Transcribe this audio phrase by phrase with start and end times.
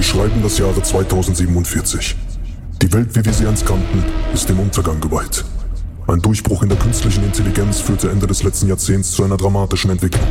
[0.00, 2.16] Wir schreiben das Jahre 2047.
[2.80, 5.44] Die Welt, wie wir sie einst kannten, ist dem Untergang geweiht.
[6.08, 10.26] Ein Durchbruch in der künstlichen Intelligenz führte Ende des letzten Jahrzehnts zu einer dramatischen Entwicklung.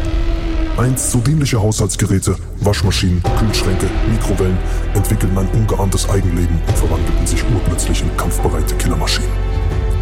[0.75, 4.57] Einst so dienliche Haushaltsgeräte, Waschmaschinen, Kühlschränke, Mikrowellen
[4.95, 9.29] entwickelten ein ungeahntes Eigenleben und verwandelten sich urplötzlich in kampfbereite Killermaschinen.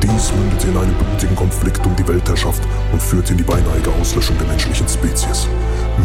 [0.02, 2.64] Dies mündete in einem blutigen Konflikt um die Weltherrschaft
[2.94, 5.50] und führte in die beinahige Auslöschung der menschlichen Spezies.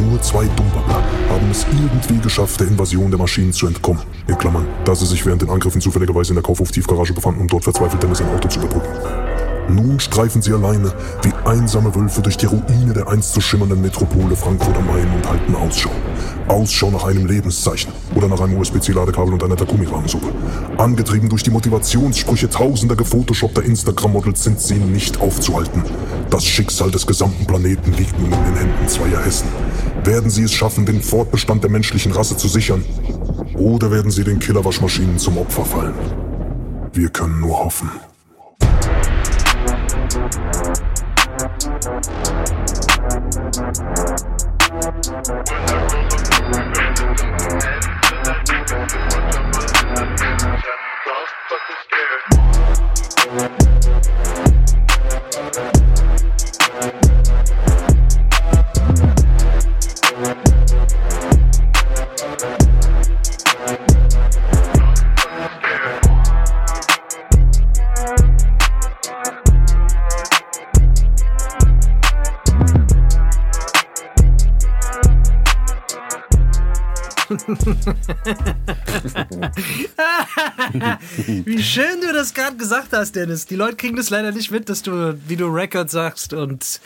[0.01, 4.03] Nur zwei Dummbabbler haben es irgendwie geschafft, der Invasion der Maschinen zu entkommen.
[4.27, 7.65] In Klammern, da sie sich während den Angriffen zufälligerweise in der Kaufhof-Tiefgarage befanden, um dort
[7.65, 8.89] verzweifelt Dennis ein Auto zu überbrücken.
[9.69, 14.37] Nun streifen sie alleine wie einsame Wölfe durch die Ruine der einst so schimmernden Metropole
[14.37, 15.91] Frankfurt am Main und halten Ausschau.
[16.49, 20.29] Ausschau nach einem Lebenszeichen oder nach einem USB-C-Ladekabel und einer Takumi-Rahmensuppe.
[20.79, 25.85] Angetrieben durch die Motivationssprüche tausender gefotoshoppter Instagram-Models sind sie nicht aufzuhalten.
[26.31, 29.49] Das Schicksal des gesamten Planeten liegt nun in den Händen zweier Hessen.
[30.05, 32.85] Werden sie es schaffen, den Fortbestand der menschlichen Rasse zu sichern?
[33.55, 35.95] Oder werden sie den Killerwaschmaschinen zum Opfer fallen?
[36.93, 37.91] Wir können nur hoffen.
[45.25, 45.45] Motherfucking
[53.31, 53.62] scared.
[81.45, 83.47] Wie schön du das gerade gesagt hast, Dennis.
[83.47, 86.81] Die Leute kriegen das leider nicht mit, dass du, wie du Record sagst und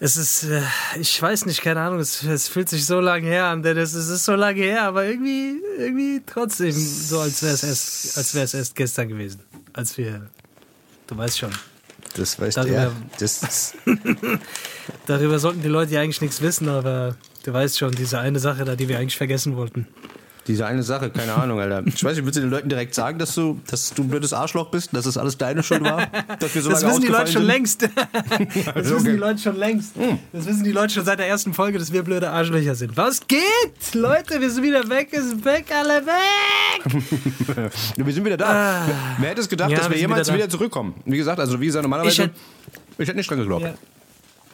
[0.00, 0.60] es ist, äh,
[1.00, 3.94] ich weiß nicht, keine Ahnung, es, es fühlt sich so lange her an, Dennis.
[3.94, 8.34] Es ist so lange her, aber irgendwie, irgendwie trotzdem so, als wäre es erst, als
[8.34, 9.40] wäre es erst gestern gewesen,
[9.72, 10.28] als wir,
[11.06, 11.52] du weißt schon.
[12.16, 12.92] Das weißt Darüber- ja.
[13.18, 13.72] Das,
[15.06, 18.64] Darüber sollten die Leute ja eigentlich nichts wissen, aber du weißt schon, diese eine Sache
[18.64, 19.86] da, die wir eigentlich vergessen wollten.
[20.46, 21.82] diese eine Sache, keine Ahnung, Alter.
[21.86, 24.32] Ich weiß nicht, willst du den Leuten direkt sagen, dass du, dass du ein blödes
[24.34, 26.06] Arschloch bist, dass das alles deine Schuld war?
[26.38, 27.46] Dass wir so Das lange wissen die Leute ausgefallen schon sind?
[27.46, 27.88] längst.
[28.74, 29.10] Das wissen okay.
[29.12, 29.92] die Leute schon längst.
[30.34, 32.94] Das wissen die Leute schon seit der ersten Folge, dass wir blöde Arschlöcher sind.
[32.96, 33.40] Was geht?
[33.94, 36.12] Leute, wir sind wieder weg, ist weg, alle weg.
[37.96, 38.84] Wir sind wieder da.
[38.86, 39.72] wer, wer hätte es gedacht, Ah.
[39.72, 40.94] Ja, dass wir wir sind jemals wieder wieder, zurückkommen?
[41.06, 42.12] Wie gesagt, also wie gesagt, normalerweise.
[42.12, 42.34] Ich hätte-
[42.98, 43.64] Ich hätte nicht dran geglaubt.
[43.64, 43.74] Ja.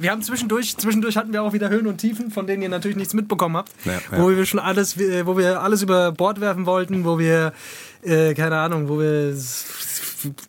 [0.01, 2.97] Wir haben zwischendurch, zwischendurch hatten wir auch wieder Höhen und Tiefen, von denen ihr natürlich
[2.97, 3.71] nichts mitbekommen habt.
[3.85, 4.01] Ja, ja.
[4.13, 7.53] Wo wir schon alles, äh, wo wir alles über Bord werfen wollten, wo wir,
[8.03, 9.37] äh, keine Ahnung, wo wir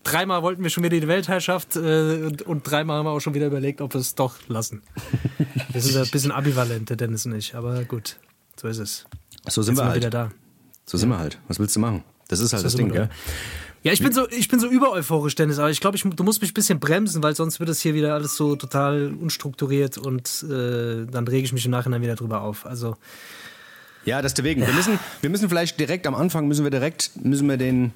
[0.03, 1.79] dreimal wollten wir schon wieder die Weltherrschaft äh,
[2.27, 4.83] und, und dreimal haben wir auch schon wieder überlegt, ob wir es doch lassen.
[5.73, 8.17] Wir sind ein bisschen ambivalent, der Dennis und ich, aber gut,
[8.57, 9.05] so ist es.
[9.47, 9.95] So sind Jetzt wir halt.
[9.95, 10.31] wieder da.
[10.85, 11.39] So sind wir halt.
[11.47, 12.03] Was willst du machen?
[12.27, 13.09] Das ist halt das, sind Ding, gell?
[13.83, 16.41] Ja, ich bin so, ich bin so übereuphorisch, Dennis, aber ich glaube, ich, du musst
[16.41, 20.43] mich ein bisschen bremsen, weil sonst wird es hier wieder alles so total unstrukturiert und
[20.43, 22.65] äh, dann rege ich mich im Nachhinein wieder drüber auf.
[22.67, 22.95] Also,
[24.05, 24.65] Ja, deswegen.
[24.65, 27.91] Wir müssen, wir müssen vielleicht direkt am Anfang müssen wir direkt müssen wir den,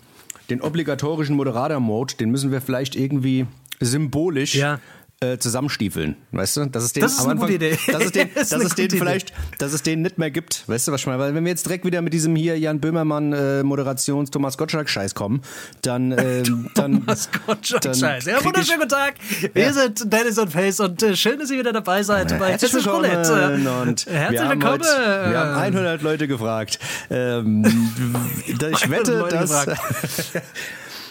[0.50, 3.46] den obligatorischen Moderator-Mode, den müssen wir vielleicht irgendwie
[3.80, 4.80] symbolisch Ja.
[5.22, 6.66] Äh, zusammenstiefeln, weißt du?
[6.66, 7.78] Dass es den Das ist am eine gute Idee.
[7.92, 10.68] dass es den, Das ist dass es den vielleicht, dass es den nicht mehr gibt,
[10.68, 11.20] weißt du was ich meine?
[11.20, 14.90] Weil wenn wir jetzt direkt wieder mit diesem hier Jan Böhmermann äh, Moderations Thomas Gottschalk
[14.90, 15.42] Scheiß kommen,
[15.82, 16.44] dann äh,
[16.74, 18.30] dann Thomas Gottschalk, dann Scheiße.
[18.30, 19.14] Ja, wunderschönen guten Tag.
[19.54, 19.74] Wir Ja.
[19.74, 23.06] sind Dennis und Face und äh, schön, dass ihr wieder dabei seid bei Herzlich willkommen
[23.10, 24.64] und Herzlich wir haben, willkommen.
[24.84, 26.78] heute, wir haben 100 Leute gefragt.
[27.10, 27.64] Ähm,
[28.48, 29.66] ich 100 wette, dass...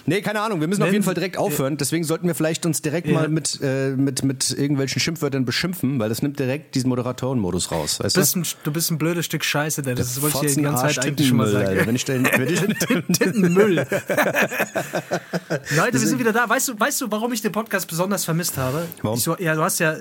[0.07, 1.77] Nee, keine Ahnung, wir müssen auf Nennen jeden Sie- Fall direkt aufhören.
[1.79, 3.15] Deswegen sollten wir vielleicht uns direkt Ja.
[3.15, 8.01] mal mit, äh, mit, mit irgendwelchen Schimpfwörtern beschimpfen, weil das nimmt direkt diesen Moderatorenmodus raus.
[8.01, 10.15] Weißt Du bist, ein, du bist ein blödes Stück Scheiße, Dennis.
[10.15, 11.69] Das wollte ich dir die ganze Zeit eigentlich schon mal sagen.
[11.69, 11.87] Alter.
[11.87, 12.61] Wenn ich den, wenn ich,
[13.19, 13.77] Tittenmüll.
[15.77, 16.49] Leute, wir sind wieder da.
[16.49, 18.87] Weißt du, weißt du, warum ich den Podcast besonders vermisst habe?
[19.03, 19.19] Warum?
[19.19, 19.97] Ich ja, du hast ja,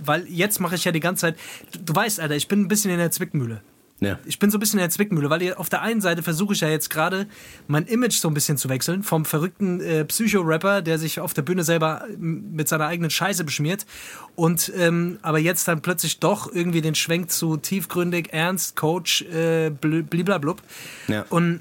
[0.00, 1.36] weil jetzt mache ich ja die ganze Zeit.
[1.72, 3.60] Du, du weißt, Alter, ich bin ein bisschen in der Zwickmühle.
[4.00, 4.18] Ja.
[4.26, 6.60] Ich bin so ein bisschen in der Zwickmühle, weil auf der einen Seite versuche ich
[6.60, 7.26] ja jetzt gerade
[7.68, 11.42] mein Image so ein bisschen zu wechseln vom verrückten äh, Psycho-Rapper, der sich auf der
[11.42, 13.86] Bühne selber mit seiner eigenen Scheiße beschmiert
[14.34, 19.70] und ähm, aber jetzt dann plötzlich doch irgendwie den Schwenk zu tiefgründig, ernst, Coach, äh,
[19.70, 20.60] bl- bliblablub.
[21.08, 21.24] Ja.
[21.30, 21.60] Und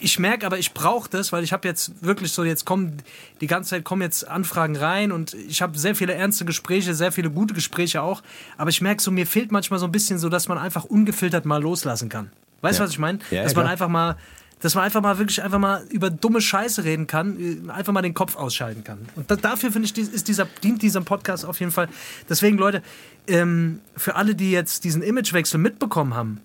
[0.00, 2.98] ich merke aber, ich brauche das, weil ich habe jetzt wirklich so, jetzt kommen
[3.40, 7.10] die ganze Zeit kommen jetzt Anfragen rein und ich habe sehr viele ernste Gespräche, sehr
[7.10, 8.22] viele gute Gespräche auch.
[8.56, 11.44] Aber ich merke so, mir fehlt manchmal so ein bisschen so, dass man einfach ungefiltert
[11.46, 12.30] mal loslassen kann.
[12.60, 12.86] Weißt du, Ja.
[12.86, 13.18] was ich meine?
[13.30, 13.72] Ja, ja, dass man klar.
[13.72, 14.16] einfach mal,
[14.60, 18.02] dass man einfach mal wirklich einfach mal über dumme Scheiße reden kann, äh, einfach mal
[18.02, 18.98] den Kopf ausschalten kann.
[19.16, 21.88] Und da, dafür finde ich, ist dieser, dient dieser Podcast auf jeden Fall.
[22.28, 22.82] Deswegen, Leute,
[23.26, 26.40] ähm, für alle, die jetzt diesen Imagewechsel mitbekommen haben,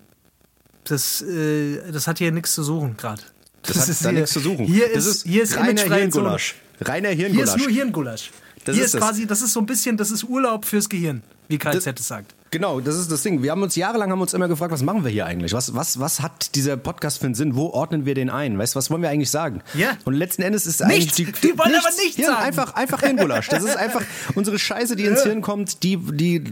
[0.84, 3.22] das, äh, das hat hier nichts zu suchen gerade.
[3.66, 4.64] Das, hat da hier- nichts zu suchen.
[4.66, 5.82] Hier das ist, hier ist reiner.
[5.82, 6.54] Hirngulasch.
[6.80, 7.56] Reiner Hier ist Hirngulasch.
[7.56, 8.30] nur Hirngulasch.
[8.64, 9.00] Das hier ist ist, das.
[9.02, 12.34] quasi, das ist so ein bisschen, das ist Urlaub fürs Gehirn, wie KZ es sagt.
[12.54, 13.42] Genau, das ist das Ding.
[13.42, 15.52] Wir haben uns jahrelang haben uns immer gefragt, was machen wir hier eigentlich?
[15.52, 17.56] Was, was, was hat dieser Podcast für einen Sinn?
[17.56, 18.56] Wo ordnen wir den ein?
[18.56, 19.60] Weißt du, was wollen wir eigentlich sagen?
[19.74, 19.96] Ja.
[20.04, 21.18] Und letzten Endes ist Nichts.
[21.18, 22.44] eigentlich Die wollen aber nichts Hirn, sagen.
[22.44, 23.48] Einfach, einfach Hirngulasch.
[23.48, 24.02] Das ist einfach
[24.36, 26.44] unsere Scheiße, die ins Hirn kommt, die, die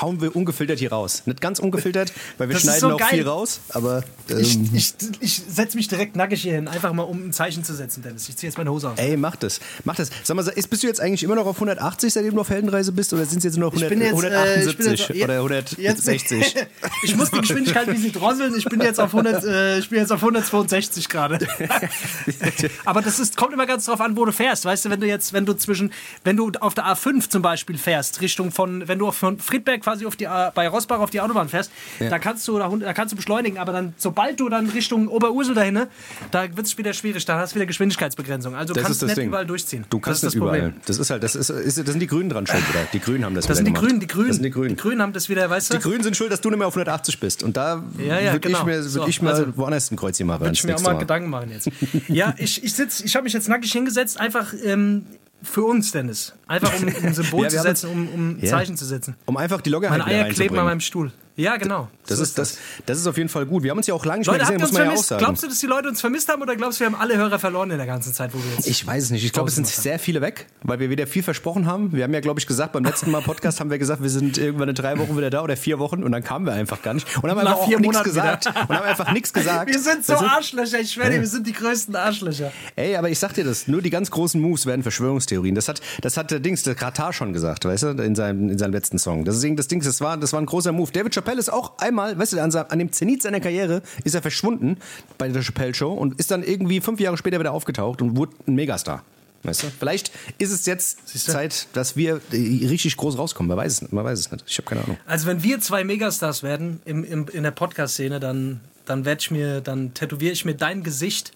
[0.00, 1.22] hauen wir ungefiltert hier raus.
[1.26, 3.08] Nicht ganz ungefiltert, weil wir Das schneiden so noch geil.
[3.10, 4.04] viel raus, aber
[4.38, 7.64] Ich, ähm, ich, ich setze mich direkt nackig hier hin, einfach mal um ein Zeichen
[7.64, 8.28] zu setzen, Dennis.
[8.28, 8.98] Ich ziehe jetzt meine Hose aus.
[8.98, 9.58] Ey, mach das.
[9.82, 10.10] Mach das.
[10.22, 12.92] Sag mal, ist, bist du jetzt eigentlich immer noch auf 180, seitdem du auf Heldenreise
[12.92, 13.12] bist?
[13.12, 14.76] Oder sind es jetzt nur noch 100, bin jetzt, äh, 178 ich
[15.08, 16.54] bin jetzt- oder jetzt- 160?
[17.02, 18.54] Ich muss die Geschwindigkeit ein bisschen drosseln.
[18.56, 21.38] Ich bin jetzt auf 100, äh, ich bin jetzt auf 162 gerade.
[22.84, 24.64] Aber das ist, kommt immer ganz drauf an, wo du fährst.
[24.64, 25.92] Weißt du, wenn du jetzt, wenn du zwischen,
[26.24, 30.06] wenn du auf der A5 zum Beispiel fährst, Richtung von, wenn du von Friedberg quasi
[30.06, 33.12] auf die, A- bei Rosbach auf die Autobahn fährst, da kannst du, da, da kannst
[33.12, 33.58] du beschleunigen.
[33.58, 35.88] Aber dann, sobald du dann Richtung Oberursel dahin, ne,
[36.30, 37.24] da wird es wieder schwierig.
[37.24, 38.54] Da hast du wieder Geschwindigkeitsbegrenzung.
[38.54, 39.28] Also du Das kannst das nicht Ding.
[39.28, 39.84] überall durchziehen.
[39.90, 40.60] Du kannst das nicht überall.
[40.60, 40.80] Problem.
[40.86, 42.86] Das ist halt, das ist, ist, das sind die Grünen dran schuld wieder.
[42.92, 43.86] Die Grünen haben das Das wieder sind die gemacht.
[43.88, 44.28] Grünen, die Grünen.
[44.28, 44.68] Das sind die Grünen.
[44.70, 45.76] Die Grünen haben das wieder, weißt du?
[45.78, 47.42] Die Grünen sind schuld, dass du nicht mehr auf 180 bist.
[47.42, 48.58] Und da Ja, ja, würde genau.
[48.60, 50.40] ich mir, würd So, ich mal also- woanders ein Kreuzchen machen.
[50.42, 51.70] Würde ich mir auch nächste mal Gedanken machen jetzt.
[52.08, 55.06] ja, ich, ich ich habe mich jetzt nackig hingesetzt, einfach ähm,
[55.42, 56.32] für uns, Dennis.
[56.46, 58.50] Einfach um, ein Symbol Ja, zu setzen, um, um ein Ja.
[58.50, 59.16] Zeichen zu setzen.
[59.26, 61.12] Um einfach die Lockerheit Meine Eier kleben an meinem Stuhl.
[61.36, 61.88] Ja, genau.
[62.06, 63.64] Das So ist, das, das ist auf jeden Fall gut.
[63.64, 65.08] Wir haben uns ja auch lange nicht Leute, gesehen, muss uns man ja auch vermisst?
[65.08, 65.24] sagen.
[65.24, 67.40] Glaubst du, dass die Leute uns vermisst haben oder glaubst du, wir haben alle Hörer
[67.40, 68.68] verloren in der ganzen Zeit, wo wir jetzt.
[68.68, 69.24] Ich weiß es nicht.
[69.24, 71.92] Ich glaube, es sind sehr viele weg, weil wir wieder viel versprochen haben.
[71.92, 74.38] Wir haben ja, glaube ich, gesagt, beim letzten Mal Podcast haben wir gesagt, wir sind
[74.38, 76.94] irgendwann in drei Wochen wieder da oder vier Wochen und dann kamen wir einfach gar
[76.94, 77.04] nicht.
[77.20, 78.46] Und haben Nach einfach auch vier nichts gesagt.
[78.46, 78.60] wieder.
[78.68, 79.72] Und haben einfach nichts gesagt.
[79.72, 80.14] wir sind so?
[80.14, 82.52] Arschlöcher, ich schwöre dir, wir sind die größten Arschlöcher.
[82.76, 85.56] Ey, aber ich sag dir das, nur die ganz großen Moves werden Verschwörungstheorien.
[85.56, 88.58] Das hat, das hat der Dings, der Katar schon gesagt, weißt du, in seinem, in
[88.58, 89.24] seinem letzten Song.
[89.24, 90.90] Deswegen, das Ding, das war, das war ein großer Move.
[90.90, 94.22] David Chappelle ist auch einmal, weißt du, an, an dem Zenit seiner Karriere ist er
[94.22, 94.78] verschwunden
[95.16, 98.32] bei der Chappelle Show und ist dann irgendwie fünf Jahre später wieder aufgetaucht und wurde
[98.46, 99.04] ein Megastar.
[99.44, 99.66] Weißt du?
[99.78, 101.18] Vielleicht ist es jetzt du?
[101.18, 103.48] Zeit, dass wir äh, richtig groß rauskommen.
[103.48, 103.92] Man weiß es nicht.
[103.92, 104.44] Man weiß es nicht.
[104.46, 104.96] Ich habe keine Ahnung.
[105.06, 109.30] Also wenn wir zwei Megastars werden im, im, in der Podcast-Szene, dann, dann werde ich
[109.30, 111.32] mir, dann tätowiere ich mir dein Gesicht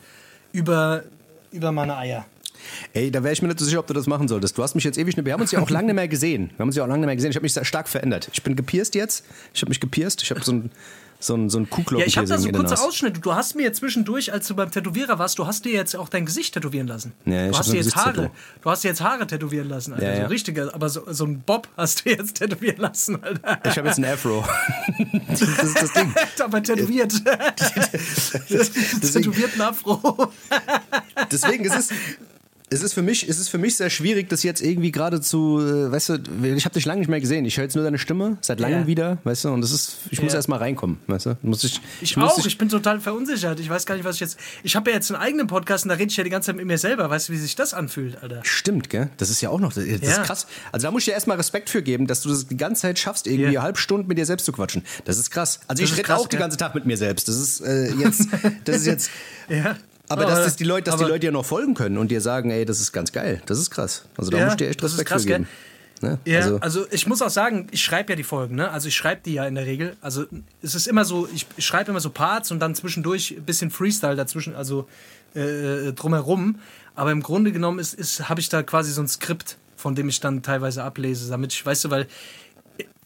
[0.53, 1.03] über,
[1.53, 2.25] über meine Eier.
[2.93, 4.56] Ey, da wäre ich mir nicht so sicher, ob du das machen solltest.
[4.58, 5.26] Du hast mich jetzt ewig nicht.
[5.26, 6.50] Wir haben uns ja auch lange nicht mehr gesehen.
[6.50, 7.31] Wir haben uns ja auch lange nicht mehr gesehen.
[7.31, 8.28] Ich habe mich sehr stark verändert.
[8.32, 9.25] Ich bin gepierst jetzt.
[9.55, 10.22] Ich habe mich gepierst.
[10.22, 10.70] Ich habe so ein
[11.20, 12.87] so ein, so ein Ja, ich habe da so in der kurze Nase.
[12.87, 13.20] Ausschnitte.
[13.20, 16.08] Du hast mir jetzt zwischendurch, als du beim Tätowierer warst, du hast dir jetzt auch
[16.08, 17.12] dein Gesicht tätowieren lassen.
[17.25, 18.31] Ja, du hast so dir ein jetzt Haare.
[18.62, 20.06] Du hast dir jetzt Haare tätowieren lassen, Alter.
[20.06, 20.22] Ja, ja.
[20.22, 23.58] So richtige, aber so, so ein Bob hast du jetzt tätowieren lassen, Alter.
[23.64, 24.44] Ich habe jetzt ein Afro.
[25.28, 26.14] das ist das Ding.
[26.40, 27.12] aber tätowiert.
[29.12, 30.32] Tätowierten Afro.
[31.32, 31.88] Deswegen ist es.
[32.70, 35.59] Es ist, für mich, es ist für mich sehr schwierig, das jetzt irgendwie gerade zu,
[35.59, 36.19] äh, weißt du,
[36.55, 37.47] ich habe dich lange nicht mehr gesehen.
[37.47, 38.87] Ich höre jetzt nur deine Stimme, seit langem Ja.
[38.87, 41.37] wieder, weißt du, und das ist, ich muss erst mal reinkommen, weißt du.
[41.41, 43.59] Muss ich, Ich, muss auch, dich- ich bin total verunsichert.
[43.61, 44.38] Ich weiß gar nicht, was ich jetzt.
[44.62, 46.56] Ich habe ja jetzt einen eigenen Podcast und da rede ich ja die ganze Zeit
[46.56, 47.09] mit mir selber.
[47.09, 48.41] Weißt du, wie sich das anfühlt, Alter?
[48.44, 49.09] Stimmt, gell?
[49.17, 50.23] Das ist ja auch noch, das ist Ja.
[50.23, 50.47] krass.
[50.71, 52.99] Also da muss ich dir erstmal Respekt für geben, dass du das die ganze Zeit
[52.99, 54.82] schaffst, irgendwie eine halbe Stunde mit dir selbst zu quatschen.
[55.06, 55.61] Das ist krass.
[55.69, 56.41] Also Das ich ist rede auch den gell?
[56.41, 57.29] ganzen Tag mit mir selbst.
[57.29, 58.29] Das ist äh, jetzt,
[58.67, 59.11] das ist jetzt.
[59.49, 59.76] Ja.
[60.08, 62.50] Aber dass, das die Leute, dass die Leute ja noch folgen können und dir sagen,
[62.50, 63.43] ey, das ist ganz geil.
[63.46, 64.05] Das ist krass.
[64.16, 65.49] Also da Ja, muss ich dir echt Respekt krass, für geben.
[66.00, 66.19] Ne?
[66.25, 68.70] Ja, also, also, ich muss auch sagen, ich schreibe ja die Folgen, ne?
[68.70, 69.96] Also ich schreibe die ja in der Regel.
[70.00, 70.26] Also
[70.62, 74.14] es ist immer so, ich schreibe immer so Parts und dann zwischendurch ein bisschen Freestyle
[74.14, 74.88] dazwischen, also
[75.35, 76.61] äh, drumherum.
[76.94, 80.09] Aber im Grunde genommen ist, ist, habe ich da quasi so ein Skript, von dem
[80.09, 82.06] ich dann teilweise ablese, damit ich, weißt du, weil äh,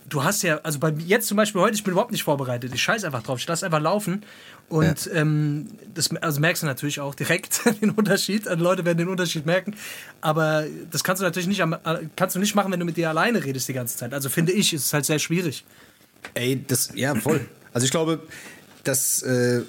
[0.08, 2.72] du hast ja, also bei jetzt zum Beispiel heute, ich bin überhaupt nicht vorbereitet.
[2.74, 4.24] Ich scheiß einfach drauf, ich lasse einfach laufen.
[4.68, 8.48] Und ähm, das also merkst du natürlich auch direkt den Unterschied.
[8.48, 9.74] Also Leute werden den Unterschied merken.
[10.20, 13.08] Aber das kannst du natürlich nicht, äh, kannst du nicht machen, wenn du mit dir
[13.08, 14.14] alleine redest die ganze Zeit.
[14.14, 15.64] Also finde ich, ist es halt sehr schwierig.
[16.34, 17.46] ey, das, ja, voll.
[17.72, 18.20] Also ich glaube,
[18.84, 19.62] dass äh,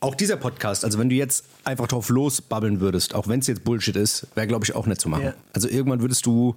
[0.00, 3.64] auch dieser Podcast, also wenn du jetzt einfach drauf losbabbeln würdest, auch wenn es jetzt
[3.64, 5.24] Bullshit ist, wäre, glaube ich, auch nicht zu machen.
[5.24, 5.34] Ja.
[5.52, 6.56] Also irgendwann würdest du,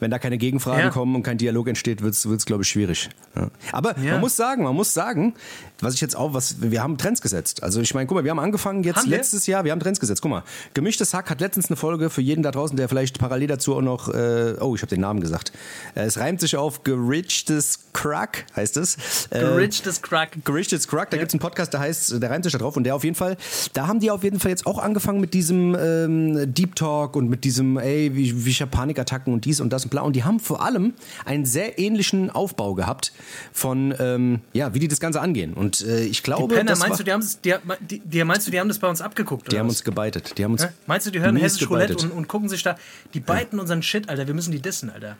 [0.00, 0.90] wenn da keine Gegenfragen Ja.
[0.90, 3.08] kommen und kein Dialog entsteht, wird es, glaube ich, schwierig.
[3.36, 3.50] Ja.
[3.72, 4.12] Aber Ja.
[4.12, 5.34] man muss sagen, man muss sagen,
[5.80, 7.62] was ich jetzt auch, was wir haben Trends gesetzt.
[7.62, 9.16] Also ich meine, guck mal, wir haben angefangen jetzt Haben wir?
[9.18, 10.20] letztes Jahr, wir haben Trends gesetzt.
[10.20, 10.42] Guck mal,
[10.74, 13.80] gemischtes Hack hat letztens eine Folge für jeden da draußen, der vielleicht parallel dazu auch
[13.82, 15.52] noch, äh, oh, ich habe den Namen gesagt.
[15.94, 18.96] Äh, es reimt sich auf gerichtes Crack, heißt es.
[19.30, 20.44] Äh, Gerichtes Crack.
[20.44, 22.94] Gerichtes Crack, da gibt's einen Podcast, der heißt, der reimt sich da drauf und der
[22.94, 23.36] auf jeden Fall,
[23.72, 27.28] da haben die auf jeden Fall jetzt auch angefangen mit diesem ähm, Deep Talk und
[27.28, 30.14] mit diesem, ey, wie, wie ich hab Panikattacken und dies und das und bla und
[30.14, 30.94] die haben vor allem
[31.24, 33.12] einen sehr ähnlichen Aufbau gehabt
[33.52, 36.92] von, ähm, ja, wie die das Ganze angehen und äh, ich glaube, Penner, das meinst
[36.92, 37.12] war, du, die
[37.52, 39.50] haben, die, die, die, meinst du, die haben das bei uns abgeguckt?
[39.50, 39.76] die haben was?
[39.76, 40.68] uns gebeitet, die haben uns Hä?
[40.86, 42.76] Meinst du, die hören Hessisch Roulette und, und gucken sich da.
[43.14, 44.26] Die beiten unseren Shit, Alter.
[44.26, 45.16] Wir müssen die dissen, Alter.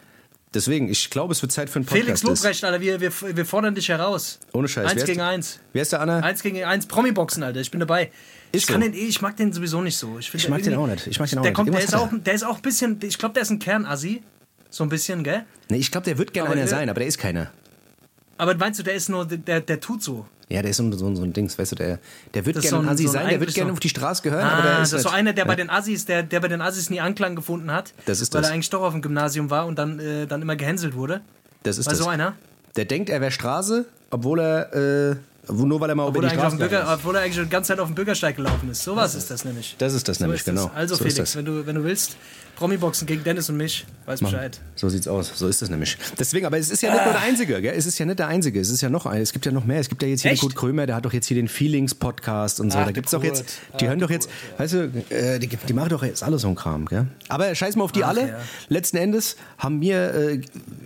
[0.52, 2.04] Deswegen, ich glaube, es wird Zeit für einen Podcast.
[2.04, 4.40] Felix Lobrecht, Alter, wir, wir, wir fordern dich heraus.
[4.52, 4.84] Ohne Scheiß.
[4.84, 5.60] Eins Wer ist- gegen eins.
[5.72, 6.18] Wer ist der Anna?
[6.20, 6.86] Eins gegen eins.
[6.86, 8.10] Promi-Boxen, Alter, ich bin dabei.
[8.50, 8.88] ich, kann so.
[8.88, 10.18] den, ich mag den sowieso nicht so.
[10.18, 11.06] Ich, Ich mag den auch nicht.
[11.06, 11.56] Ich mag den auch der nicht.
[11.56, 14.22] Kommt, der, ist auch, der ist auch ein bisschen, ich glaube, der ist ein Kernassi.
[14.70, 15.42] So ein bisschen, gell?
[15.68, 17.50] Nee, ich glaube, der wird gerne Aber einer der- sein, aber der ist keiner.
[18.38, 20.26] Aber meinst du, der ist nur, der, der tut so.
[20.48, 21.98] Ja, der ist so, ein- so, ein- so ein Dings, weißt du, der,
[22.34, 23.80] der wird Das ist gerne so ein Assi so ein sein, der wird gerne auf
[23.80, 25.56] die Straße gehören, aber Ah, der das ist ist so einer, der bei ja.
[25.56, 27.92] den Assis, der, der bei den Assis nie Anklang gefunden hat.
[28.06, 28.50] Das ist weil das.
[28.50, 31.20] er eigentlich doch auf dem Gymnasium war und dann, äh, dann immer gehänselt wurde.
[31.62, 31.98] Das ist War das.
[32.02, 32.34] so einer?
[32.76, 35.16] Der denkt, er wäre Straße, obwohl er, äh,
[35.52, 36.98] nur weil er mal Obwohl über er, die eigentlich auf dem Straße Bürger, ist.
[36.98, 38.82] obwohl er eigentlich schon die ganze Zeit auf dem Bürgersteig gelaufen ist.
[38.82, 39.74] Sowas ist das nämlich.
[39.78, 40.54] Das ist das So nämlich, ist das.
[40.54, 40.70] genau.
[40.74, 41.36] Also So ist Felix, das.
[41.36, 42.16] wenn du, wenn du willst,
[42.60, 44.60] Promi-Boxen gegen Dennis und mich, weiß Bescheid.
[44.76, 45.32] So sieht's aus.
[45.34, 45.96] So ist es nämlich.
[46.18, 47.74] Deswegen, aber es ist ja nicht nur der Einzige, gell?
[47.74, 48.60] Es ist ja nicht der Einzige.
[48.60, 49.22] Es ist ja noch ein.
[49.22, 49.80] Es gibt ja noch mehr.
[49.80, 50.42] Es gibt ja jetzt hier Echt?
[50.42, 52.78] den Kurt Krömer, der hat doch jetzt hier den Feelings-Podcast und so.
[52.78, 53.38] Ach, da gibt's doch Kurt.
[53.38, 56.38] jetzt, die Ach, hören doch jetzt, weißt du, äh, die, die machen doch jetzt alle
[56.38, 57.06] so einen Kram, gell?
[57.28, 58.28] Aber scheiß mal auf die Ach, alle.
[58.28, 58.38] ja.
[58.68, 60.40] Letzten Endes haben wir, äh,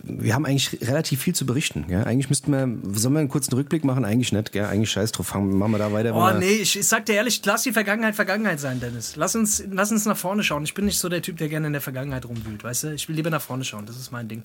[0.05, 2.05] wir haben eigentlich relativ viel zu berichten, gell?
[2.05, 4.05] Eigentlich müssten wir, sollen wir einen kurzen Rückblick machen?
[4.05, 4.65] Eigentlich nicht, gell?
[4.67, 5.27] Eigentlich scheiß drauf.
[5.27, 6.15] Fangen- Machen wir da weiter.
[6.15, 9.17] Oh nee, ich, ich sag dir ehrlich, lass die Vergangenheit Vergangenheit sein, Dennis.
[9.17, 10.63] Lass uns, lass uns nach vorne schauen.
[10.65, 12.95] Ich bin nicht so der Typ, der gerne in der Vergangenheit rumwühlt, weißt du?
[12.95, 14.43] Ich will lieber nach vorne schauen, das ist mein Ding.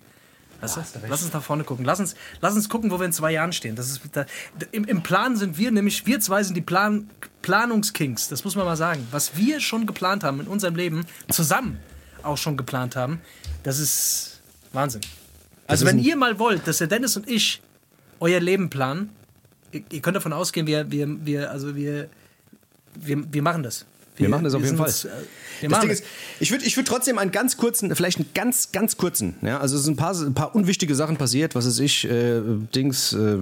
[0.62, 0.82] Weißt du?
[1.08, 1.86] Lass uns nach vorne gucken.
[1.86, 3.76] Lass uns, lass uns gucken, wo wir in zwei Jahren stehen.
[3.76, 4.26] Das ist, da,
[4.72, 7.10] im, Im Plan sind wir nämlich, wir zwei sind die Plan,
[7.42, 9.08] Planungskings, das muss man mal sagen.
[9.12, 11.80] Was wir schon geplant haben in unserem Leben, zusammen
[12.24, 13.22] auch schon geplant haben,
[13.64, 14.42] das ist
[14.74, 15.02] Wahnsinn.
[15.68, 17.62] Also ist wenn ihr mal wollt, dass der Dennis und ich
[18.20, 19.12] euer Leben planen,
[19.72, 22.10] ihr, ihr könnt davon ausgehen, wir, wir, wir, also wir,
[22.96, 23.86] wir, wir machen das.
[24.20, 24.90] Wir machen das auf jeden Fall.
[24.90, 26.04] äh, wir Das Ding ist,
[26.40, 29.76] ich würde ich würd trotzdem einen ganz kurzen, vielleicht einen ganz, ganz kurzen, ja, also
[29.76, 32.42] es sind ein paar, ein paar unwichtige Sachen passiert, was weiß ich, äh,
[32.74, 33.40] Dings, äh, äh,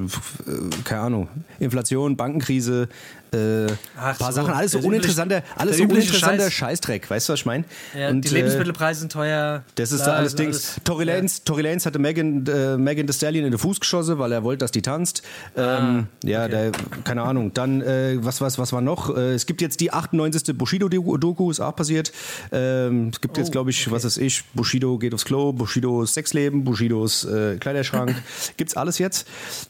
[0.83, 1.27] keine Ahnung,
[1.59, 2.89] Inflation, Bankenkrise,
[3.33, 3.67] äh,
[3.97, 6.53] Ach paar so, Sachen, alles so uninteressanter, alles so uninteressanter Scheiß.
[6.53, 7.63] Scheißdreck, weißt du, was ich meine?
[7.97, 9.63] Ja, Und, die äh, Lebensmittelpreise sind teuer.
[9.75, 10.75] das ist bla, da alles Dings.
[10.83, 14.31] Tory Lanez, Tory Lanez hatte Megan, äh, Megan Thee Stallion in den Fuß geschossen, weil
[14.31, 15.23] er wollte, dass die tanzt.
[15.55, 16.71] Ähm, ja, der,
[17.03, 17.53] keine Ahnung.
[17.53, 19.15] Dann, äh, was, was, was war noch?
[19.15, 20.57] Äh, es gibt jetzt die 98.
[20.57, 22.11] Bushido-Doku, ist auch passiert.
[22.51, 26.13] Ähm, es gibt jetzt, Oh, glaube ich, was weiß ich, Bushido geht aufs Klo, Bushidos
[26.13, 28.15] Sexleben, Bushidos äh, Kleiderschrank.
[28.57, 29.27] Gibt's alles jetzt.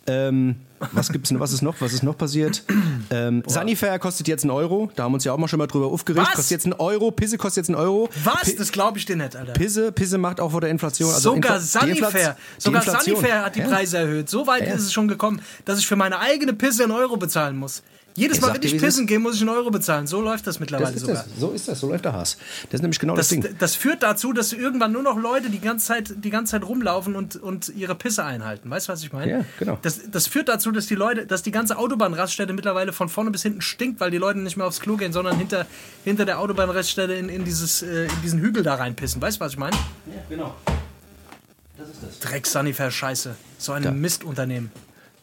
[0.07, 0.55] Ähm,
[0.91, 2.63] was gibt's denn, was ist noch, was ist noch passiert?
[3.09, 4.91] Ähm, Sanifair kostet jetzt einen Euro.
[4.95, 6.27] Da haben wir uns ja auch mal schon mal drüber aufgeregt.
[6.27, 6.33] Was?
[6.35, 7.09] Kostet jetzt einen Euro.
[7.11, 8.09] Pisse kostet jetzt einen Euro.
[8.25, 8.41] Was?
[8.41, 9.53] Pi- Das glaube ich dir nicht, Alter.
[9.53, 11.09] Pisse, Pisse macht auch vor der Inflation.
[11.13, 12.35] Also Sogar Sanifair.
[12.57, 12.81] die Sogar.
[12.81, 13.67] Sanifair hat die Ja.
[13.69, 14.29] Preise erhöht.
[14.29, 14.73] So weit Ja.
[14.73, 17.81] ist es schon gekommen, dass ich für meine eigene Pisse einen Euro bezahlen muss.
[18.17, 19.07] Jedes Mal, wenn ich pissen ist.
[19.07, 20.07] gehe, muss ich einen Euro bezahlen.
[20.07, 21.23] So läuft das mittlerweile Das ist sogar.
[21.23, 21.39] das.
[21.39, 22.37] So ist das, so läuft der Hass.
[22.63, 23.55] Das ist nämlich genau das, Das, Ding.
[23.59, 27.15] das führt dazu, dass irgendwann nur noch Leute die ganze Zeit, die ganze Zeit rumlaufen
[27.15, 28.69] und, und ihre Pisse einhalten.
[28.71, 29.31] Weißt du, was ich meine?
[29.31, 29.77] Ja, genau.
[29.83, 33.43] Das, das führt dazu, dass die Leute, dass die ganze Autobahnraststätte mittlerweile von vorne bis
[33.43, 35.67] hinten stinkt, weil die Leute nicht mehr aufs Klo gehen, sondern hinter,
[36.03, 39.21] hinter der Autobahnraststätte in, in, dieses, äh, in diesen Hügel da reinpissen.
[39.21, 39.75] Weißt du, was ich meine?
[40.07, 40.55] Ja, genau.
[42.21, 43.35] Dreck Sanifair Scheiße.
[43.59, 43.91] So ein Ja.
[43.91, 44.71] Mistunternehmen.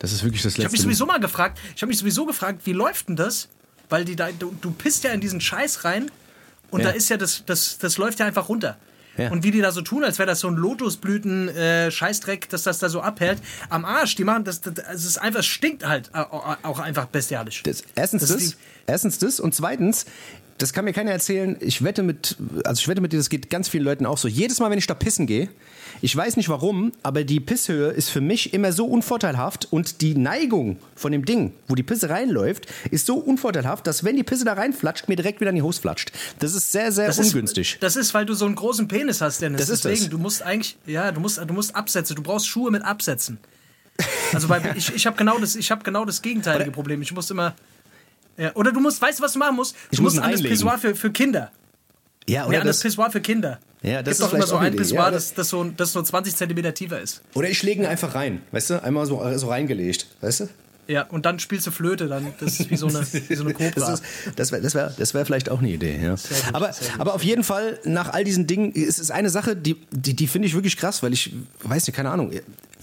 [0.04, 0.84] Das ist wirklich das Ich habe mich Letzte.
[0.84, 3.48] sowieso mal gefragt, ich habe mich sowieso gefragt, wie läuft denn das?
[3.88, 6.10] Weil die da, du, du pisst ja in diesen Scheiß rein
[6.70, 6.88] und Ja.
[6.90, 8.76] da ist ja das, das, das läuft ja einfach runter.
[9.16, 9.30] Ja.
[9.30, 12.88] Und wie die da so tun, als wäre das so ein Lotusblüten-Scheißdreck, dass das da
[12.88, 13.38] so abhält.
[13.68, 17.06] Am Arsch, die machen das, das, das ist einfach, es stinkt halt äh, auch einfach
[17.06, 17.62] bestialisch.
[17.62, 18.56] Das, erstens Das das,
[18.86, 20.06] erstens das und zweitens,
[20.58, 21.56] das kann mir keiner erzählen.
[21.60, 24.28] Ich wette mit, also ich wette mit dir, das geht ganz vielen Leuten auch so.
[24.28, 25.48] Jedes Mal, wenn ich da pissen gehe,
[26.00, 30.14] ich weiß nicht warum, aber die Pisshöhe ist für mich immer so unvorteilhaft und die
[30.14, 34.44] Neigung von dem Ding, wo die Pisse reinläuft, ist so unvorteilhaft, dass wenn die Pisse
[34.44, 36.12] da reinflatscht, mir direkt wieder in die Hose flatscht.
[36.38, 37.74] Das ist sehr, sehr Das ungünstig.
[37.74, 39.60] Ist, das ist, weil du so einen großen Penis hast, Dennis.
[39.60, 40.10] Das ist Deswegen, das.
[40.10, 43.38] du musst eigentlich, ja, du musst, du musst Absätze, du brauchst Schuhe mit Absätzen.
[44.32, 47.02] Also bei, ich, ich habe genau das, ich habe genau das gegenteilige Problem.
[47.02, 47.54] Ich muss immer,
[48.36, 49.74] ja, oder du musst, weißt du, was du machen musst?
[49.74, 50.56] Du Ich muss musst ihn an das einlegen.
[50.56, 51.50] Pissoir für, für Kinder.
[52.26, 53.58] ja, Ja, oder, an das Pissoir für Kinder.
[53.82, 54.74] Ja, das Gibt ist doch immer so ein.
[54.76, 57.22] Pissoir, Ja, das, das, so, das nur 20 Zentimeter tiefer ist.
[57.34, 58.82] oder ich lege ihn einfach rein, weißt du?
[58.82, 60.48] Einmal so, so reingelegt, weißt du?
[60.86, 63.54] Ja, und dann spielst du Flöte, dann das ist wie so eine, wie so eine
[63.54, 63.70] Cobra.
[63.74, 64.04] Das, ist-
[64.36, 65.98] das wäre das wär, das wär vielleicht auch eine Idee.
[66.02, 66.10] Ja.
[66.10, 66.20] gut,
[66.52, 70.14] aber, aber auf jeden Fall, nach all diesen Dingen, ist es eine Sache, die, die,
[70.14, 72.32] die finde ich wirklich krass, weil ich weiß nicht, keine Ahnung.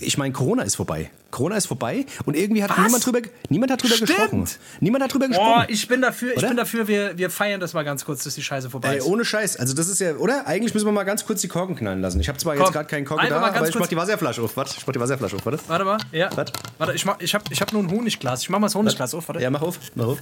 [0.02, 1.12] Ich meine, Corona ist vorbei.
[1.30, 2.80] Corona ist vorbei und irgendwie hat Was?
[2.80, 4.10] niemand drüber, niemand hat drüber Stimmt.
[4.10, 4.48] gesprochen.
[4.80, 5.66] Niemand hat drüber Boah, gesprochen.
[5.70, 8.44] ich bin dafür, ich bin dafür, wir, wir feiern das mal ganz kurz, dass die
[8.44, 9.06] Scheiße vorbei Ey, ist.
[9.06, 9.58] ohne Scheiß.
[9.58, 10.46] Also das ist ja, oder?
[10.48, 12.20] Eigentlich müssen wir mal ganz kurz die Korken knallen lassen.
[12.20, 14.42] Ich habe zwar Komm, jetzt gerade keinen Korken einfach da, aber ich mach die Wasserflasche
[14.42, 14.58] auf.
[14.58, 15.60] Warte, ich mach die Wasserflasche auf, warte.
[15.68, 16.30] Warte mal, ja.
[16.36, 16.52] Was?
[16.78, 18.42] Warte, ich, mach, ich habe ich hab nur ein Honigglas.
[18.42, 19.42] Ich mach mal das Honigglas auf, warte.
[19.42, 20.18] Ja, mach auf, mach auf.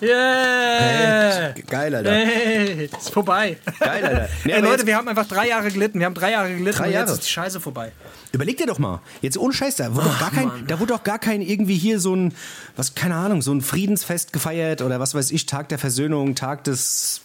[0.00, 1.54] Yeah!
[1.68, 2.12] Geil, Alter.
[2.12, 3.56] Hey, ist vorbei.
[3.78, 4.28] Geil, Alter.
[4.44, 5.98] Nee, Ey, Leute, wir haben einfach drei Jahre gelitten.
[5.98, 7.06] Wir haben drei Jahre gelitten Drei und Jahre.
[7.08, 7.92] jetzt ist die Scheiße vorbei.
[8.32, 11.02] Überleg dir doch mal, jetzt ohne Scheiß, da wurde, doch gar kein, da wurde doch
[11.02, 12.32] gar kein irgendwie hier so ein,
[12.76, 16.62] was, keine Ahnung, so ein Friedensfest gefeiert oder was weiß ich, Tag der Versöhnung, Tag
[16.64, 17.22] des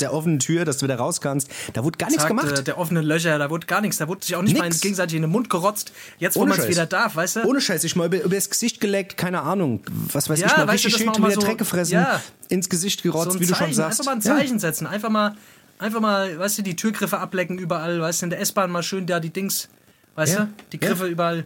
[0.00, 1.48] der offenen Tür, dass du wieder raus kannst.
[1.74, 2.58] Da wurde gar nichts gemacht.
[2.58, 3.98] äh, Der offene Löcher, da wurde gar nichts.
[3.98, 4.80] Da wurde sich auch nicht mal Nix.
[4.80, 5.92] gegenseitig in den Mund gerotzt.
[6.18, 7.44] Jetzt, wo man es wieder darf, weißt du?
[7.44, 9.80] Ohne Scheiß, ich mal über, über das Gesicht geleckt, keine Ahnung,
[10.12, 12.20] was weiß Ja, ich mal, weißt richtig schön mal wieder so- Dreck gefressen, ja.
[12.48, 14.00] ins Gesicht gerotzt, so wie du schon Zeichen, sagst.
[14.00, 14.36] Einfach mal ein Ja.
[14.36, 14.86] Zeichen setzen.
[14.86, 15.36] Einfach mal,
[15.78, 18.00] einfach mal, weißt du, die Türgriffe ablecken überall.
[18.00, 19.68] Weißt du, in der S-Bahn mal schön da die Dings,
[20.16, 20.88] weißt Ja, du, die ja.
[20.88, 21.44] Griffe überall.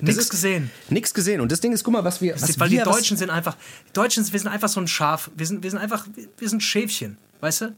[0.00, 0.70] Nichts gesehen.
[0.88, 1.40] Nix gesehen.
[1.40, 2.34] Und das Ding ist, guck mal, was wir.
[2.34, 3.56] Was Weil wir die Deutschen sind einfach,
[3.88, 5.30] die Deutschen, wir sind einfach so ein Schaf.
[5.36, 6.06] Wir sind, wir sind einfach,
[6.38, 7.74] wir sind Schäfchen, weißt du?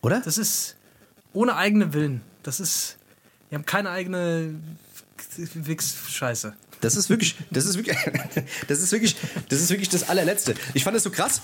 [0.00, 0.20] Oder?
[0.24, 0.74] Das ist
[1.32, 2.22] ohne eigene Willen.
[2.42, 2.96] Das ist,
[3.50, 4.54] wir haben keine eigene
[5.36, 6.54] Wix-Scheiße.
[6.80, 7.96] Das ist wirklich, das ist wirklich,
[8.68, 9.14] das ist wirklich,
[9.48, 10.54] das ist wirklich das allerletzte.
[10.74, 11.42] Ich fand das so krass.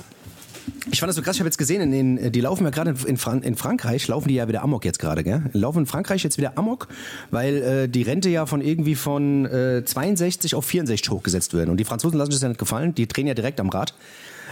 [0.90, 2.94] Ich fand das so krass, ich habe jetzt gesehen, in den, die laufen ja gerade
[3.06, 5.42] in, Fran in Frankreich, laufen die ja wieder Amok jetzt gerade, gell?
[5.52, 6.88] Laufen in Frankreich jetzt wieder Amok,
[7.30, 11.70] weil äh, die Rente ja von irgendwie von äh, 62 auf 64 hochgesetzt werden.
[11.70, 13.94] Und die Franzosen lassen sich das ja nicht gefallen, die drehen ja direkt am Rad.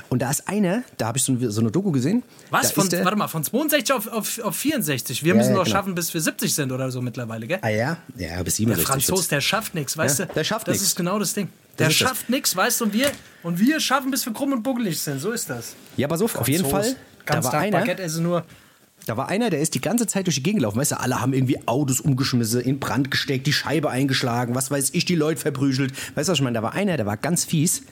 [0.08, 2.22] Und da ist einer, da habe ich so, so eine Doku gesehen.
[2.50, 2.68] Was?
[2.72, 5.22] Da Von, der, warte mal, von 62 auf, auf, auf 64.
[5.24, 5.76] Wir Ja, müssen ja, doch genau.
[5.76, 7.58] schaffen, bis wir 70 sind oder so mittlerweile, gell?
[7.62, 7.96] Ah ja?
[8.16, 8.86] Ja, bis Der 67.
[8.86, 10.32] Franzos, der schafft nichts, weißt Ja, du?
[10.34, 10.86] der schafft Das nix.
[10.88, 11.48] ist genau das Ding.
[11.78, 11.96] Der das.
[11.96, 13.10] schafft nichts, weißt du, und wir,
[13.42, 15.20] und wir schaffen, bis wir krumm und buckelig sind.
[15.20, 15.74] So ist das.
[15.96, 16.92] Ja, pass auf, auf jeden Franzos.
[16.92, 17.00] Fall.
[17.26, 18.44] Da Ganz war Tag einer, Baguette esse nur.
[19.06, 20.78] Da war einer, der ist die ganze Zeit durch die Gegend gelaufen.
[20.78, 24.90] Weißt du, alle haben irgendwie Autos umgeschmissen, in Brand gesteckt, die Scheibe eingeschlagen, was weiß
[24.94, 25.92] ich, die Leute verprügelt.
[26.16, 26.54] Weißt du, was ich meine?
[26.54, 27.82] Da war einer, der war ganz fies.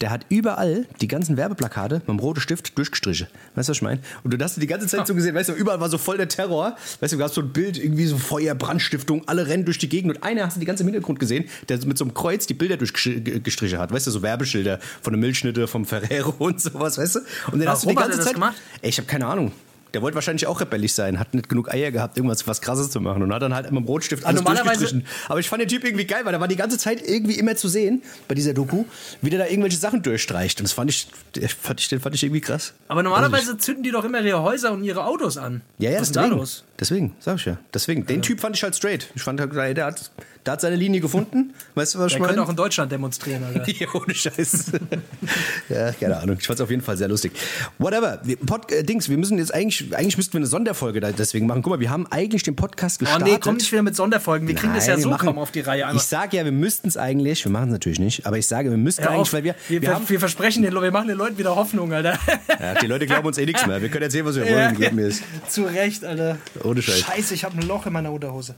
[0.00, 3.26] Der hat überall die ganzen Werbeplakate mit dem roten Stift durchgestrichen.
[3.54, 4.00] Weißt du, was ich meine?
[4.24, 6.28] Und du hast die ganze Zeit so gesehen, weißt du, überall war so voll der
[6.28, 6.74] Terror.
[7.00, 9.90] Weißt du, du hast so ein Bild, irgendwie so Feuer, Brandstiftung, alle rennen durch die
[9.90, 10.16] Gegend.
[10.16, 12.54] Und einer hast du die ganze im Hintergrund gesehen, der mit so einem Kreuz die
[12.54, 13.92] Bilder durchgestrichen hat.
[13.92, 17.20] Weißt du, so Werbeschilder von der Milchschnitte, vom Ferrero und sowas, weißt du?
[17.52, 18.34] Und dann hast du die ganze Zeit.
[18.34, 18.56] gemacht?
[18.80, 19.52] Ey, ich habe keine Ahnung.
[19.94, 23.00] Der wollte wahrscheinlich auch rebellisch sein, hat nicht genug Eier gehabt, irgendwas was krasses zu
[23.00, 25.06] machen und hat dann halt mit dem Rotstift alles normalerweise- durchgestrichen.
[25.28, 27.56] Aber ich fand den Typ irgendwie geil, weil der war die ganze Zeit irgendwie immer
[27.56, 28.84] zu sehen bei dieser Doku,
[29.20, 30.60] wie der da irgendwelche Sachen durchstreicht.
[30.60, 32.72] Und das fand ich, den fand ich, den fand ich irgendwie krass.
[32.88, 35.60] Aber normalerweise zünden die doch immer ihre Häuser und ihre Autos an.
[35.78, 36.64] Ja, ja, Was ist da los?
[36.82, 37.58] Deswegen, sag ich ja.
[37.72, 39.08] Deswegen, den Typ fand ich halt straight.
[39.14, 40.10] Ich fand, halt, der hat,
[40.44, 41.54] der hat seine Linie gefunden.
[41.76, 42.30] Weißt du, was ich Der meine?
[42.32, 43.62] könnte auch in Deutschland demonstrieren, Alter.
[43.72, 44.72] Ja, ohne Scheiß.
[45.68, 46.38] ja, keine Ahnung.
[46.40, 47.30] Ich fand es auf jeden Fall sehr lustig.
[47.78, 48.18] Whatever.
[48.24, 51.46] Wir, Pod, äh, Dings, wir müssen jetzt eigentlich, eigentlich müssten wir eine Sonderfolge da deswegen
[51.46, 51.62] machen.
[51.62, 53.28] Guck mal, wir haben eigentlich den Podcast Oh gestartet.
[53.28, 54.48] nee, komm nicht wieder mit Sonderfolgen.
[54.48, 55.86] Wir kriegen das ja Nein, so machen- kaum auf die Reihe.
[55.86, 56.02] Einmal.
[56.02, 58.70] Ich sage ja, wir müssten es eigentlich, wir machen es natürlich nicht, aber ich sage,
[58.70, 61.16] wir müssten eigentlich, auf, weil wir, wir, wir, haben, wir versprechen den wir machen den
[61.18, 62.18] Leuten wieder Hoffnung, Alter.
[62.48, 63.80] ja, die Leute glauben uns eh nichts mehr.
[63.80, 65.22] Wir können erzählen, was wir wollen, mir es.
[65.48, 66.38] Zu Recht, Alter.
[66.72, 67.00] Ohne Scheiß.
[67.00, 68.54] Scheiße, ich habe ein Loch in meiner Unterhose.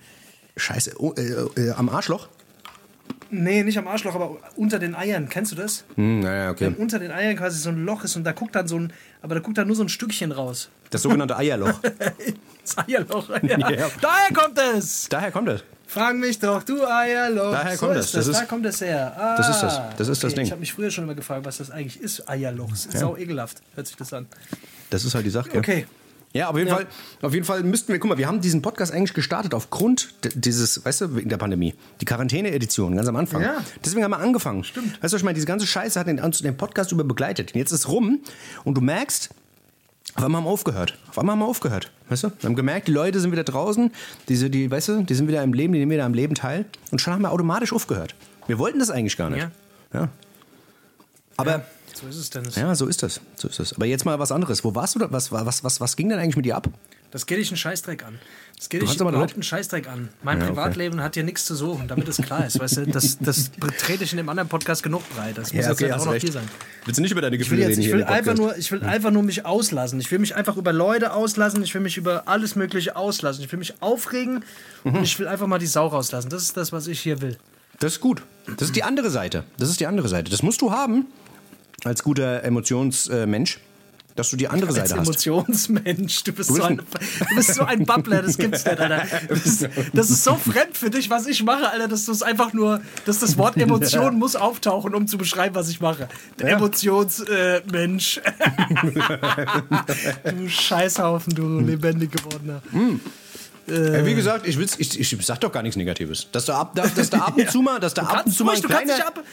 [0.56, 2.28] Scheiße, oh, äh, äh, am Arschloch?
[3.30, 5.28] Nee, nicht am Arschloch, aber unter den Eiern.
[5.28, 5.84] Kennst du das?
[5.96, 6.66] Hm, naja, okay.
[6.66, 8.92] Wenn unter den Eiern quasi so ein Loch ist und da guckt dann so ein,
[9.22, 10.68] aber da guckt dann nur so ein Stückchen raus.
[10.90, 11.80] Das sogenannte Eierloch.
[12.64, 13.28] Das Eierloch.
[13.42, 13.58] Ja.
[13.70, 13.90] Ja.
[14.00, 15.06] Daher kommt es.
[15.10, 15.62] Daher kommt es.
[15.86, 17.52] Frag mich doch, du Eierloch.
[17.52, 18.12] Daher so kommt das.
[18.12, 19.14] Das ist- da kommt es her.
[19.18, 19.80] Ah, das ist das.
[19.98, 20.44] Das ist das Ding.
[20.46, 22.70] Ich habe mich früher schon immer gefragt, was das eigentlich ist, Eierloch.
[22.70, 24.26] Das ist sau ekelhaft, hört sich das an.
[24.88, 25.50] Das ist halt die Sache.
[25.58, 25.86] Okay.
[26.34, 26.74] Ja, auf jeden, Ja.
[26.74, 26.86] Fall,
[27.22, 30.84] auf jeden Fall müssten wir, guck mal, wir haben diesen Podcast eigentlich gestartet aufgrund dieses,
[30.84, 31.74] weißt du, wegen der Pandemie.
[32.00, 33.40] Die Quarantäne-Edition, ganz am Anfang.
[33.40, 33.62] Ja.
[33.84, 34.64] Deswegen haben wir angefangen.
[34.64, 34.94] Stimmt.
[35.00, 37.54] Weißt du, was ich meine, diese ganze Scheiße hat den, den Podcast über begleitet.
[37.54, 38.18] Und jetzt ist rum
[38.64, 39.30] und du merkst,
[40.16, 40.98] auf einmal haben wir aufgehört.
[41.08, 41.92] Auf einmal haben wir aufgehört.
[42.08, 42.32] Weißt du?
[42.40, 43.92] Wir haben gemerkt, die Leute sind wieder draußen,
[44.28, 46.66] diese, die, weißt du, die sind wieder im Leben, die nehmen wieder am Leben teil.
[46.90, 48.16] Und schon haben wir automatisch aufgehört.
[48.48, 49.48] Wir wollten das eigentlich gar nicht.
[49.92, 50.00] Ja.
[50.00, 50.08] ja.
[51.36, 51.64] Aber
[52.00, 52.44] So ist es denn.
[52.56, 53.20] ja, so ist das.
[53.36, 53.72] So ist das.
[53.74, 54.64] Aber jetzt mal was anderes.
[54.64, 55.12] Wo warst du da?
[55.12, 56.68] Was, was, was, was ging denn eigentlich mit dir ab?
[57.12, 58.18] Das geht dich einen Scheißdreck an.
[58.56, 60.08] Das geht Du dich überhaupt Leute- einen Scheißdreck an.
[60.24, 60.52] Mein Ja, okay.
[60.54, 62.58] Privatleben hat hier nichts zu suchen, damit es klar ist.
[62.58, 65.38] Weißt du, das, das trete ich in dem anderen Podcast genug breit.
[65.38, 66.48] Das muss jetzt nicht auch noch hier sein.
[66.84, 68.72] Willst du nicht über deine Ich will, Gefühle jetzt, reden ich will, einfach nur, ich
[68.72, 70.00] will einfach nur mich auslassen.
[70.00, 71.62] Ich will mich einfach über Leute auslassen.
[71.62, 73.44] Ich will mich über alles Mögliche auslassen.
[73.44, 74.44] Ich will mich aufregen
[74.82, 74.96] Mhm.
[74.96, 76.30] und ich will einfach mal die Sau rauslassen.
[76.30, 77.38] Das ist das, was ich hier will.
[77.78, 78.22] Das ist gut.
[78.56, 79.44] Das ist die andere Seite.
[79.56, 80.30] Das ist die andere Seite.
[80.32, 81.06] Das musst du haben
[81.84, 83.60] als guter Emotionsmensch,
[84.16, 85.08] dass du die andere Als Seite hast.
[85.08, 89.02] Emotionsmensch, du bist, bist so ein, du bist so ein Babbler, das gibt's nicht, Alter.
[89.28, 92.22] Das ist, das ist so fremd für dich, was ich mache, Alter, dass du es
[92.22, 96.08] einfach nur, dass das Wort Emotion muss auftauchen, um zu beschreiben, was ich mache.
[96.38, 98.20] Der Emotionsmensch.
[100.24, 102.62] Äh, du Scheißhaufen, du lebendig gewordener.
[103.66, 106.28] Ja, wie gesagt, ich, will's, ich, ich sag doch gar nichts Negatives.
[106.30, 108.54] Dass da ab, dass da ab und zu mal, dass da ab und zu mal
[108.54, 109.24] ein du kleiner, ab.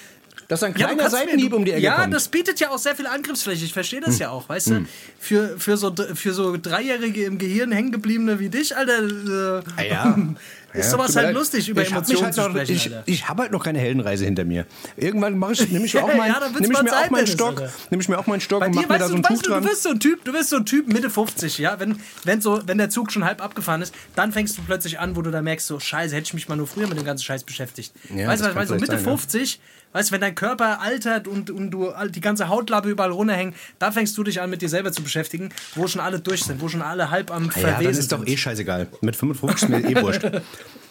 [0.52, 2.06] Dass da ein Ja, kleiner mir- Seitenhieb um die Ecke ja, kommt.
[2.08, 2.12] Hm.
[2.12, 3.64] das bietet ja auch sehr viel Angriffsfläche.
[3.64, 4.86] Ich verstehe das ja auch, weißt du?
[5.20, 9.60] Für, für, so, für so Dreijährige im Gehirn hängen gebliebene wie dich, Alter.
[9.60, 10.18] Äh, Ah ja.
[10.74, 11.36] ist sowas tut mir halt leid.
[11.36, 14.46] lustig, über ich Emotionen halt zu sprechen, Ich, ich habe halt noch keine Heldenreise hinter
[14.46, 14.66] mir.
[14.98, 17.62] Irgendwann mache ich, nehme ich auch Ja, meinen, ja, nehme ich mir auch meinen Stock,
[17.90, 19.64] nehme ich mir auch meinen Stock und mache mir da du, so ein Tuch dran.
[19.64, 22.40] du bist so ein Typ, du bist so ein Typ Mitte 50, ja, wenn, wenn,
[22.42, 25.30] so, wenn der Zug schon halb abgefahren ist, dann fängst du plötzlich an, wo du
[25.32, 27.94] da merkst, so scheiße, hätte ich mich mal nur früher mit dem ganzen Scheiß beschäftigt.
[28.16, 28.68] Ja, weißt du, das was ich meine?
[28.68, 29.12] so Mitte sein, ja.
[29.12, 29.60] 50,
[29.93, 33.91] weißt du, wenn dein Körper altert und, und du die ganze Hautlappe überall runterhängt, da
[33.91, 36.67] fängst du dich an, mit dir selber zu beschäftigen, wo schon alle durch sind, wo
[36.69, 38.30] schon alle halb am Ja, Verwesen dann ist doch sind.
[38.30, 38.88] eh scheißegal.
[39.01, 40.23] Mit 55 ist mir eh wurscht.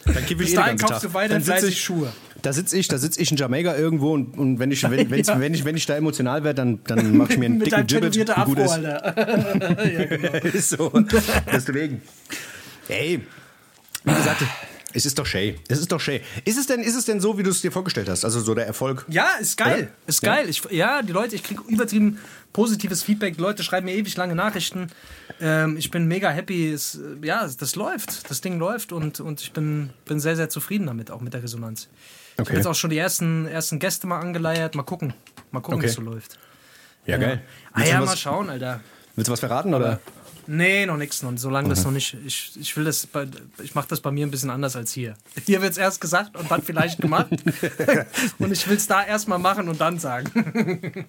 [0.02, 2.10] Dann kippe ich Bis eh den kaufst du weiter Dann sitz fleißig ich- Schuhe.
[2.40, 5.28] Da sitze ich, da sitze ich in Jamaika irgendwo und, und wenn, ich, wenn, wenn's,
[5.28, 7.86] wenn, ich, wenn ich da emotional werde, dann, dann mache ich mir einen Mit dicken
[7.86, 8.16] Gibbet.
[8.30, 8.70] und gut Afro, ist.
[8.70, 9.84] Alter.
[9.92, 10.58] ja, genau.
[10.58, 10.90] so.
[11.52, 12.00] Deswegen.
[12.88, 13.20] Ey,
[14.04, 14.42] wie gesagt,
[14.92, 15.56] es ist doch Shay.
[15.68, 16.20] Es ist doch Shay.
[16.44, 18.24] Ist es denn, ist es denn so, wie du es dir vorgestellt hast?
[18.24, 19.04] Also so der Erfolg?
[19.08, 19.84] Ja, ist geil.
[19.84, 19.88] Oder?
[20.06, 20.34] Ist Ja.
[20.36, 20.48] geil.
[20.48, 22.18] Ich, ja, die Leute, ich kriege übertrieben
[22.52, 23.36] positives Feedback.
[23.36, 24.88] Die Leute schreiben mir ewig lange Nachrichten.
[25.40, 26.72] Ähm, ich bin mega happy.
[26.72, 28.28] Es, äh, ja, das läuft.
[28.30, 31.42] Das Ding läuft und, und ich bin, bin sehr, sehr zufrieden damit, auch mit der
[31.42, 31.88] Resonanz.
[32.34, 32.48] Ich Okay.
[32.50, 34.74] habe jetzt auch schon die ersten, ersten Gäste mal angeleiert.
[34.74, 35.12] Mal gucken.
[35.50, 35.86] Mal gucken, Okay.
[35.86, 36.38] wie es so läuft.
[37.06, 37.42] Ja, geil.
[37.72, 38.80] Ah ja, mal schauen, Alter.
[39.16, 39.74] willst du was verraten?
[39.74, 40.00] Oder?
[40.52, 41.22] Nee, noch nichts.
[41.22, 41.70] Noch, solange Mhm.
[41.70, 42.16] das noch nicht.
[42.26, 43.24] Ich, ich will das bei,
[43.62, 45.14] ich mache das bei mir ein bisschen anders als hier.
[45.46, 47.28] Hier wird es erst gesagt und dann vielleicht gemacht.
[48.40, 50.30] und ich will es da erst mal machen und dann sagen.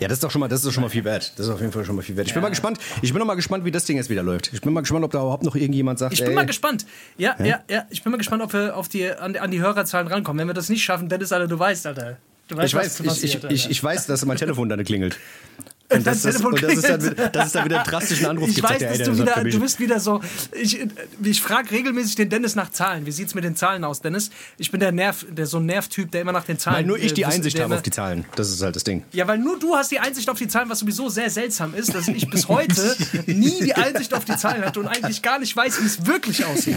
[0.00, 1.32] Ja, das ist doch schon mal, das ist schon mal viel wert.
[1.36, 2.26] Das ist auf jeden Fall schon mal viel wert.
[2.26, 2.78] Ich bin mal gespannt.
[3.00, 4.52] Ich bin noch mal gespannt, wie das Ding jetzt wieder läuft.
[4.52, 6.84] Ich bin mal gespannt, ob da überhaupt noch irgendjemand sagt, Ich bin ey, mal gespannt.
[7.16, 7.86] Ja, ja, ja.
[7.90, 10.40] Ich bin mal gespannt, ob wir auf die, an, an die Hörerzahlen rankommen.
[10.40, 12.18] Wenn wir das nicht schaffen, Dennis, Alter, du weißt, Alter.
[12.48, 15.16] Du weißt, Ich weiß, ich, ich, ich weiß, dass mein Telefon dann klingelt.
[15.90, 17.18] Und das, das, Telefon und das, ist dann, klingelt.
[17.18, 19.80] wieder- dass es da wieder einen drastischen Anruf Ich weiß, dass du wieder, du bist
[19.80, 20.20] wieder so.
[20.52, 20.80] Ich,
[21.22, 23.04] ich frage regelmäßig den Dennis nach Zahlen.
[23.04, 24.30] Wie sieht's mit den Zahlen aus, Dennis?
[24.56, 26.78] Ich bin der Nerv, der so ein Nervtyp, der immer nach den Zahlen.
[26.78, 28.24] Weil nur ich die äh, Einsicht habe auf die Zahlen.
[28.34, 29.04] Das ist halt das Ding.
[29.12, 31.94] Ja, weil nur du hast die Einsicht auf die Zahlen, was sowieso sehr seltsam ist,
[31.94, 35.54] dass ich bis heute nie die Einsicht auf die Zahlen hatte und eigentlich gar nicht
[35.54, 36.76] weiß, wie es wirklich aussieht.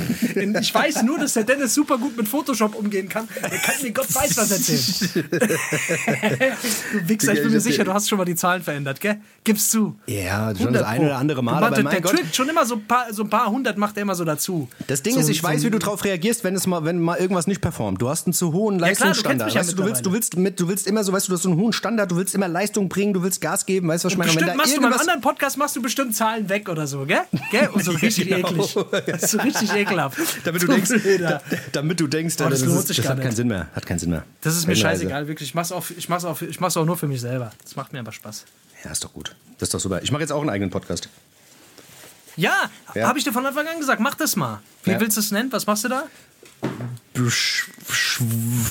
[0.60, 3.28] Ich weiß nur, dass der Dennis super gut mit Photoshop umgehen kann.
[3.41, 5.30] Er kann mir Gott weiß was erzählen.
[6.91, 9.18] du Wichser, ich bin mir sicher, du hast schon mal die Zahlen verändert, gell?
[9.44, 9.96] Gib's zu.
[10.08, 11.64] Ja, schon 100 das eine oder andere Mal.
[11.64, 14.02] Aber Der, Gott, trickt schon immer so ein paar, so ein paar hundert macht er
[14.04, 14.68] immer so dazu.
[14.88, 17.00] das Ding so, ist, ich so weiß, wie du darauf reagierst, wenn es mal, wenn
[17.00, 18.02] mal irgendwas nicht performt.
[18.02, 19.48] Du hast einen zu hohen klar, du kennst Leistungsstandard.
[19.48, 21.32] mich ja weißt du, du willst, du willst mit, du willst immer so, weißt du,
[21.32, 23.88] du hast so einen hohen Standard, du willst immer Leistung bringen, du willst Gas geben,
[23.88, 24.32] weißt du, was ich meine?
[24.32, 27.22] Bestimmt wenn machst du beim anderen Podcast machst du bestimmt Zahlen weg oder so, gell?
[27.52, 27.70] gell?
[27.74, 28.50] Und so richtig Genau.
[28.50, 28.76] eklig.
[29.06, 30.18] Das ist so richtig ekelhaft.
[30.44, 33.22] damit du Du denkst, da, damit du denkst, Oh, das ist- lohnt sich das hat
[33.22, 33.32] keinen.
[33.36, 33.68] Sinn mehr.
[33.74, 34.24] Hat keinen Sinn mehr.
[34.42, 35.50] Das ist mir scheißegal, wirklich.
[35.50, 37.52] Ich mach's, auch, ich, mach's auch, ich mach's auch nur für mich selber.
[37.64, 38.46] Das macht mir aber Spaß.
[38.84, 39.36] Ja, ist doch gut.
[39.58, 40.02] Das ist doch super.
[40.04, 41.10] Ich mache jetzt auch einen eigenen Podcast.
[42.36, 43.08] Ja, Ja.
[43.08, 44.60] habe ich dir von Anfang an gesagt, mach das mal.
[44.84, 45.00] Wie Ja.
[45.00, 45.52] willst du es nennen?
[45.52, 46.04] Was machst du da?
[47.30, 48.22] Sch Sch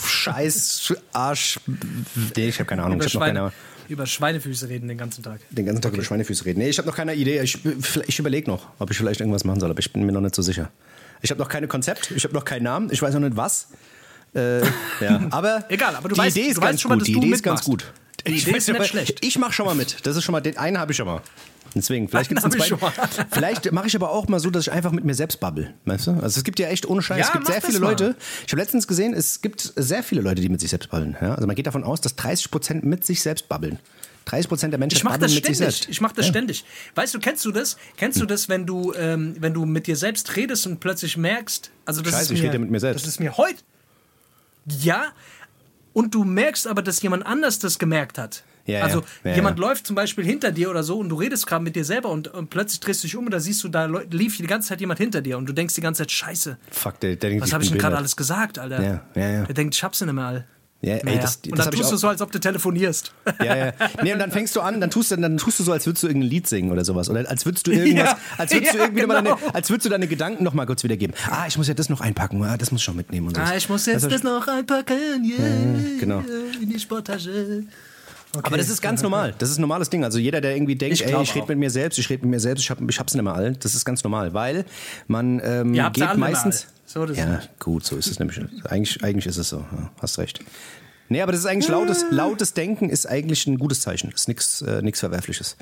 [0.06, 1.58] Scheiß Arsch.
[2.36, 2.96] Nee, ich habe keine Ahnung.
[2.98, 3.52] Über, Ich habe noch keine Schweine,
[3.88, 5.40] über Schweinefüße reden den ganzen Tag.
[5.50, 6.60] den ganzen Tag über Schweinefüße reden.
[6.60, 7.40] Nee, ich habe noch keine Idee.
[7.40, 7.58] Ich,
[8.06, 10.34] ich überlege noch, ob ich vielleicht irgendwas machen soll, aber ich bin mir noch nicht
[10.34, 10.70] so sicher.
[11.22, 13.68] Ich habe noch keine Konzept, ich habe noch keinen Namen, ich weiß noch nicht was.
[14.34, 14.60] Äh,
[15.00, 15.20] ja.
[15.30, 17.02] Aber Egal, aber du die weißt- Idee ist du weißt ganz schon mal, gut.
[17.02, 17.86] dass Die du Idee ist ganz mitmachst.
[17.86, 17.92] gut.
[18.26, 19.24] Die Ich Idee ist nicht aber- schlecht.
[19.24, 19.98] Ich mache schon mal mit.
[20.06, 21.20] Das ist schon mal den einen habe ich schon mal.
[21.74, 22.80] Deswegen, vielleicht gibt es einen ich zweiten.
[22.80, 23.26] schon mal.
[23.32, 25.74] Vielleicht mache ich aber auch mal so, dass ich einfach mit mir selbst babbel.
[25.84, 26.12] Weißt du?
[26.12, 27.88] Also es gibt ja echt ohne Scheiß, Ja, es gibt sehr viele mal.
[27.90, 28.16] Leute.
[28.46, 31.18] Ich habe letztens gesehen, es gibt sehr viele Leute, die mit sich selbst babbeln.
[31.20, 31.34] Ja?
[31.34, 33.78] Also man geht davon aus, dass 30 Prozent mit sich selbst babbeln.
[34.24, 35.58] 30 Prozent der Menschen Ich das mit sich ständig.
[35.58, 35.88] selbst.
[35.90, 36.32] Ich mache das Ja.
[36.32, 36.64] ständig.
[36.94, 37.76] Weißt du, kennst du das?
[37.98, 41.70] Kennst du das, wenn du, ähm, wenn du mit dir selbst redest und plötzlich merkst,
[41.84, 43.04] also das Scheiße, ist ich mir, rede mit mir selbst.
[43.04, 43.58] Das ist mir heute.
[44.80, 45.12] Ja.
[45.96, 48.42] Und du merkst aber, dass jemand anders das gemerkt hat.
[48.66, 49.30] Ja, also ja.
[49.30, 51.86] Ja, jemand läuft zum Beispiel hinter dir oder so und du redest gerade mit dir
[51.86, 54.46] selber und, und plötzlich drehst du dich um und da siehst du, da lief die
[54.46, 57.30] ganze Zeit jemand hinter dir und du denkst die ganze Zeit, scheiße, Fuck, der, der
[57.30, 58.82] denkt, was habe ich denn gerade alles gesagt, Alter?
[58.82, 59.44] Ja, ja, ja.
[59.44, 60.46] Der denkt, ich hab's nicht mehr all.
[60.82, 61.20] Ja, ey, Naja.
[61.22, 63.12] das- und das dann hab ich tust du so, als ob du telefonierst.
[63.42, 63.72] Ja, ja.
[64.02, 66.02] Nee, und dann fängst du an, dann tust du, dann tust du so, als würdest
[66.02, 67.08] du irgendein Lied singen oder sowas.
[67.08, 69.36] Oder als würdest du irgendwas, Ja, als würdest du ja, irgendwie mal genau.
[69.36, 71.16] deine, als würdest du deine Gedanken noch mal kurz wiedergeben.
[71.30, 73.42] Ah, ich muss ja das noch einpacken, ah, das muss ich schon mitnehmen und so.
[73.42, 76.22] Ah, ich muss jetzt Also, das noch einpacken, yeah, genau.
[76.60, 77.64] in die Sporttasche.
[78.36, 78.46] Okay.
[78.46, 79.34] Aber das ist ganz normal.
[79.38, 80.04] Das ist ein normales Ding.
[80.04, 82.30] Also jeder, der irgendwie denkt, Ich ey, ich rede mit mir selbst, ich rede mit
[82.30, 84.34] mir selbst, ich, hab, ich hab's nicht mehr all, das ist ganz normal.
[84.34, 84.64] Weil
[85.08, 86.66] man ähm, geht meistens.
[86.84, 88.40] So, das ja, ist- gut, so ist es nämlich.
[88.68, 89.58] Eigentlich, eigentlich ist es so.
[89.58, 90.40] Ja, hast recht.
[91.08, 94.10] Nee, aber das ist eigentlich lautes, lautes Denken ist eigentlich ein gutes Zeichen.
[94.10, 95.56] Das ist nichts äh, nix Verwerfliches.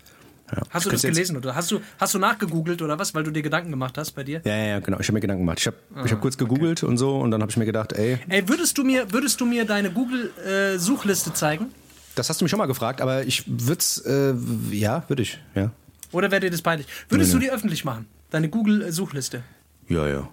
[0.54, 0.62] Ja.
[0.70, 3.42] Hast du das gelesen oder hast du, hast du nachgegoogelt oder was, weil du dir
[3.42, 4.42] Gedanken gemacht hast bei dir?
[4.44, 5.00] Ja, ja, ja, genau.
[5.00, 5.58] Ich habe mir Gedanken gemacht.
[5.60, 7.94] Ich habe Ah, ich hab kurz gegoogelt und so und dann habe ich mir gedacht,
[7.94, 11.66] ey, Ey, würdest du mir, würdest du mir deine Google-Suchliste zeigen?
[12.14, 14.34] Das hast du mich schon mal gefragt, aber ich würde es, äh,
[14.70, 15.70] ja, würde ich, ja.
[16.12, 16.86] Oder wäre dir das peinlich?
[17.08, 18.06] Würdest Nee, du die öffentlich machen?
[18.30, 19.42] Deine Google-Suchliste?
[19.88, 20.28] Ja, ja.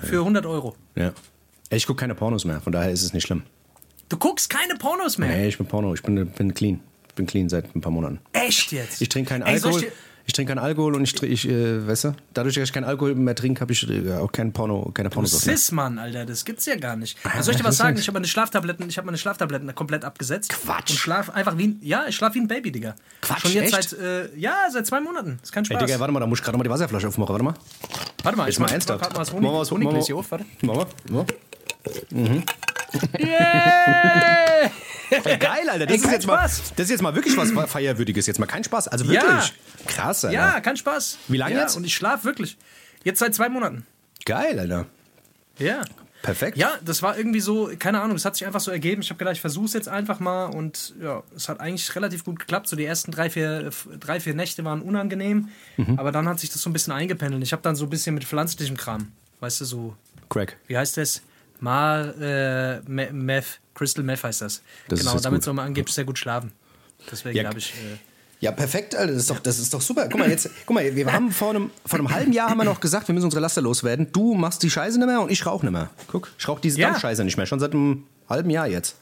[0.00, 0.76] Für 100 Euro.
[0.94, 1.12] ja.
[1.70, 3.42] Ey, Ich gucke keine Pornos mehr, von daher ist es nicht schlimm.
[4.08, 5.28] Du guckst keine Pornos mehr.
[5.28, 6.80] Nee, ich bin Porno, ich bin, bin clean.
[7.08, 8.20] Ich bin clean seit ein paar Monaten.
[8.32, 9.02] Echt jetzt?
[9.02, 9.80] Ich trinke keinen Ey, Alkohol.
[9.82, 9.92] dir-
[10.28, 13.14] Ich trinke keinen Alkohol und ich, ich äh, weißt du, dadurch, dass ich keinen Alkohol
[13.14, 15.56] mehr trinke, habe ich äh, auch kein Porno, keine Pornos mehr.
[15.56, 17.16] Cis, Mann, Alter, das gibt's ja gar nicht.
[17.24, 17.96] Also soll ich dir was sagen?
[17.98, 20.50] Ich habe meine Schlaftabletten, ich habe meine Schlaftabletten komplett abgesetzt.
[20.50, 20.90] Quatsch.
[20.90, 22.94] Und schlaf einfach wie ein, ja, ich schlaf wie ein Baby, Digga.
[23.22, 23.88] Quatsch, Schon jetzt echt?
[23.88, 25.38] seit, äh, ja, seit zwei Monaten.
[25.42, 25.86] ist kein Ey, Spaß.
[25.86, 27.32] Digga, warte mal, da muss ich gerade mal die Wasserflasche aufmachen.
[27.32, 27.54] Warte mal.
[28.22, 29.00] Warte mal, ich Jetzt mal mach ernsthaft.
[29.00, 30.44] grad mal wir Honig, Honig machen wir- lese ich auf, warte.
[30.60, 31.24] Mama, Mama.
[33.18, 34.70] Yeah!
[35.38, 35.86] Geil, Alter.
[35.86, 38.26] Das, Ey, ist jetzt mal, das ist jetzt mal wirklich was Feierwürdiges.
[38.26, 38.88] Jetzt mal kein Spaß.
[38.88, 39.22] Also wirklich.
[39.22, 39.44] Ja.
[39.86, 40.34] Krass, Alter.
[40.34, 41.18] Ja, kein Spaß.
[41.28, 41.76] Wie lange ja, jetzt?
[41.76, 42.58] Und ich schlaf wirklich.
[43.04, 43.86] Jetzt seit zwei Monaten.
[44.24, 44.86] Geil, Alter.
[45.58, 45.82] Ja.
[46.20, 46.56] Perfekt.
[46.58, 49.02] Ja, das war irgendwie so, keine Ahnung, es hat sich einfach so ergeben.
[49.02, 52.24] Ich habe gedacht, ich versuche es jetzt einfach mal und ja, es hat eigentlich relativ
[52.24, 52.66] gut geklappt.
[52.68, 53.70] So die ersten drei, vier,
[54.00, 55.96] drei, vier Nächte waren unangenehm, Mhm.
[55.98, 57.42] aber dann hat sich das so ein bisschen eingependelt.
[57.44, 59.96] Ich habe dann so ein bisschen mit pflanzlichem Kram, weißt du, so,
[60.28, 60.56] Crack.
[60.66, 61.22] wie heißt das?
[61.60, 64.62] Mar, äh, Me- Meth, Crystal Meth heißt das.
[64.88, 65.44] Das genau, damit gut.
[65.44, 66.52] soll man angeblich sehr gut schlafen.
[67.10, 67.72] Deswegen Ja, habe ich.
[67.74, 67.96] Äh,
[68.40, 69.12] Ja, perfekt, Alter.
[69.14, 70.08] Das ist doch, das ist doch super.
[70.08, 72.64] Guck mal, jetzt, guck mal, wir haben vor einem, vor einem halben Jahr haben wir
[72.64, 74.12] noch gesagt, wir müssen unsere Laster loswerden.
[74.12, 75.90] Du machst die Scheiße nicht mehr und ich rauche nicht mehr.
[76.06, 76.88] Guck, ich rauche diese Ja.
[76.90, 77.46] Dampfscheiße nicht mehr.
[77.46, 78.94] Schon seit einem halben Jahr jetzt.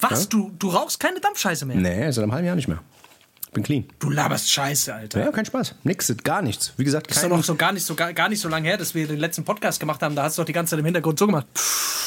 [0.00, 0.28] was?
[0.28, 1.76] Du, du rauchst keine Dampfscheiße mehr?
[1.76, 2.80] Nee, seit einem halben Jahr nicht mehr.
[3.56, 3.84] Bin clean.
[3.98, 5.18] Du laberst Scheiße, Alter.
[5.24, 5.74] Ja, kein Spaß.
[5.82, 6.74] Nix, gar nichts.
[6.76, 8.48] Wie gesagt, Das ist kein, doch noch so gar nicht so, gar, gar nicht so
[8.50, 10.14] lange her, dass wir den letzten Podcast gemacht haben.
[10.14, 11.46] Da hast du doch die ganze Zeit im Hintergrund so gemacht.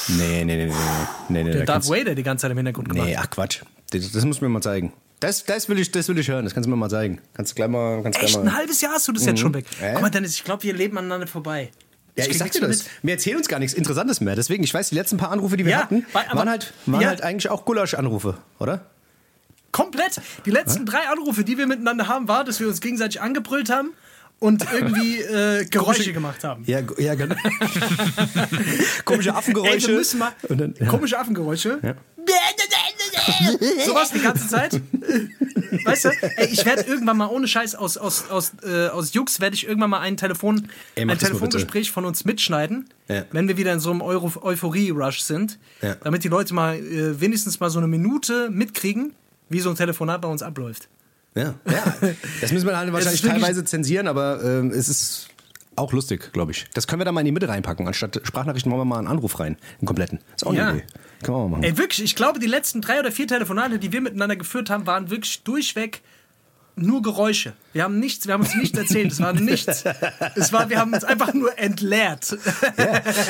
[0.09, 0.73] Nee, nee, nee, nee, nee,
[1.29, 3.07] nee, nee, Der da Darth kannst- Vader die ganze Zeit im Hintergrund gemacht.
[3.07, 3.61] Nee, ach Quatsch.
[3.89, 4.93] Das, das musst du mir mal zeigen.
[5.19, 7.19] Das, das, will ich, das will ich hören, das kannst du mir mal zeigen.
[7.33, 8.01] Kannst du gleich mal.
[8.03, 8.55] Kannst Echt gleich ein mal.
[8.55, 9.65] halbes Jahr hast du das jetzt schon weg.
[9.81, 9.93] Äh?
[9.93, 11.71] Guck mal, Dennis, ich glaube, wir leben aneinander vorbei.
[12.15, 12.69] Ja, ich krieg sag dir das.
[12.83, 12.85] mit.
[13.03, 14.35] Wir erzählen uns gar nichts Interessantes mehr.
[14.35, 17.07] Deswegen, ich weiß, die letzten paar Anrufe, die wir Ja, hatten, waren, halt, waren ja.
[17.09, 18.85] halt eigentlich auch Gulasch-Anrufe, oder?
[19.71, 20.21] Komplett.
[20.45, 23.91] Die letzten drei Anrufe, die wir miteinander haben, war, dass wir uns gegenseitig angebrüllt haben
[24.39, 26.63] und irgendwie äh, Geräusche gemacht haben.
[26.65, 27.35] Ja, ja genau.
[29.05, 29.73] Komische Affengeräusche.
[29.73, 30.87] Ey, wir müssen mal dann, ja.
[30.87, 31.79] komische Affengeräusche.
[33.85, 34.81] Sowas die ganze Zeit.
[35.83, 39.39] Weißt du, ey, ich werde irgendwann mal ohne Scheiß aus, aus, aus, äh, aus Jux
[39.39, 41.17] werde ich irgendwann mal ein Telefon, Ey, ein.
[41.17, 43.25] Telefongespräch von uns mitschneiden, Ja.
[43.31, 45.95] wenn wir wieder in so einem Euphorie-Rush sind, Ja.
[46.03, 49.13] damit die Leute mal äh, wenigstens mal so eine Minute mitkriegen,
[49.49, 50.89] wie so ein Telefonat bei uns abläuft.
[51.35, 51.95] Ja, ja.
[52.41, 55.27] Das müssen wir dann wahrscheinlich teilweise zensieren, aber ähm, es ist
[55.75, 56.65] auch lustig, glaube ich.
[56.73, 57.87] Das können wir dann mal in die Mitte reinpacken.
[57.87, 59.57] Anstatt Sprachnachrichten machen wir mal einen Anruf rein.
[59.79, 60.19] Einen kompletten.
[60.35, 60.71] Ist auch eine Ja.
[60.71, 60.83] Idee.
[61.23, 61.63] Können wir mal machen.
[61.63, 64.85] Ey, wirklich, ich glaube, die letzten drei oder vier Telefonate, die wir miteinander geführt haben,
[64.87, 66.01] waren wirklich durchweg
[66.81, 67.53] nur Geräusche.
[67.73, 69.83] Wir haben nichts, wir haben uns nichts erzählt, es war nichts.
[70.35, 72.37] Es war, wir haben uns einfach nur entleert.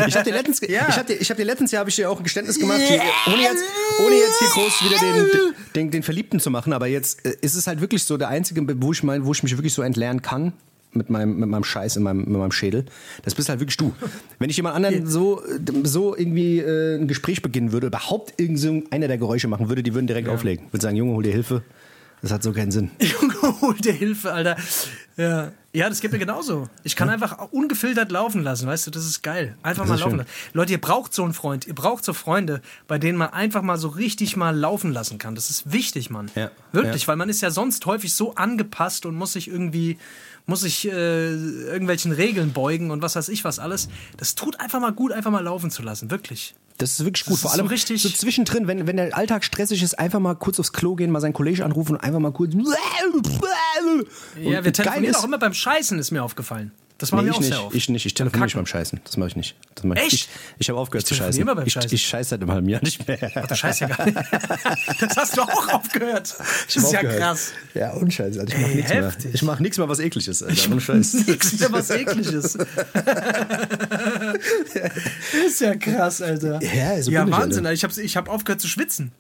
[0.08, 0.88] Ich habe dir letztens, Ja.
[0.90, 2.80] ich hab dir, ich hab dir letztens Jahr habe ich dir auch ein Geständnis gemacht,
[2.80, 3.64] hier, ohne jetzt,
[4.06, 7.56] ohne jetzt hier groß wieder den, den, den Verliebten zu machen, aber jetzt äh, ist
[7.56, 10.22] es halt wirklich so der einzige, wo ich mein, wo ich mich wirklich so entlernen
[10.22, 10.54] kann.
[10.92, 12.84] Mit meinem, mit meinem Scheiß in meinem, mit meinem Schädel.
[13.22, 13.94] Das bist halt wirklich du.
[14.40, 18.58] Wenn ich jemand anderen so, äh, so irgendwie äh, ein Gespräch beginnen würde, überhaupt irgend
[18.58, 20.66] so einer der Geräusche machen würde, die würden direkt auflegen.
[20.72, 21.62] Würde sagen, Junge, hol dir Hilfe.
[22.22, 22.92] Das hat so keinen Sinn.
[23.02, 24.58] Junge, hol dir Hilfe, Alter.
[25.16, 25.52] Ja.
[25.74, 26.70] ja, das geht mir genauso.
[26.84, 29.58] Ich kann einfach ungefiltert laufen lassen, weißt du, das ist geil.
[29.64, 30.18] Einfach Das mal laufen schön.
[30.20, 30.30] lassen.
[30.54, 33.78] Leute, ihr braucht so einen Freund, ihr braucht so Freunde, bei denen man einfach mal
[33.78, 35.36] so richtig mal laufen lassen kann.
[35.36, 36.30] Das ist wichtig, Mann.
[36.36, 36.52] Ja.
[36.72, 37.08] Wirklich, Ja.
[37.10, 39.98] weil man ist ja sonst häufig so angepasst und muss sich irgendwie,
[40.46, 43.90] muss sich äh, irgendwelchen Regeln beugen und was weiß ich was alles.
[44.18, 46.56] Das tut einfach mal gut, einfach mal laufen zu lassen, wirklich.
[46.80, 47.36] Das ist wirklich gut.
[47.36, 50.34] ist Vor so allem richtig- so zwischendrin, wenn, wenn der Alltag stressig ist, einfach mal
[50.36, 52.54] kurz aufs Klo gehen, mal seinen Kollegen anrufen und einfach mal kurz.
[54.42, 56.72] Ja, wir telefonieren auch immer beim Scheißen, ist mir aufgefallen.
[56.98, 57.50] Das machen Nee, wir ich auch nicht.
[57.54, 57.76] sehr oft.
[57.76, 58.06] Ich nicht.
[58.06, 59.00] Ich telefoniere nicht beim Scheißen.
[59.06, 59.56] Das mache ich nicht.
[59.74, 60.02] Das mach ich.
[60.02, 60.14] Echt?
[60.14, 61.42] Ich, ich habe aufgehört Ich zu scheißen.
[61.42, 61.94] immer beim ich, Scheißen.
[61.94, 63.18] ich scheiße seit einem halben Jahr nicht mehr.
[63.36, 64.18] Ach, du Scheiß ja gar nicht.
[65.00, 66.36] Das hast du auch aufgehört.
[66.38, 67.18] Das ist ja Aufgehört.
[67.22, 67.52] krass.
[67.74, 68.42] Ja, und Scheiße.
[68.42, 69.14] Also ich mache nichts mehr.
[69.34, 70.44] Ich mache nichts mehr, was eklig ist.
[70.44, 70.72] Alter.
[70.72, 71.14] Ohne Scheiß.
[71.26, 72.56] Nichts mehr was ekliges.
[72.56, 72.58] ist
[75.60, 76.60] ja krass, Alter.
[76.62, 77.66] Ja, so ja ich, Wahnsinn.
[77.66, 77.74] Alter.
[77.74, 79.12] Ich habe ich hab aufgehört zu schwitzen.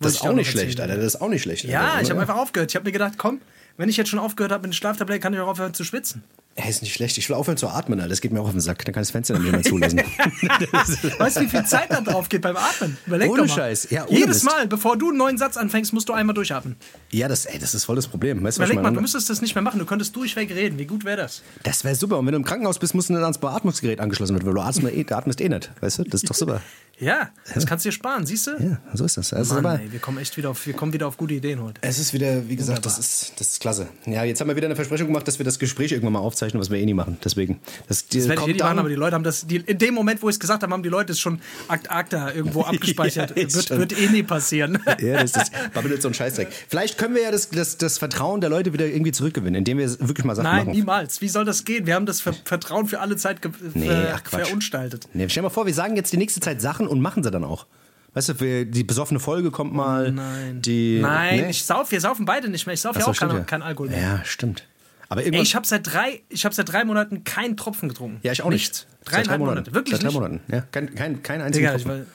[0.00, 0.80] Das ist ich auch nicht schlecht.
[0.80, 0.96] Alter.
[0.96, 1.64] Das ist auch nicht schlecht.
[1.64, 2.02] Ja, Alter.
[2.02, 2.70] ich habe einfach aufgehört.
[2.70, 3.40] Ich habe mir gedacht, komm,
[3.76, 6.22] wenn ich jetzt schon aufgehört habe mit den Schlaftabletten, kann ich auch aufhören zu schwitzen.
[6.56, 7.18] Ey, ist nicht schlecht.
[7.18, 8.10] Ich will aufhören zu atmen, Alter.
[8.10, 8.84] Das geht mir auch auf den Sack.
[8.84, 9.98] Dann kann das Fenster nicht mehr zulassen.
[11.18, 12.96] Weißt du, wie viel Zeit da drauf geht beim Atmen?
[13.06, 13.48] Überleg Ohne.
[13.48, 13.88] Scheiß.
[13.90, 14.56] Ja, ohne Jedes Mist.
[14.56, 16.76] Mal, bevor du einen neuen Satz anfängst, musst du einmal durchatmen.
[17.10, 18.40] ja, das, ey, das ist voll das Problem.
[18.44, 19.80] Weißt Überleg mal, du müsstest das nicht mehr machen.
[19.80, 20.78] Du könntest durchweg reden.
[20.78, 21.42] Wie gut wäre das?
[21.64, 22.18] Das wäre super.
[22.18, 24.60] Und wenn du im Krankenhaus bist, musst du dann ans Beatmungsgerät angeschlossen werden, weil du
[24.60, 25.72] atmest eh, du atmest eh nicht.
[25.80, 26.04] Weißt du?
[26.04, 26.62] Das ist doch super.
[26.98, 28.52] Ja, das kannst du dir sparen, siehst du?
[28.52, 29.32] Ja, so ist das.
[29.32, 31.80] Also Mann, ey, wir kommen echt wieder auf, wir kommen wieder auf gute Ideen heute.
[31.82, 33.88] es ist wieder, wie gesagt, das ist, das ist klasse.
[34.06, 36.60] Ja, jetzt haben wir wieder eine Versprechung gemacht, dass wir das Gespräch irgendwann mal aufzeichnen,
[36.60, 37.18] was wir eh nie machen.
[37.24, 37.60] Deswegen.
[37.88, 39.94] Das, Das werde ich eh nicht machen, aber die Leute haben das, die, in dem
[39.94, 43.36] Moment, wo ich es gesagt habe, haben die Leute es schon Akt Akta irgendwo abgespeichert.
[43.36, 44.78] Ja, wird, wird eh nie passieren.
[45.00, 46.48] Ja, das ist babbelt so ein Scheißdreck.
[46.68, 49.90] Vielleicht können wir ja das, das, das Vertrauen der Leute wieder irgendwie zurückgewinnen, indem wir
[50.00, 50.76] wirklich mal Sachen Nein, machen.
[50.76, 51.20] niemals.
[51.20, 51.86] Wie soll das gehen?
[51.86, 53.40] Wir haben das Ver Vertrauen für alle Zeit
[53.74, 55.08] Nee, ach verunstaltet.
[55.12, 57.30] Nee, stell dir mal vor, wir sagen jetzt die nächste Zeit Sachen und machen sie
[57.30, 57.66] dann auch.
[58.14, 60.12] Weißt du, die besoffene Folge kommt mal.
[60.12, 60.62] Nein.
[60.62, 61.50] Die, Nein, Nee?
[61.50, 62.74] ich sauf, wir saufen beide nicht mehr.
[62.74, 63.40] Ich sauf ja auch kein, stimmt ja.
[63.40, 64.00] kein Alkohol mehr.
[64.00, 64.64] Ja, stimmt.
[65.08, 68.20] Aber Ey, ich habe seit drei, ich habe seit drei Monaten keinen Tropfen getrunken.
[68.22, 68.86] ja, ich auch Nichts.
[68.86, 68.88] nicht.
[69.04, 69.74] Seit Dreieinhalb drei Monate.
[69.74, 70.14] Wirklich Seit drei nicht?
[70.14, 70.40] Monaten.
[70.50, 71.90] Ja, kein, kein, kein einziger Tropfen.
[71.90, 72.06] weiß,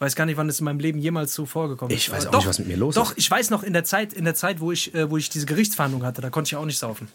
[0.00, 2.02] weiß gar nicht, wann es in meinem Leben jemals so vorgekommen ist.
[2.02, 3.18] Ich weiß auch doch, nicht, was mit mir los Doch, ist.
[3.18, 5.46] ich weiß noch in der Zeit, in der Zeit, wo ich, äh, wo ich diese
[5.46, 7.08] Gerichtsverhandlung hatte, da konnte ich auch nicht saufen.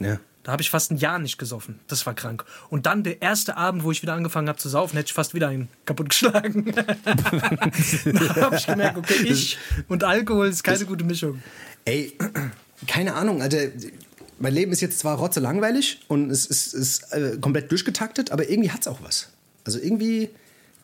[0.00, 0.18] Ja.
[0.44, 1.80] Da habe ich fast ein Jahr nicht gesoffen.
[1.88, 2.44] Das war krank.
[2.68, 5.32] Und dann der erste Abend, wo ich wieder angefangen habe zu saufen, hätte ich fast
[5.32, 6.70] wieder einen kaputt geschlagen.
[6.74, 9.56] da habe ich gemerkt, okay, ich
[9.88, 11.42] und Alkohol ist keine gute Mischung.
[11.86, 12.16] Ey,
[12.86, 13.68] keine Ahnung, Alter.
[14.38, 18.50] Mein Leben ist jetzt zwar rotze langweilig und es ist, ist äh, komplett durchgetaktet, aber
[18.50, 19.28] irgendwie hat es auch was.
[19.64, 20.28] Also irgendwie,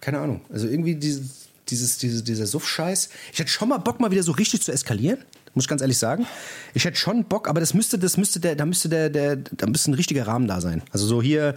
[0.01, 3.11] keine Ahnung, also irgendwie dieses, dieses, diese, dieser Suff-Scheiß.
[3.33, 5.19] Ich hätte schon mal Bock, mal wieder so richtig zu eskalieren.
[5.55, 6.27] Muss ich ganz ehrlich sagen.
[6.75, 9.67] Ich hätte schon Bock, aber das müsste, das müsste der, da müsste der, der, da
[9.67, 10.83] müsste ein richtiger Rahmen da sein.
[10.93, 11.55] Also so hier,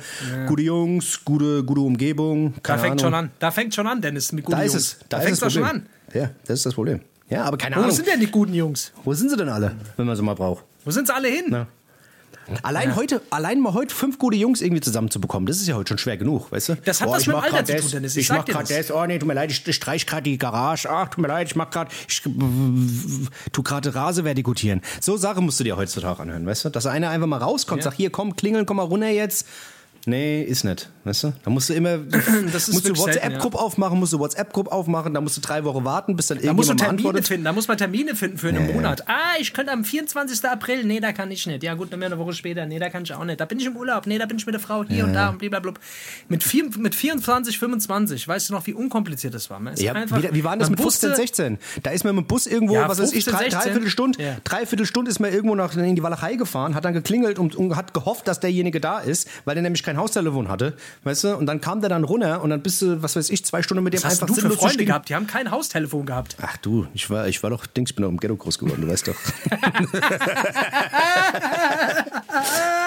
[0.48, 2.56] gute Jungs, gute, gute Umgebung.
[2.64, 3.00] Da fängt Ahnung.
[3.00, 3.32] schon an.
[3.40, 4.84] Da fängt schon an, Dennis, mit guten Da ist Jungs.
[4.86, 4.98] es.
[5.10, 5.86] Da, fängt ist es schon an.
[6.14, 7.02] Ja, das ist das Problem.
[7.30, 7.92] Ja, aber keine Wo Ahnung.
[7.96, 8.92] sind denn die guten Jungs?
[9.04, 10.64] Wo sind sie denn alle, wenn man sie mal braucht?
[10.86, 11.46] Wo sind sie alle hin?
[11.50, 11.68] Na.
[12.62, 15.98] Allein heute, allein mal heute fünf gute Jungs irgendwie zusammenzubekommen, das ist ja heute schon
[15.98, 16.76] schwer genug, weißt du?
[16.84, 18.46] Das hat oh, was ich mit dem Alter grad zu tun, Dennis, ich Ich mach
[18.46, 18.88] gerade das.
[18.88, 21.28] das, oh nee, tut mir leid, ich, ich streich gerade die Garage, ach, tut mir
[21.28, 24.82] leid, ich mach gerade, ich tu gerade Rase vertikutieren.
[25.02, 26.70] So Sachen musst du dir heutzutage anhören, weißt du?
[26.70, 27.86] Dass einer einfach mal rauskommt, Ja.
[27.86, 29.48] sagt, hier, komm, klingeln, komm mal runter jetzt.
[30.06, 31.34] Nee, ist nicht, weißt du?
[31.44, 31.98] Da musst du immer,
[32.52, 35.86] Das ist musst du WhatsApp-Gruppe aufmachen, musst du WhatsApp-Gruppe aufmachen, da musst du drei Wochen
[35.86, 37.28] warten, bis dann Da musst du irgendjemand mal Termine antwortet.
[37.28, 39.08] finden, da muss man Termine finden für einen Monat.
[39.08, 40.44] Ah, ich könnte am 24.
[40.50, 41.64] April, nee, da kann ich nicht.
[41.64, 43.40] Ja gut, dann eine Woche später, nee, da kann ich auch nicht.
[43.40, 45.30] Da bin ich im Urlaub, nee, da bin ich mit der Frau hier und da
[45.30, 45.74] und blablabla.
[46.28, 49.62] Mit, vier, mit 24, 25, weißt du noch, wie unkompliziert das war?
[49.78, 51.58] Ja, einfach- wie, wie war denn das mit 15, wusste- 16?
[51.82, 53.60] Da ist man mit dem Bus irgendwo, Ja, was weiß ich, 15, drei, 16.
[53.62, 54.36] dreiviertel Stunde, Ja.
[54.44, 57.76] dreiviertel Stunde ist man irgendwo nach in die Walachei gefahren, hat dann geklingelt und, und
[57.78, 61.38] hat gehofft, dass derjenige da ist, weil er nämlich kein Haustelefon hatte, weißt du?
[61.38, 63.84] Und dann kam der dann runter und dann bist du, was weiß ich, zwei Stunden
[63.84, 65.10] mit dem Was hast einfach du für Freunde gehabt?
[65.10, 66.36] Die haben kein Haustelefon gehabt.
[66.42, 68.82] Ach du, ich war, ich war doch, Dings, ich bin doch im Ghetto groß geworden,
[68.82, 69.16] du weißt doch.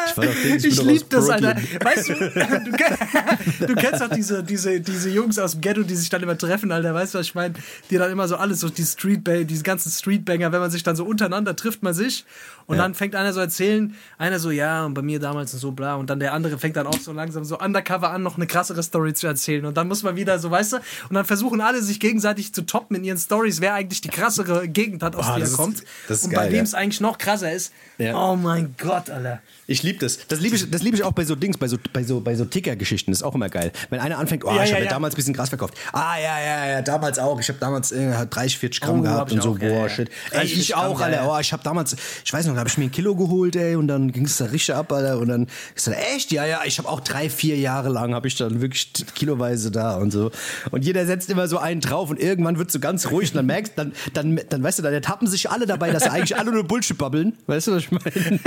[0.07, 1.29] ich war doch Dings, Ich aus liebe das.
[1.31, 1.57] Alter.
[1.57, 6.09] Weißt du, du, du kennst doch diese, diese, diese Jungs aus dem Ghetto, die sich
[6.09, 6.95] dann immer treffen, Alter.
[6.95, 7.55] Weißt du, was ich meine?
[7.91, 10.97] Die dann immer so alles, so die Streetbanger, diese ganzen Streetbanger, wenn man sich dann
[10.97, 12.25] so untereinander trifft, man sich.
[12.67, 12.83] Und Ja.
[12.83, 15.95] dann fängt einer so erzählen, einer so, ja, und bei mir damals und so, bla.
[15.95, 18.83] Und dann der andere fängt dann auch so langsam so undercover an, noch eine krassere
[18.83, 19.65] Story zu erzählen.
[19.67, 20.77] Und dann muss man wieder so, weißt du,
[21.09, 24.69] und dann versuchen alle sich gegenseitig zu toppen in ihren Stories, wer eigentlich die krassere
[24.69, 25.83] Gegend hat, aus der er kommt.
[26.09, 26.63] ist und geil, bei wem ja.
[26.63, 27.73] es eigentlich noch krasser ist.
[27.99, 28.17] Ja.
[28.17, 29.41] Oh mein Gott, Alter.
[29.69, 30.19] Ich liebe das.
[30.29, 32.35] Das liebe ich, das lieb ich auch bei so Dings, bei so, bei so, bei
[32.35, 33.11] so Ticker-Geschichten.
[33.11, 33.73] Das ist auch immer geil.
[33.91, 34.91] Wenn einer anfängt, oh, Ja, ich ja, habe ja.
[34.91, 35.75] damals ein bisschen Gras verkauft.
[35.93, 37.41] Ah, ja, ja, ja, damals auch.
[37.41, 39.89] Ich habe damals äh, 30, 40 Gramm Oh, gehabt und so, auch, ja, boah, ja.
[39.89, 40.11] shit.
[40.31, 41.17] 30, Ey, ich Gramm, auch, ja, Alter.
[41.25, 41.35] ja.
[41.37, 43.77] Oh, ich habe damals, ich weiß noch, da habe ich mir ein Kilo geholt, ey,
[43.77, 45.19] und dann ging es da richtig ab, Alter.
[45.19, 46.33] Und dann ist dann, echt?
[46.33, 49.97] Ja, ja, ich habe auch drei, vier Jahre lang habe ich dann wirklich kiloweise da
[49.97, 50.31] und so.
[50.71, 53.47] Und jeder setzt immer so einen drauf und irgendwann wird so ganz ruhig und dann
[53.47, 56.51] merkst, dann, dann, dann weißt du, dann tappen sich alle dabei, dass sie eigentlich alle
[56.51, 57.37] nur Bullshit babbeln.
[57.47, 58.05] Weißt du, was ich meine?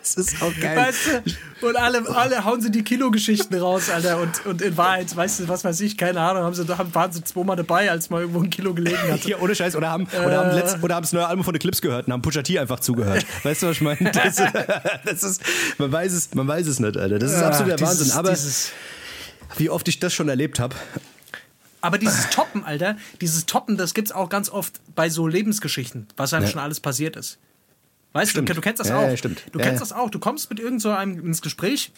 [0.00, 0.76] das ist auch geil.
[0.76, 1.22] Weißt
[1.60, 1.66] du?
[1.66, 4.20] Und alle, alle hauen sie die Kilo-Geschichten raus, Alter.
[4.20, 7.12] Und, und in Wahrheit, weißt du, was weiß ich, keine Ahnung, haben sie, haben, waren
[7.12, 9.22] sie zweimal dabei, als mal irgendwo ein Kilo gelegen hatte.
[9.24, 9.76] Hier, ohne Scheiß.
[9.76, 12.12] Oder haben, oder haben, letzt, oder haben das neue Album von The Clips gehört und
[12.12, 13.26] haben Pusha T einfach zugehört.
[13.44, 14.10] Weißt du, was ich meine?
[14.12, 14.36] Das,
[15.04, 15.42] das ist,
[15.78, 17.18] man weiß es, man weiß es nicht, Alter.
[17.18, 18.12] Das ist Ja, absoluter dieses- Wahnsinn.
[18.18, 18.72] Aber dieses-
[19.56, 20.76] wie oft ich das schon erlebt habe.
[21.80, 26.32] Aber dieses Toppen, Alter, dieses Toppen, das gibt's auch ganz oft bei so Lebensgeschichten, was
[26.34, 26.50] einem Ja.
[26.50, 27.38] schon alles passiert ist.
[28.12, 28.48] Weißt Stimmt.
[28.50, 29.02] du, du kennst das Ja, auch.
[29.08, 29.42] ja, stimmt.
[29.52, 30.10] Du kennst das auch.
[30.10, 31.92] Du kommst mit irgend so einem ins Gespräch,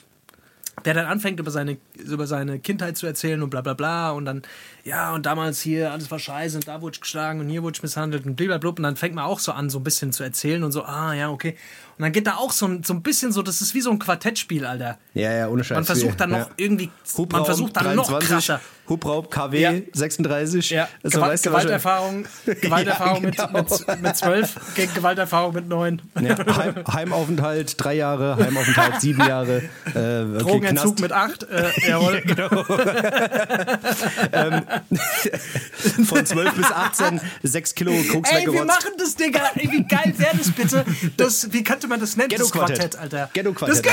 [0.84, 4.10] der dann anfängt, über seine, über seine Kindheit zu erzählen und bla bla bla.
[4.10, 4.42] Und dann,
[4.84, 7.76] ja, und damals hier, alles war scheiße und da wurde ich geschlagen und hier wurde
[7.76, 8.70] ich misshandelt und blablabla.
[8.70, 11.12] Und dann fängt man auch so an, so ein bisschen zu erzählen und so, ah,
[11.12, 11.56] ja, okay.
[12.02, 13.88] Und dann geht da auch so ein, so ein bisschen so, das ist wie so
[13.92, 14.98] ein Quartettspiel, Alter.
[15.14, 15.76] Ja, ja, ohne Scheiß.
[15.76, 16.48] Man versucht dann noch Ja.
[16.56, 18.60] irgendwie, man Hubraum versucht dann noch 23, krasser.
[18.88, 19.72] Hubraum KW Ja.
[19.92, 20.70] 36.
[20.70, 22.24] Ja, Also, Gewalt, weißt du, Gewalterfahrung,
[22.60, 23.62] Gewalterfahrung Ja, mit, genau.
[23.86, 26.02] mit, mit 12 gegen Gewalterfahrung mit 9.
[26.20, 29.62] Ja, Heim, Heimaufenthalt drei Jahre, Heimaufenthalt sieben Jahre.
[29.94, 31.00] Äh, okay, Drogenentzug Knast.
[31.00, 31.42] mit 8.
[31.44, 32.20] Äh, jawohl.
[36.04, 39.40] Von 12 bis 18, 6 Kilo Koks Ey, wir machen das, Digga.
[39.54, 40.84] Ey, wie geil wäre das bitte?
[41.16, 42.30] Das, wie könnte man das nennen?
[42.30, 42.78] Das Ghetto-Quartett.
[42.78, 43.30] Quartett, Alter.
[43.32, 43.92] Ghetto-Quartett, Das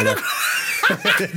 [1.20, 1.30] Ghetto.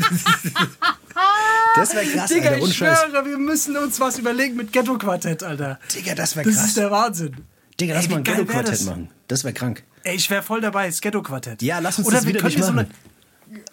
[1.74, 2.66] Das wäre krass, Digga, Alter.
[2.66, 5.78] ich schwöre, wir müssen uns was überlegen mit Ghetto-Quartett, Alter.
[5.94, 6.66] Digga, das wäre Das krass.
[6.68, 7.36] ist der Wahnsinn.
[7.80, 8.84] Digga, lass Ey, mal ein geil wär Ghetto-Quartett das?
[8.84, 9.08] machen.
[9.28, 9.82] Das wäre krank.
[10.04, 11.62] Ey, ich wäre voll dabei, das Ghetto-Quartett.
[11.62, 12.90] Ja, lass uns Oder das wieder nicht so machen.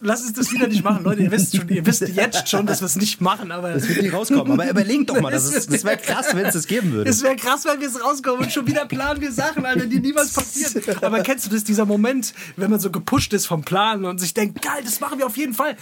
[0.02, 1.22] Lass uns das wieder nicht machen, Leute.
[1.24, 3.74] Ihr wisst schon, ihr wisst jetzt schon, dass wir es nicht machen, aber.
[3.74, 4.52] Das wird nie rauskommen.
[4.54, 7.10] Aber überleg doch mal, das, ist- das wäre krass, wenn es das geben würde.
[7.10, 10.00] Es wäre krass, wenn wir es rauskommen und schon wieder planen wir Sachen, Alter, die
[10.00, 10.84] niemals passieren.
[11.02, 14.34] Aber kennst du das, dieser Moment, wenn man so gepusht ist vom Plan und sich
[14.34, 15.76] denkt, geil, das machen wir auf jeden Fall.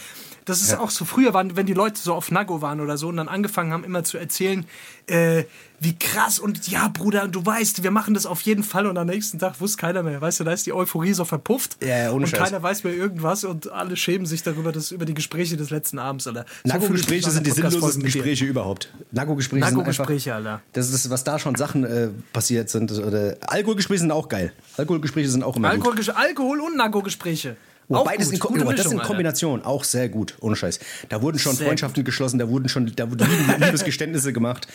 [0.45, 3.09] Das ist auch so früher waren, wenn die Leute so auf Nago waren oder so
[3.09, 4.65] und dann angefangen haben immer zu erzählen,
[5.07, 5.43] äh,
[5.79, 9.07] wie krass und ja, Bruder, du weißt, wir machen das auf jeden Fall und am
[9.07, 10.19] nächsten Tag wusste keiner mehr.
[10.19, 12.39] Weißt du, da ist die Euphorie so verpufft Ja, ja, ohne und Scheiß.
[12.39, 15.99] keiner weiß mehr irgendwas und alle schämen sich darüber, dass über die Gespräche des letzten
[15.99, 16.45] Abends, Alter.
[16.63, 18.03] Nach sind die sinnlosesten.
[18.03, 18.91] Gespräche überhaupt.
[19.11, 19.87] Nago-Gespräche sind einfach...
[19.87, 20.61] Nago-Gespräche, Alter.
[20.73, 22.91] Das ist, was da schon Sachen äh, passiert sind.
[22.91, 24.53] Oder Alkoholgespräche sind auch geil.
[24.77, 25.87] Alkoholgespräche sind auch immer gut.
[25.87, 27.55] Alkohol, Alkohol und Nago-Gespräche.
[27.89, 28.51] Oh, Auch beides gut.
[28.51, 29.07] in, oh, das Mischung, in Alter.
[29.07, 30.79] Kombination auch sehr gut, ohne Scheiß.
[31.07, 34.67] Da wurden schon Sehr Freundschaften geschlossen, da wurden schon da wurden Lieb- Liebesgeständnisse gemacht.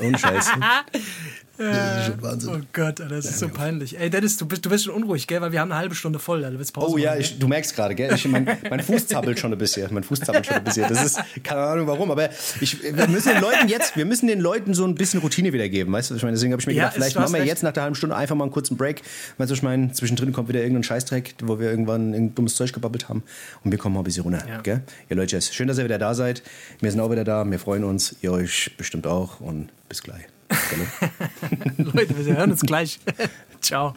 [0.00, 0.48] Ohne Scheiß.
[1.58, 2.50] Das ist schon Wahnsinn.
[2.54, 3.98] Oh Gott, Alter, das ist so peinlich.
[3.98, 5.40] Ey, Dennis, du bist, du bist schon unruhig, gell?
[5.40, 6.38] Weil wir haben eine halbe Stunde voll.
[6.38, 6.52] Alter.
[6.52, 8.14] Du willst Pause Oh ja, machen, ich, du merkst gerade, gell?
[8.14, 9.92] Ich, mein, mein Fuß zappelt schon ein bisschen.
[9.92, 10.88] Mein Fuß zappelt schon ein bisschen.
[10.88, 12.28] Das ist keine Ahnung warum, aber
[12.60, 15.92] ich, wir müssen den Leuten jetzt, wir müssen den Leuten so ein bisschen Routine wiedergeben,
[15.92, 16.14] weißt du?
[16.14, 17.48] Ich meine, deswegen habe ich mir Ja, gedacht, vielleicht machen wir recht.
[17.48, 19.02] jetzt nach der halben Stunde einfach mal einen kurzen Break.
[19.38, 22.72] Weißt du, ich meine, zwischendrin kommt wieder irgendein Scheißdreck, wo wir irgendwann irgendein dummes Zeug
[22.72, 23.22] gebabbelt haben
[23.64, 24.60] und wir kommen mal ein bisschen runter, Ja.
[24.60, 24.82] gell?
[25.10, 26.42] Ihr Leute, schön, dass ihr wieder da seid.
[26.80, 30.22] Wir sind auch wieder da, wir freuen uns, ihr euch bestimmt auch und bis gleich.
[31.78, 33.00] Leute, wir hören uns gleich.
[33.60, 33.94] Ciao.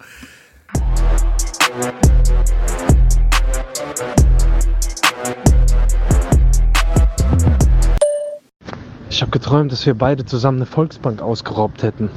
[9.10, 12.10] Ich habe geträumt, dass wir beide zusammen eine Volksbank ausgeraubt hätten.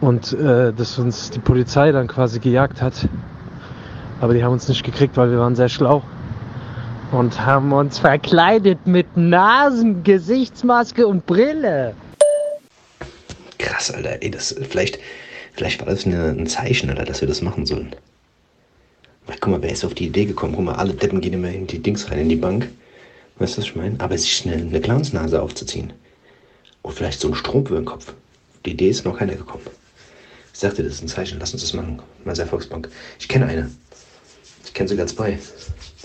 [0.00, 3.08] Und äh, dass uns die Polizei dann quasi gejagt hat.
[4.20, 6.02] Aber die haben uns nicht gekriegt, weil wir waren sehr schlau.
[7.12, 11.94] Und haben uns verkleidet mit Nasen, Gesichtsmaske und Brille.
[13.60, 14.22] Krass, Alter.
[14.22, 14.98] Ey, das, vielleicht,
[15.52, 17.94] vielleicht war das ein Zeichen, Alter, dass wir das machen sollen.
[19.26, 20.54] Weil, guck mal, wer ist auf die Idee gekommen?
[20.54, 22.68] Guck mal, alle Deppen gehen immer in die Dings rein, in die Bank.
[23.38, 24.00] Weißt du, was ich meine?
[24.00, 25.92] Aber sich eine, eine Clownsnase aufzuziehen.
[26.82, 28.14] Und vielleicht so ein Strom über den Kopf.
[28.64, 29.64] Die Idee ist noch keiner gekommen.
[30.52, 31.38] Ich sagte, das ist ein Zeichen.
[31.38, 32.00] Lass uns das machen.
[32.32, 32.88] Sehr Volksbank.
[33.18, 33.70] Ich kenne eine.
[34.64, 35.38] Ich kenne sogar zwei.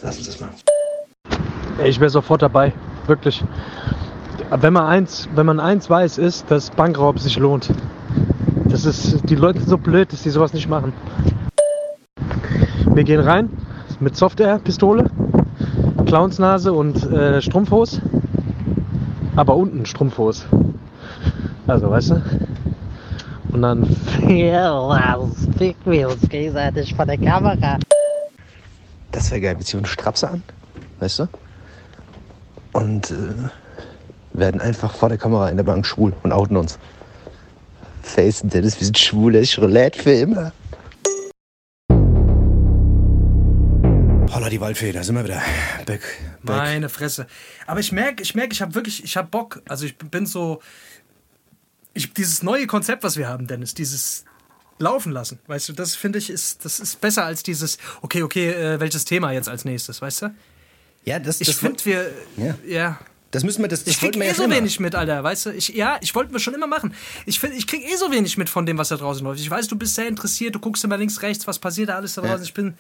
[0.02, 0.56] Lass uns das machen.
[1.84, 2.74] Ich wäre sofort dabei.
[3.08, 3.44] Wirklich.
[4.50, 7.70] Wenn man eins, wenn man eins weiß, ist, dass Bankraub sich lohnt.
[8.70, 10.94] Das ist die Leute so blöd, dass die sowas nicht machen.
[12.94, 13.50] Wir gehen rein
[14.00, 15.10] mit Software-Pistole,
[16.06, 18.02] Clownsnase und äh, Strumpfhose.
[19.36, 20.46] Aber unten Strumpfhose.
[21.68, 22.24] Also, weißt du?
[23.52, 23.84] Und dann
[26.30, 27.78] gegenseitig von der Kamera.
[29.12, 29.58] Das wäre geil.
[29.58, 30.44] Wir ziehen Strapse an,
[31.00, 31.28] weißt du?
[32.74, 33.16] Und äh,
[34.38, 36.80] werden einfach vor der Kamera in der Bank schwul und outen uns.
[38.02, 40.52] Face Dennis, wir sind schwule Roulette für immer.
[44.32, 45.42] Holla die Waldfee, da sind wir wieder.
[45.86, 46.02] Back,
[46.44, 46.56] back.
[46.58, 47.26] Meine Fresse.
[47.68, 49.62] Aber ich merke, ich merke, ich habe wirklich, ich habe Bock.
[49.68, 50.62] Also ich bin so,
[51.94, 54.26] ich, dieses neue Konzept, was wir haben, Dennis, dieses
[54.78, 58.50] laufen lassen, weißt du, das finde ich ist, das ist besser als dieses, okay, okay,
[58.52, 60.36] äh, welches Thema jetzt als nächstes, weißt du?
[61.06, 62.56] Ja, das, Ich das, finde wir, Ja.
[62.68, 63.00] ja.
[63.36, 64.56] Das müssen wir, das, das Ich krieg eh ja so immer.
[64.56, 65.50] wenig mit, Alter, weißt du?
[65.52, 66.94] Ich, ja, ich wollte mir schon immer machen.
[67.28, 69.40] Ich, find, ich krieg eh so wenig mit von dem, was da draußen läuft.
[69.40, 72.16] Ich weiß, du bist sehr interessiert, du guckst immer links, rechts, was passiert da alles
[72.16, 72.44] da draußen.
[72.44, 72.74] Ich bin,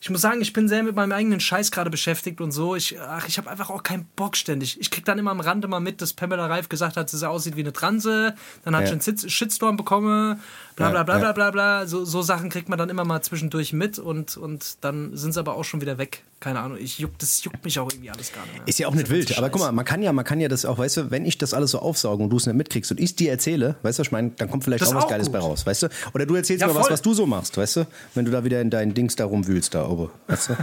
[0.00, 2.76] ich muss sagen, ich bin sehr mit meinem eigenen Scheiß gerade beschäftigt und so.
[2.76, 4.78] Ich, ach, ich habe einfach auch keinen Bock ständig.
[4.78, 7.28] Ich krieg dann immer am Rande mal mit, dass Pamela Reif gesagt hat, dass sie
[7.28, 8.34] aussieht wie eine Transe.
[8.64, 8.86] Dann hat Ja.
[8.88, 10.40] ich einen Shit- Shitstorm bekommen.
[10.76, 11.86] Bla bla bla bla bla bla.
[11.86, 15.38] So, so Sachen kriegt man dann immer mal zwischendurch mit und, und dann sind sie
[15.40, 16.22] aber auch schon wieder weg.
[16.40, 16.78] Keine Ahnung.
[16.80, 18.68] Ich juckt, das juckt mich auch irgendwie alles gar nicht mehr.
[18.68, 20.64] Ist ja auch nicht wild, aber guck mal, man kann ja, man kann ja das
[20.64, 23.00] auch, weißt du, wenn ich das alles so aufsauge und du es nicht mitkriegst und
[23.00, 25.08] ich dir erzähle, weißt du, was ich meine, dann kommt vielleicht Das auch was auch
[25.08, 25.32] Geiles gut.
[25.34, 25.88] bei raus, weißt du?
[26.12, 26.92] Oder du erzählst Ja, mir was, voll.
[26.92, 27.86] was du so machst, weißt du?
[28.14, 30.56] Wenn du da wieder in deinen Dings da rumwühlst, da oben, weißt du?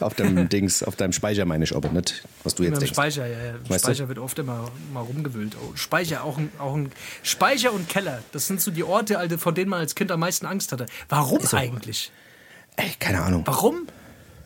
[0.04, 2.92] auf deinem Dings, auf deinem Speicher meine ich, aber nicht, was du jetzt denkst.
[2.94, 3.38] Speicher, ja,
[3.68, 3.78] ja.
[3.78, 5.56] Speicher wird oft immer mal rumgewühlt.
[5.60, 6.89] Oh, Speicher, auch ein, auch ein
[7.22, 8.22] Speicher und Keller.
[8.32, 10.86] Das sind so die Orte, Alter, vor denen man als Kind am meisten Angst hatte.
[11.08, 12.10] Warum eigentlich?
[12.76, 13.42] Ey, keine Ahnung.
[13.46, 13.86] Warum?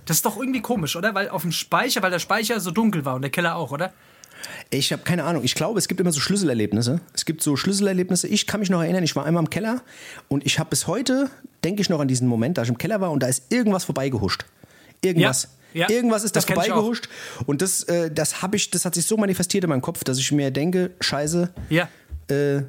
[0.06, 1.14] Das ist doch irgendwie komisch, oder?
[1.14, 3.92] Weil auf dem Speicher, weil der Speicher so dunkel war und der Keller auch, oder?
[4.70, 5.44] Ich habe keine Ahnung.
[5.44, 7.00] Ich glaube, es gibt immer so Schlüsselerlebnisse.
[7.14, 8.28] Es gibt so Schlüsselerlebnisse.
[8.28, 9.82] Ich kann mich noch erinnern, ich war einmal im Keller
[10.28, 11.30] und ich habe bis heute,
[11.62, 13.84] denke ich noch an diesen Moment, da ich im Keller war und da ist irgendwas
[13.84, 14.44] vorbeigehuscht.
[15.00, 15.48] Irgendwas.
[15.72, 15.90] Ja, ja.
[15.90, 17.08] Irgendwas ist da vorbeigehuscht.
[17.46, 20.30] Und das, äh, das ich, das hat sich so manifestiert in meinem Kopf, dass ich
[20.32, 21.88] mir denke, scheiße, Ja.
[22.28, 22.62] Äh,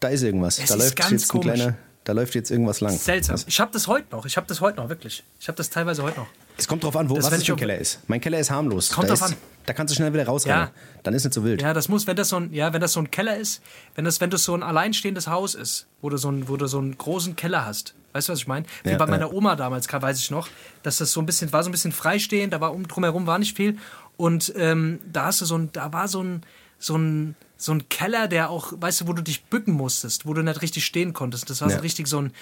[0.00, 0.58] da ist irgendwas.
[0.58, 1.54] Es da ist läuft jetzt ein komisch.
[1.54, 2.96] kleiner, da läuft jetzt irgendwas lang.
[2.96, 3.36] Seltsam.
[3.46, 4.26] Ich habe das heute noch.
[4.26, 5.22] Ich habe das heute noch, wirklich.
[5.38, 6.26] Ich habe das teilweise heute noch.
[6.58, 8.00] Es kommt drauf an, wo Das, was es für ein Keller ist.
[8.08, 8.90] Mein Keller ist harmlos.
[8.90, 9.38] Kommt da drauf ist, an.
[9.64, 10.66] Da kannst du schnell wieder rausrennen.
[10.66, 10.70] Ja.
[11.02, 11.62] Dann ist nicht so wild.
[11.62, 13.62] Ja, das muss, wenn das so ein, ja, wenn das so ein Keller ist,
[13.94, 16.66] wenn das, wenn das so ein alleinstehendes Haus ist, wo du so, ein, wo du
[16.66, 17.94] so einen großen Keller hast.
[18.12, 18.66] Weißt du, was ich meine?
[18.82, 19.10] Wie Ja, bei ja.
[19.10, 20.48] meiner Oma damals, weiß ich noch,
[20.82, 23.38] dass das so ein bisschen, war so ein bisschen freistehend, da war um drumherum war
[23.38, 23.78] nicht viel.
[24.16, 26.42] Und ähm, da hast du so ein, da war so ein,
[26.82, 30.34] so ein, so ein Keller, der auch, weißt du, wo du dich bücken musstest, wo
[30.34, 31.48] du nicht richtig stehen konntest.
[31.48, 31.76] Das war Ja.
[31.76, 32.32] so richtig so ein,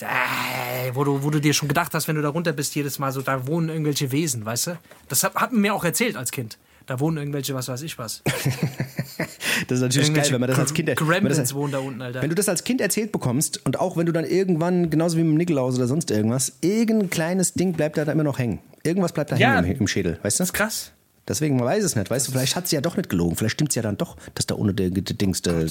[0.00, 2.98] Äh, wo, du, wo du dir schon gedacht hast, wenn du da runter bist, jedes
[3.00, 4.78] Mal so, da wohnen irgendwelche Wesen, weißt du?
[5.08, 6.56] Das hat, hat man mir auch erzählt als Kind.
[6.86, 8.22] Da wohnen irgendwelche, was weiß ich was.
[9.66, 12.22] Das ist natürlich geil, wenn man das als Kind das, wohnen da unten, Alter.
[12.22, 15.22] Wenn du das als Kind erzählt bekommst und auch wenn du dann irgendwann, genauso wie
[15.24, 18.60] mit dem Nikolaus oder sonst irgendwas, irgendein kleines Ding bleibt da immer noch hängen.
[18.84, 19.56] Irgendwas bleibt da Ja.
[19.56, 20.42] hängen im, im Schädel, weißt du?
[20.42, 20.92] das ist krass.
[21.28, 23.54] Deswegen, man weiß es nicht, weißt du, vielleicht hat sie ja doch nicht gelogen, vielleicht
[23.54, 25.66] stimmt es ja dann doch, dass da ohne der, der Dings, der,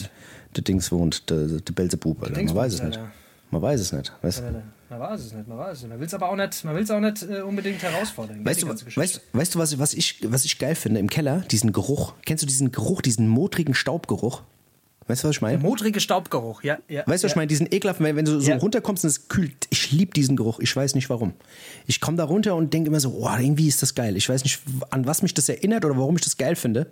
[0.55, 2.41] der Dings wohnt, der, der Belzebub, Alter.
[2.41, 2.99] Man weiß es nicht.
[3.49, 4.43] Man weiß es nicht, weißt?
[4.89, 5.89] Man weiß es nicht, man weiß es nicht.
[5.89, 8.45] Man will es aber auch nicht, man will's auch nicht äh, unbedingt herausfordern.
[8.45, 11.43] Weißt du, weißt, weißt du was, was, ich, was ich geil finde im Keller?
[11.51, 12.13] Diesen Geruch.
[12.25, 14.43] Kennst du diesen Geruch, diesen modrigen Staubgeruch?
[15.07, 15.57] Weißt du, was ich meine?
[15.59, 16.77] Modrige Staubgeruch, ja.
[16.89, 17.35] ja Weißt du, was ich ja.
[17.37, 17.47] meine?
[17.47, 18.57] Diesen ekelhaften, wenn, wenn du so Ja.
[18.57, 19.67] runterkommst und es kühlt.
[19.69, 20.59] Ich liebe diesen Geruch.
[20.59, 21.33] Ich weiß nicht warum.
[21.85, 24.17] Ich komme da runter und denke immer so, oh, irgendwie ist das geil.
[24.17, 26.87] Ich weiß nicht, an was mich das erinnert oder warum ich das geil finde.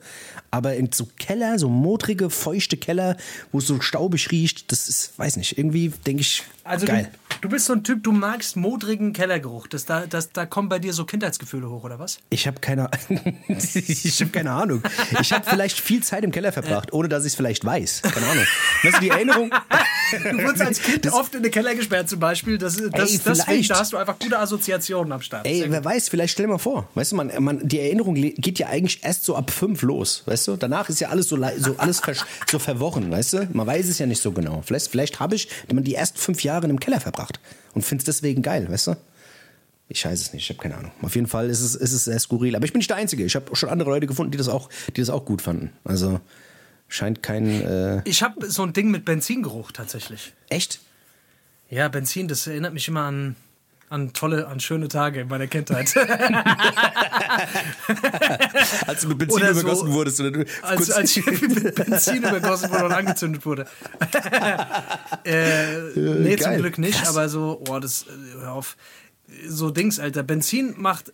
[0.51, 3.18] Aber in so Keller, so modrige, feuchte Keller,
[3.51, 7.09] wo es so staubig riecht, das ist, weiß nicht, irgendwie denke ich, Also geil.
[7.30, 9.68] du, du bist so ein Typ, du magst modrigen Kellergeruch.
[9.68, 12.20] Das, da, das, da kommen bei dir so Kindheitsgefühle hoch, oder was?
[12.30, 12.89] Ich habe keine,
[13.49, 14.82] ich habe keine Ahnung.
[15.22, 18.03] Ich habe vielleicht viel Zeit im Keller verbracht, ohne dass ich es vielleicht weiß.
[18.14, 18.45] Keine Ahnung.
[18.84, 19.51] Weißt du, die Erinnerung.
[20.12, 22.60] Du wurdest als Kind oft in den Keller gesperrt zum Beispiel.
[22.60, 23.72] Das, das, Ey, deswegen, vielleicht.
[23.72, 25.47] da hast du einfach gute Assoziationen am Start.
[25.47, 26.88] Ey, wer weiß, vielleicht stell dir mal vor.
[26.93, 30.22] Weißt du, man, man, die Erinnerung geht ja eigentlich erst so ab fünf los.
[30.28, 33.10] Weißt du, danach ist ja alles so, so alles versch- so verworren.
[33.10, 34.62] Weißt du, man weiß es ja nicht so genau.
[34.64, 37.39] Vielleicht, vielleicht habe ich die ersten fünf Jahre in einem Keller verbracht
[37.74, 38.68] und finde es deswegen geil.
[38.70, 38.95] Weißt du?
[39.89, 40.91] Ich weiß es nicht, ich habe keine Ahnung.
[41.01, 42.56] Auf jeden Fall ist es, ist es sehr skurril.
[42.56, 43.26] Aber ich bin nicht der Einzige.
[43.26, 45.72] Ich habe schon andere Leute gefunden, die das auch, die das auch gut fanden.
[45.84, 46.20] Also
[46.88, 47.62] scheint kein.
[47.62, 50.34] Äh, Ich habe so ein Ding mit Benzingeruch tatsächlich.
[50.50, 50.80] echt?
[51.70, 53.36] Ja, Benzin, das erinnert mich immer an,
[53.90, 55.94] an tolle, an schöne Tage in meiner Kindheit.
[58.88, 60.20] Als du mit Benzin Oder so- übergossen wurdest.
[60.20, 63.64] Oder du, als, als ich mit Benzin übergossen wurde und angezündet wurde.
[65.24, 66.60] äh, nee, zum geil.
[66.60, 67.10] Glück nicht, Krass.
[67.10, 68.78] aber so, oh, das, äh, hör auf.
[69.47, 70.23] So Dings, Alter.
[70.23, 71.11] Benzin macht,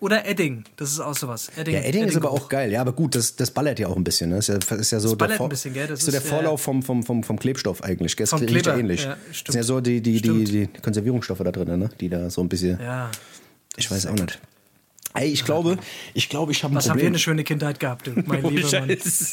[0.00, 1.50] oder Edding, das ist auch sowas.
[1.56, 2.72] Edding, Ja, Edding ist aber auch geil.
[2.72, 4.30] Ja, aber gut, das, das ballert ja auch ein bisschen.
[4.30, 4.36] Ne?
[4.36, 5.86] Das ist ja, ist ja so Das ballert der, ein bisschen, gell?
[5.86, 8.16] Das so der ist, Vorlauf vom, vom, vom, vom Klebstoff eigentlich.
[8.16, 8.24] Gell?
[8.24, 9.04] Das Vom Kleber, ähnlich.
[9.04, 9.52] ja, das stimmt.
[9.52, 11.90] sind ja so die, die, die, die Konservierungsstoffe da drin, ne?
[12.00, 12.80] die da so ein bisschen.
[12.80, 13.10] Ja.
[13.76, 14.38] ich weiß auch nicht.
[15.14, 15.76] Ey, ich glaube,
[16.14, 17.06] ich glaube, ich habe ein Was habt ihr Problem.
[17.08, 18.88] eine schöne Kindheit gehabt, du, mein Ohne lieber Mann.
[18.90, 19.32] Scheiß.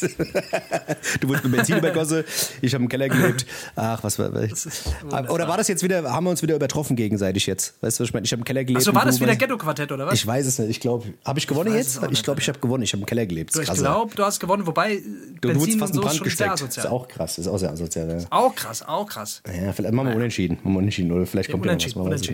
[1.20, 2.24] du wurdest mit Benzin übergossen,
[2.60, 3.46] ich habe im Keller gelebt.
[3.76, 4.34] Ach, was war.
[4.42, 5.30] ist wunderbar.
[5.32, 7.74] Oder war das jetzt wieder, haben wir uns wieder übertroffen gegenseitig jetzt?
[7.80, 8.24] Weißt du, was ich meine?
[8.26, 8.80] Ich habe im Keller gelebt.
[8.80, 10.14] Achso, war du das wieder Ghetto-Quartett, oder was?
[10.14, 10.70] Ich weiß es nicht.
[10.70, 12.12] Ich glaube, habe ich gewonnen es jetzt?
[12.12, 12.82] Ich glaube, ich habe gewonnen.
[12.82, 13.54] Ich habe im Keller gelebt.
[13.54, 15.02] Das ist ich glaube, du hast gewonnen, wobei äh,
[15.40, 16.50] Du, du Benzin fast so ist Brand gesteckt.
[16.50, 16.86] asozial.
[16.86, 18.08] Ist auch krass, ist auch sehr asozial.
[18.20, 19.42] Ja, Auch krass, auch krass.
[19.46, 20.56] ja vielleicht machen wir unentschieden.
[20.64, 21.94] Machen wir unentschieden oder vielleicht kommt ja noch was.
[21.94, 22.28] Unentschieden, man weiß es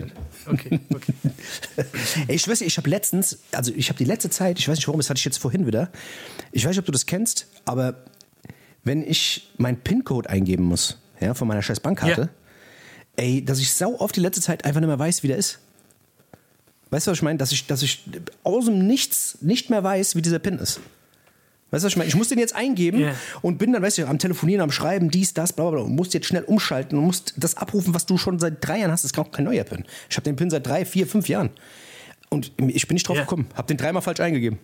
[0.55, 0.79] unentschieden.
[0.95, 1.13] Okay,
[1.75, 1.85] okay.
[2.27, 4.77] Ey, ich weiß nicht, ich habe letztens, also ich habe die letzte Zeit, ich weiß
[4.77, 5.89] nicht warum, das hatte ich jetzt vorhin wieder.
[6.51, 8.03] Ich weiß nicht, ob du das kennst, aber
[8.83, 12.29] wenn ich meinen PIN-Code eingeben muss, ja, von meiner scheiß Bankkarte, Ja.
[13.23, 15.59] ey, dass ich sau oft die letzte Zeit einfach nicht mehr weiß, wie der ist.
[16.91, 17.37] Weißt du, was ich meine?
[17.39, 18.03] Dass ich, dass ich
[18.43, 20.79] aus dem Nichts nicht mehr weiß, wie dieser PIN ist.
[21.71, 22.07] Weißt du, was ich meine?
[22.07, 23.15] Ich muss den jetzt eingeben Ja.
[23.41, 25.81] und bin dann, weißt du, am Telefonieren, am Schreiben, dies, das, bla, bla, bla.
[25.85, 28.91] Und musst jetzt schnell umschalten und musst das abrufen, was du schon seit drei Jahren
[28.91, 29.03] hast.
[29.03, 29.83] Das ist auch kein neuer PIN.
[30.09, 31.49] Ich habe den PIN seit drei, vier, fünf Jahren.
[32.35, 33.23] Und ich bin nicht drauf Ja.
[33.23, 33.47] gekommen.
[33.55, 34.59] Hab den dreimal falsch eingegeben.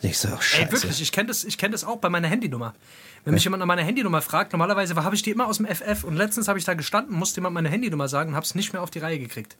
[0.00, 0.62] Ich so, oh, scheiße.
[0.64, 2.74] Ey, wirklich, ich kenne das, ich kenn das auch bei meiner Handynummer.
[3.24, 6.04] Wenn mich jemand nach meiner Handynummer fragt, normalerweise habe ich die immer aus dem FF
[6.04, 8.72] und letztens habe ich da gestanden, musste jemand meine Handynummer sagen und habe es nicht
[8.72, 9.56] mehr auf die Reihe gekriegt.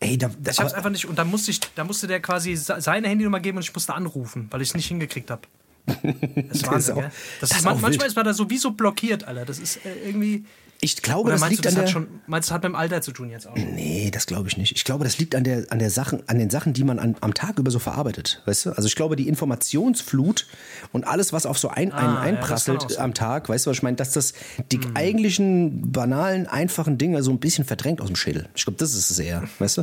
[0.00, 2.54] Ey, da, Ich habe es einfach nicht und dann musste ich, da musste der quasi
[2.56, 5.42] se- seine Handynummer geben und ich musste anrufen, weil ich es nicht hingekriegt habe.
[6.48, 7.10] Das ist Wahnsinn, auch- gell?
[7.40, 9.44] Das das ist, ist man, auch manchmal ist man da sowieso blockiert, Alter.
[9.44, 10.44] Das ist äh, irgendwie.
[10.80, 11.88] Ich glaube, das liegt du, das an der...
[11.88, 13.54] schon, meinst du, hat mit dem Alter zu tun jetzt auch?
[13.56, 14.76] Nee, das glaube ich nicht.
[14.76, 17.16] Ich glaube, das liegt an der, an der Sachen, an den Sachen, die man an,
[17.20, 18.42] am Tag über so verarbeitet.
[18.46, 18.70] Weißt du?
[18.70, 20.46] Also ich glaube, die Informationsflut
[20.92, 23.00] und alles, was auf so ein, einen Ah, ja, einprasselt sein.
[23.02, 24.34] am Tag, weißt du, was ich meine, dass das
[24.70, 28.48] die eigentlichen, banalen, einfachen Dinge so ein bisschen verdrängt aus dem Schädel.
[28.54, 29.82] Ich glaube, das ist es eher, weißt du?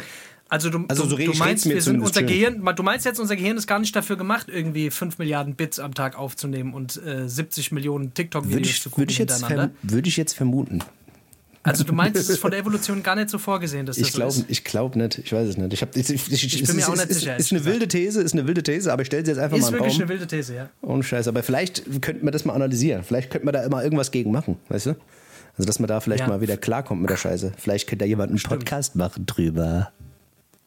[0.53, 2.27] Also du, Also du, so du ich- meinst, wir sind unser schön.
[2.27, 5.79] Gehirn, du meinst jetzt, unser Gehirn ist gar nicht dafür gemacht, irgendwie 5 Milliarden Bits
[5.79, 9.73] am Tag aufzunehmen und äh, 70 Millionen TikTok-Videos ich, zu gucken würde, ich jetzt hintereinander.
[9.81, 10.79] würde ich jetzt vermuten.
[11.63, 14.11] Also du meinst, es ist von der Evolution gar nicht so vorgesehen, dass das Ich
[14.13, 14.45] so glaube ist?
[14.47, 15.17] ich glaub nicht.
[15.17, 15.73] Ich weiß es nicht.
[15.73, 17.51] Ich, hab, ich, ich, ich, bin es mir ist, auch nicht ist, sicher, Ist, ist
[17.53, 19.67] eine wilde These, ist eine wilde These, aber ich stelle sie jetzt einfach Ist mal
[19.69, 20.01] in den wirklich Raum.
[20.01, 20.69] eine wilde These, ja.
[20.83, 21.27] Ohne Scheiß.
[21.29, 23.03] Aber vielleicht könnten wir das mal analysieren.
[23.03, 24.89] Vielleicht könnte man da immer irgendwas gegen machen, weißt du?
[25.57, 26.27] Also, dass man da vielleicht Ja.
[26.27, 27.53] mal wieder klarkommt mit der Scheiße.
[27.57, 29.91] Vielleicht könnte da jemand einen Podcast machen drüber.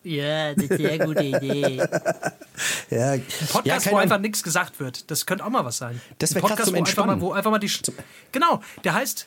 [0.06, 1.82] Ja, das ist eine sehr gute Idee.
[2.88, 5.10] Ja, Ein Podcast, ja, wo einfach nichts gesagt wird.
[5.10, 6.00] Das könnte auch mal was sein.
[6.18, 7.68] Das Ein wär krass Podcast, zum wo einfach, mal, wo einfach mal die.
[7.68, 7.92] Sch-
[8.32, 9.26] Genau, der heißt.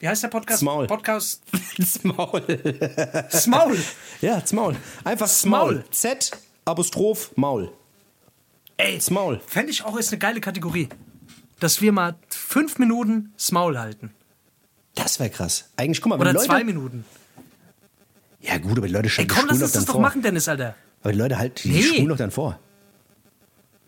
[0.00, 0.60] Wie heißt der Podcast?
[0.60, 0.86] Smaul.
[0.86, 1.42] Podcast
[1.82, 2.42] Smaul.
[3.30, 3.78] Smaul.
[4.20, 4.76] Ja, Smaul.
[5.04, 5.76] Einfach Smaul.
[5.76, 5.84] Smaul.
[5.90, 6.30] Z,
[6.66, 7.72] Apostroph, Maul.
[8.76, 9.40] Ey, Smaul.
[9.46, 10.88] Fände ich auch ist eine geile Kategorie.
[11.60, 14.12] Dass wir mal fünf Minuten Smaul halten.
[14.94, 15.70] Das wäre krass.
[15.76, 17.04] Eigentlich, guck mal, wenn Oder Leute, zwei Minuten.
[18.40, 20.02] Ja, gut, aber die Leute Ey, stellen die komm, lass uns das doch vor.
[20.02, 20.74] machen, Dennis, Alter.
[21.02, 21.82] Aber die Leute halt, die Nee.
[21.82, 22.58] spulen doch dann vor.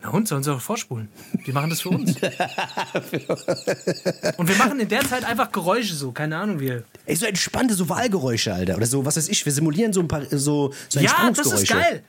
[0.02, 1.08] Na und, sollen sie auch vorspulen.
[1.44, 2.14] Wir machen das für uns.
[4.38, 6.80] Und wir machen in der Zeit einfach Geräusche so, keine Ahnung, wie.
[7.06, 8.76] Ey, so entspannte so Wahlgeräusche, Alter.
[8.76, 11.68] Oder so, was weiß ich, wir simulieren so ein paar, so, so Ja, das ist
[11.68, 12.02] geil.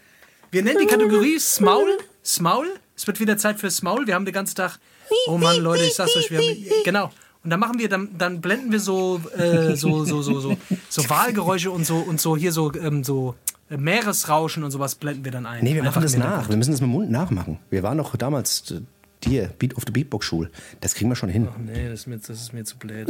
[0.52, 1.98] Wir nennen die Kategorie Smaul.
[2.24, 2.68] Smaul.
[2.96, 4.06] Es wird wieder Zeit für Smaul.
[4.08, 4.80] Wir haben den ganzen Tag.
[5.28, 6.66] Oh Mann, Leute, ich sag's euch, wir haben.
[6.86, 7.12] Genau.
[7.44, 10.58] Und dann machen wir, dann, dann blenden wir so, äh, so, so, so, so,
[10.90, 13.36] so Wahlgeräusche und so und so hier so, ähm, so
[13.70, 15.64] äh, Meeresrauschen und sowas blenden wir dann ein.
[15.64, 16.50] Nee, wir Einfach machen das nach.
[16.50, 17.58] Wir müssen das mit dem Mund nachmachen.
[17.72, 18.82] Wir waren doch damals äh,
[19.24, 20.52] hier, Beat of the Beatbox Schule.
[20.82, 21.48] Das kriegen wir schon hin.
[21.66, 23.08] Nee, das ist mir, das ist mir zu blöd.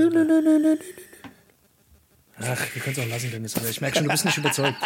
[2.43, 3.55] Ach, wir können es auch lassen, Dennis.
[3.69, 4.77] Ich merke schon, du bist nicht überzeugt.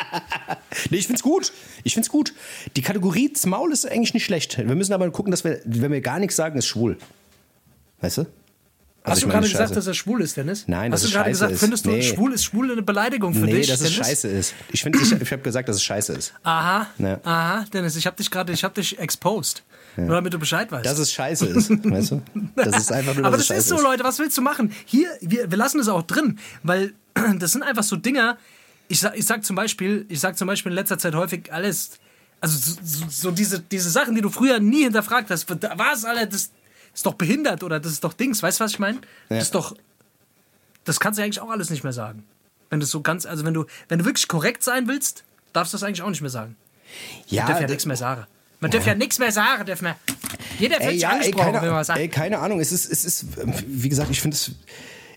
[0.90, 1.54] Nee, ich find's gut.
[1.84, 2.34] Ich find's gut.
[2.76, 4.58] Die Kategorie Maul ist eigentlich nicht schlecht.
[4.58, 6.98] Wir müssen aber gucken, dass wir, wenn wir gar nichts sagen, ist schwul.
[8.02, 8.26] Weißt du?
[9.06, 9.58] Also Hast du gerade Scheiße.
[9.64, 10.64] gesagt, dass er schwul ist, Dennis?
[10.68, 11.60] Nein, Hast dass du es gerade scheiße gesagt, ist.
[11.60, 12.02] findest du, Nee.
[12.02, 13.68] schwul ist schwul eine Beleidigung für Nee, dich?
[13.68, 14.08] dass es Dennis?
[14.08, 14.54] scheiße ist.
[14.72, 16.34] Ich, find, ich, ich habe gesagt, dass es scheiße ist.
[16.44, 17.20] Aha, Ja.
[17.24, 19.64] aha, Dennis, ich habe dich gerade, ich habe dich exposed.
[19.96, 20.86] Nur damit du Bescheid weißt.
[20.86, 21.70] Dass es scheiße ist.
[21.86, 22.22] Weißt du?
[22.56, 24.42] Das ist einfach nur, Aber dass das es ist scheiße so, Leute, was willst du
[24.42, 24.74] machen?
[24.86, 26.94] Hier, wir, wir lassen es auch drin, weil
[27.40, 28.38] das sind einfach so Dinger.
[28.90, 31.92] Ich sag, ich sag zum Beispiel, ich sag zum Beispiel in letzter Zeit häufig alles,
[32.42, 35.48] also so, so, so diese, diese Sachen, die du früher nie hinterfragt hast.
[35.50, 36.50] Was, Alter, das
[36.96, 38.42] ist doch behindert oder das ist doch Dings.
[38.42, 38.98] Weißt du, was ich meine?
[39.30, 39.38] Ja.
[39.38, 39.76] Das ist doch,
[40.86, 42.24] das kannst du eigentlich auch alles nicht mehr sagen.
[42.70, 45.24] Wenn du so ganz, also wenn du, wenn du wirklich korrekt sein willst,
[45.54, 46.56] darfst du das eigentlich auch nicht mehr sagen.
[47.28, 48.26] Ja, Man darf ja nichts mehr sagen.
[48.62, 49.96] Man darf ja nichts mehr sagen, darf man.
[50.58, 52.00] Jeder fühlt Ey, sich ja, ey, angesprochen, keine, wenn man was sagt.
[52.00, 52.60] ey, keine Ahnung.
[52.60, 53.26] Es ist, es ist,
[53.68, 54.52] wie gesagt, ich finde es.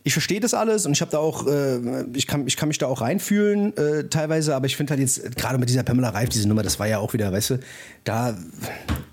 [0.05, 2.79] Ich verstehe das alles und ich habe da auch, äh, ich, kann, ich kann mich
[2.79, 6.11] da auch reinfühlen äh, teilweise, aber ich finde halt jetzt, äh, gerade mit dieser Pamela
[6.11, 7.61] Reif, diese Nummer, das war ja auch wieder, weißt du,
[8.05, 8.39] da,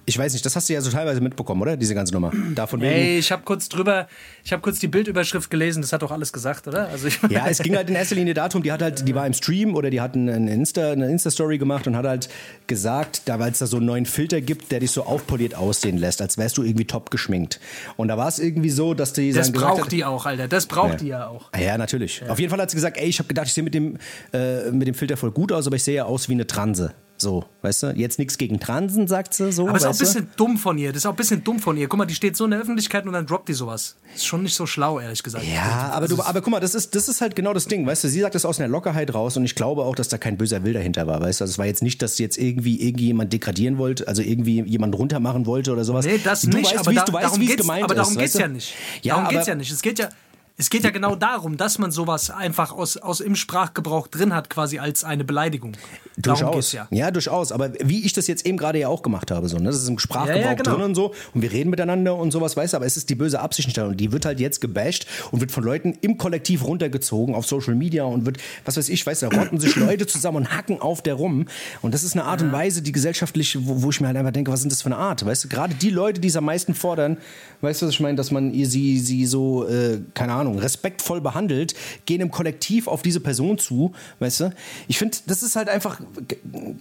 [0.07, 1.77] ich weiß nicht, das hast du ja so teilweise mitbekommen, oder?
[1.77, 2.31] Diese ganze Nummer.
[2.53, 2.93] Davon wegen.
[2.93, 4.07] Ey, ich habe kurz drüber,
[4.43, 6.89] ich habe kurz die Bildüberschrift gelesen, das hat doch alles gesagt, oder?
[6.89, 9.33] Also Ja, es ging halt in erster Linie darum, die hat halt, die war im
[9.33, 12.29] Stream oder die hat eine Insta, eine Insta-Story gemacht und hat halt
[12.67, 15.97] gesagt, da weil es da so einen neuen Filter gibt, der dich so aufpoliert aussehen
[15.97, 17.59] lässt, als wärst du irgendwie top geschminkt.
[17.97, 20.47] Und da war es irgendwie so, dass die das braucht hat, die auch, Alter.
[20.47, 20.97] Das braucht Ja.
[20.97, 21.49] die ja auch.
[21.51, 22.21] Ah Ja, natürlich.
[22.29, 23.97] Auf jeden Fall hat sie gesagt, ey, ich habe gedacht, ich sehe mit dem,
[24.33, 26.93] äh, mit dem Filter voll gut aus, aber ich sehe ja aus wie eine Transe.
[27.17, 27.87] So, weißt du?
[27.95, 29.67] Jetzt nichts gegen Transen, sagt sie so.
[29.67, 30.05] Aber ist auch ein weißt du?
[30.05, 30.89] bisschen dumm von ihr.
[30.89, 31.87] Das ist auch ein bisschen dumm von ihr.
[31.87, 33.95] Guck mal, die steht so in der Öffentlichkeit und dann droppt die sowas.
[34.13, 35.45] Ist schon nicht so schlau, ehrlich gesagt.
[35.45, 38.03] Ja, aber, du, aber guck mal, das ist, das ist halt genau das Ding, weißt
[38.03, 40.37] du, sie sagt das aus einer Lockerheit raus und ich glaube auch, dass da kein
[40.37, 42.81] böser Will dahinter war, weißt du, also es war jetzt nicht, dass sie jetzt irgendwie
[42.81, 46.05] irgendjemand degradieren wollte, also irgendwie jemand runtermachen wollte oder sowas.
[46.05, 48.13] Nee, das du nicht, weißt, aber da, du weißt, darum wie es gemeint aber darum
[48.13, 48.47] ist, geht's weißt du?
[48.47, 48.73] ja nicht.
[49.01, 49.71] Ja, darum aber, geht's ja nicht.
[49.71, 50.09] Es geht ja,
[50.57, 54.49] es geht ja genau darum, dass man sowas einfach aus, aus im Sprachgebrauch drin hat,
[54.49, 55.73] quasi als eine Beleidigung.
[56.17, 56.71] Durchaus.
[56.71, 56.87] ja.
[56.91, 57.51] ja, durchaus.
[57.51, 59.65] Aber wie ich das jetzt eben gerade ja auch gemacht habe, so, ne?
[59.65, 60.75] das ist im Sprachgebrauch Ja, ja, genau.
[60.75, 61.13] drin und so.
[61.33, 63.77] Und wir reden miteinander und sowas, weißt du, aber es ist die böse Absicht nicht
[63.77, 63.87] da.
[63.87, 67.75] Und die wird halt jetzt gebasht und wird von Leuten im Kollektiv runtergezogen auf Social
[67.75, 70.79] Media und wird, was weiß ich, weißt du, da rotten sich Leute zusammen und hacken
[70.79, 71.47] auf der rum.
[71.81, 74.31] Und das ist eine Art und Weise, die gesellschaftlich, wo, wo ich mir halt einfach
[74.31, 75.25] denke, was sind das für eine Art?
[75.25, 77.17] Weißt du, gerade die Leute, die es am meisten fordern,
[77.59, 81.21] weißt du, was ich meine, dass man ihr sie, sie so, äh, keine Ahnung, respektvoll
[81.21, 81.73] behandelt,
[82.05, 84.53] gehen im Kollektiv auf diese Person zu, weißt du?
[84.87, 85.99] Ich finde, das ist halt einfach,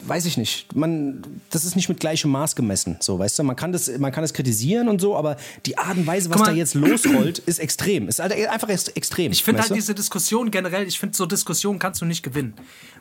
[0.06, 3.42] weiß ich nicht, man, das ist nicht mit gleichem Maß gemessen, so, weißt du?
[3.44, 5.36] Man kann das, man kann das kritisieren und so, aber
[5.66, 8.08] die Art und Weise, was da jetzt losrollt, ist extrem.
[8.08, 9.32] Ist halt einfach ex- extrem.
[9.32, 9.74] Ich finde halt du?
[9.74, 12.54] diese Diskussion generell, ich finde so Diskussionen kannst du nicht gewinnen.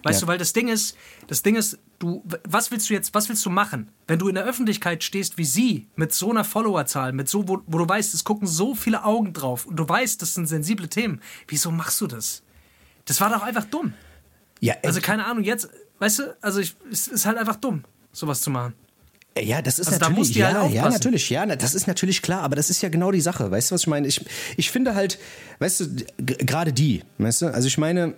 [0.03, 0.25] Weißt Ja.
[0.25, 0.95] du, weil das Ding ist,
[1.27, 3.89] das Ding ist, du, was willst du jetzt, was willst du machen?
[4.07, 7.61] Wenn du in der Öffentlichkeit stehst wie sie, mit so einer Followerzahl, mit so, wo,
[7.65, 10.87] wo du weißt, es gucken so viele Augen drauf und du weißt, das sind sensible
[10.87, 12.43] Themen, wieso machst du das?
[13.05, 13.93] Das war doch einfach dumm.
[14.59, 15.69] ja, Also äh, keine Ahnung, jetzt,
[15.99, 18.73] weißt du, also ich, es ist halt einfach dumm, sowas zu machen.
[19.39, 22.21] Ja, das ist Also da natürlich, du ja, halt ja, natürlich, ja, das ist natürlich
[22.21, 24.07] klar, aber das ist ja genau die Sache, weißt du, was ich meine?
[24.07, 24.23] Ich,
[24.57, 25.17] ich finde halt,
[25.57, 28.13] weißt du, gerade die, weißt du, also ich meine,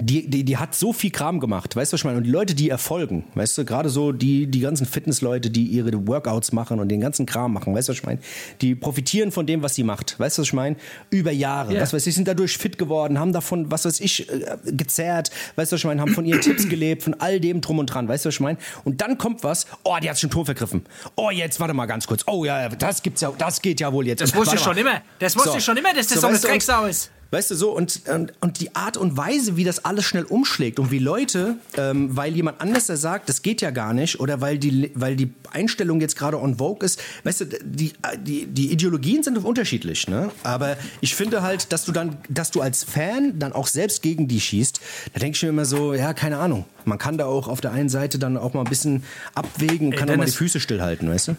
[0.00, 2.16] die, die, die hat so viel Kram gemacht, weißt du, was ich meine?
[2.18, 6.06] Und die Leute, die erfolgen, weißt du, gerade so die, die ganzen Fitnessleute, die ihre
[6.08, 8.18] Workouts machen und den ganzen Kram machen, weißt du, was ich meine?
[8.60, 10.76] Die profitieren von dem, was sie macht, weißt du, was ich meine?
[11.10, 11.80] Über Jahre, Ja.
[11.80, 15.70] was weiß ich, sind dadurch fit geworden, haben davon, was weiß ich, äh, gezerrt, weißt
[15.70, 16.00] du, was ich meine?
[16.00, 18.40] Haben von ihren Tipps gelebt, von all dem drum und dran, weißt du, was ich
[18.40, 18.58] meine?
[18.84, 20.82] Und dann kommt was, oh, die hat sich im Tor vergriffen.
[21.14, 22.24] Oh, jetzt, warte mal ganz kurz.
[22.26, 24.20] Oh, ja, das gibt's ja, das geht ja wohl jetzt.
[24.20, 25.02] Das wusste ich schon immer.
[25.20, 27.10] Das wusste ich schon immer, dass das so eine du, und- Drecksau ist.
[27.34, 30.78] Weißt du, so, und, und, und die Art und Weise, wie das alles schnell umschlägt
[30.78, 34.40] und wie Leute, ähm, weil jemand anders da sagt, das geht ja gar nicht, oder
[34.40, 38.70] weil die, weil die Einstellung jetzt gerade on vogue ist, weißt du, die, die, die
[38.70, 40.30] Ideologien sind unterschiedlich, ne?
[40.44, 44.28] Aber ich finde halt, dass du dann, dass du als Fan dann auch selbst gegen
[44.28, 44.80] die schießt,
[45.14, 46.66] da denke ich mir immer so, ja, keine Ahnung.
[46.84, 49.02] Man kann da auch auf der einen Seite dann auch mal ein bisschen
[49.34, 50.36] abwägen, kann auch mal die Dennis.
[50.36, 51.36] Füße stillhalten, weißt du?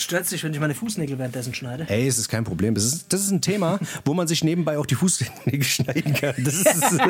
[0.00, 1.84] Stört dich, wenn ich meine Fußnägel währenddessen schneide?
[1.88, 2.74] Ey, es ist kein Problem.
[2.74, 6.34] Das ist, das ist ein Thema, wo man sich nebenbei auch die Fußnägel schneiden kann.
[6.38, 6.64] Das ist,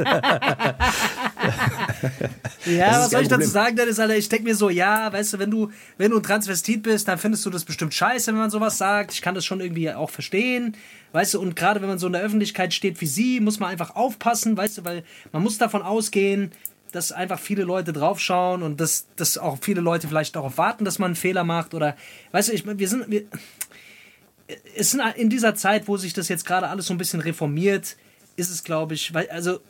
[2.66, 3.50] Ja, Das was soll ich dazu Problem.
[3.50, 4.16] sagen, Dennis, Alter?
[4.16, 7.18] Ich denke mir so, ja, weißt du, wenn du, wenn du ein Transvestit bist, dann
[7.18, 9.12] findest du das bestimmt scheiße, wenn man sowas sagt.
[9.12, 10.76] Ich kann das schon irgendwie auch verstehen.
[11.12, 13.70] Weißt du, und gerade wenn man so in der Öffentlichkeit steht wie sie, muss man
[13.70, 16.52] einfach aufpassen, weißt du, weil man muss davon ausgehen,
[16.90, 20.98] dass einfach viele Leute draufschauen und dass, dass auch viele Leute vielleicht darauf warten, dass
[20.98, 21.96] man einen Fehler macht oder,
[22.32, 23.24] weißt du, ich, wir sind, wir,
[24.76, 27.96] es sind in dieser Zeit, wo sich das jetzt gerade alles so ein bisschen reformiert,
[28.36, 29.60] ist es, glaube ich, weil, also,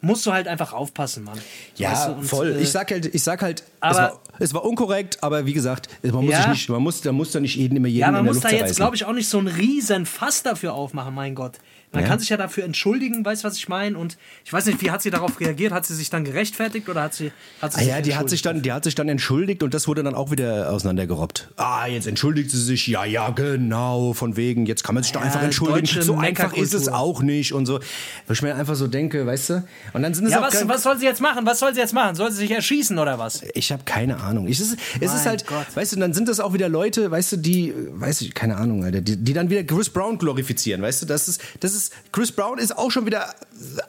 [0.00, 1.38] musst du halt einfach aufpassen, Mann.
[1.76, 2.52] Ja, Weißt du, und, voll.
[2.52, 5.88] äh, ich sag halt, ich sag halt, es, war, es war unkorrekt, aber wie gesagt,
[6.02, 6.38] man muss Ja.
[6.38, 8.50] sich nicht, man muss, da muss da nicht jeden immer jeden Ja, man muss da
[8.50, 11.58] jetzt, glaube ich, auch nicht so einen riesen Fass dafür aufmachen, mein Gott.
[11.92, 12.08] Man Ja.
[12.08, 13.98] kann sich ja dafür entschuldigen, weißt du, was ich meine?
[13.98, 15.72] Und ich weiß nicht, wie hat sie darauf reagiert?
[15.72, 18.30] Hat sie sich dann gerechtfertigt oder hat sie, hat sie Ah sich ja, die hat
[18.30, 18.46] sich entschuldigt?
[18.46, 21.50] dann, die hat sich dann entschuldigt und das wurde dann auch wieder auseinandergerobbt.
[21.56, 22.86] Ah, jetzt entschuldigt sie sich.
[22.86, 24.14] Ja, ja, genau.
[24.14, 26.02] Von wegen, jetzt kann man sich doch Ja, einfach entschuldigen.
[26.02, 27.80] So einfach ist es auch nicht und so.
[28.26, 29.64] Wo ich mir einfach so denke, weißt du?
[29.92, 31.44] Und dann sind es Ja, auch was, was soll sie jetzt machen?
[31.44, 32.14] Was soll sie jetzt machen?
[32.14, 33.42] Soll sie sich erschießen oder was?
[33.54, 34.48] Ich habe keine Ahnung.
[34.48, 35.66] Ich, es ist, es ist halt, Gott.
[35.74, 38.84] weißt du, dann sind das auch wieder Leute, weißt du, die, weiß ich, keine Ahnung,
[38.84, 41.81] Alter, die, die dann wieder Chris Brown glorifizieren, weißt du, das ist, das ist,
[42.12, 43.34] Chris Brown ist auch schon wieder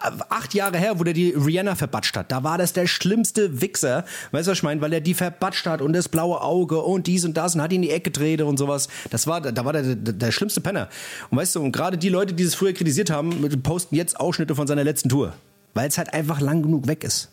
[0.01, 2.31] äh, acht Jahre her, wo der die Rihanna verbatscht hat.
[2.31, 5.65] Da war das der schlimmste Wichser, weißt du, was ich meine, weil er die verbatscht
[5.65, 8.11] hat und das blaue Auge und dies und das und hat ihn in die Ecke
[8.11, 8.87] gedreht und sowas.
[9.09, 10.89] Das war, da war der, der, der schlimmste Penner.
[11.29, 14.55] Und weißt du, und gerade die Leute, die es früher kritisiert haben, posten jetzt Ausschnitte
[14.55, 15.33] von seiner letzten Tour.
[15.73, 17.29] Weil es halt einfach lang genug weg ist.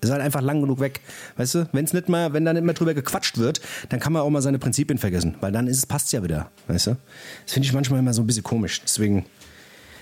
[0.00, 1.00] Ist halt einfach lang genug weg.
[1.38, 4.20] Weißt du, wenn's nicht mal, wenn da nicht mehr drüber gequatscht wird, dann kann man
[4.20, 5.36] auch mal seine Prinzipien vergessen.
[5.40, 6.50] Weil dann ist es, passt's ja wieder.
[6.68, 6.96] Weißt du?
[7.44, 8.82] Das finde ich manchmal immer so ein bisschen komisch.
[8.82, 9.24] Deswegen,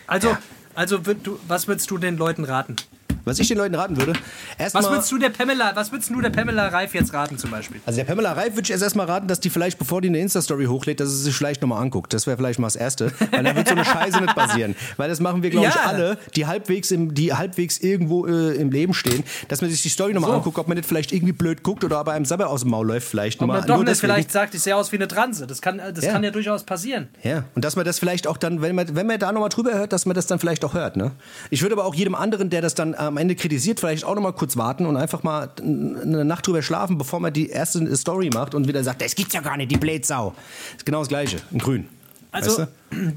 [0.06, 0.36] Also,
[0.74, 2.76] also würd du, was würdest du den Leuten raten?
[3.24, 4.84] Was ich den Leuten raten würde, Was erstmal.
[4.92, 7.80] würdest du der Pamela, was würdest du der Pamela Reif jetzt raten zum Beispiel?
[7.86, 10.18] Also der Pamela Reif würde ich erst erstmal raten, dass die vielleicht, bevor die eine
[10.18, 12.12] Insta-Story hochlädt, dass sie sich vielleicht nochmal anguckt.
[12.12, 13.12] Das wäre vielleicht mal das Erste.
[13.30, 14.74] Weil dann wird so eine Scheiße nicht passieren.
[14.96, 15.82] Weil das machen wir, glaube ich, Ja.
[15.86, 19.88] alle, die halbwegs, im, die halbwegs irgendwo äh, im Leben stehen, dass man sich die
[19.88, 20.36] Story nochmal So.
[20.36, 22.86] anguckt, ob man nicht vielleicht irgendwie blöd guckt oder aber einem Sabber aus dem Maul
[22.86, 23.58] läuft vielleicht Ob nochmal.
[23.60, 24.12] man doch nicht deswegen.
[24.12, 25.46] vielleicht sagt, ich sehe aus wie eine Transe.
[25.46, 26.12] Das kann, das Ja.
[26.12, 27.08] kann ja durchaus passieren.
[27.22, 29.72] Ja, und dass man das vielleicht auch dann, wenn man, wenn man da nochmal drüber
[29.74, 30.96] hört, dass man das dann vielleicht auch hört.
[30.96, 31.12] Ne?
[31.50, 34.32] Ich würde aber auch jedem anderen, der das dann am Ende kritisiert, vielleicht auch nochmal
[34.32, 38.54] kurz warten und einfach mal eine Nacht drüber schlafen, bevor man die erste Story macht
[38.54, 40.34] und wieder sagt, das gibt's ja gar nicht, die Blätsau.
[40.76, 41.88] Ist genau das Gleiche, in grün.
[42.30, 42.68] Also, weißt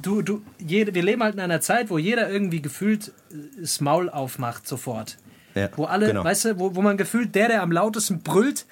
[0.02, 3.80] du, du, jede, wir leben halt in einer Zeit, wo jeder irgendwie gefühlt äh, das
[3.80, 5.18] Maul aufmacht sofort.
[5.56, 6.24] Ja, wo alle, genau.
[6.24, 8.66] weißt du, wo, wo man gefühlt, der, der am lautesten brüllt,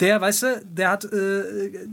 [0.00, 1.88] der, weißt du, der hat, äh,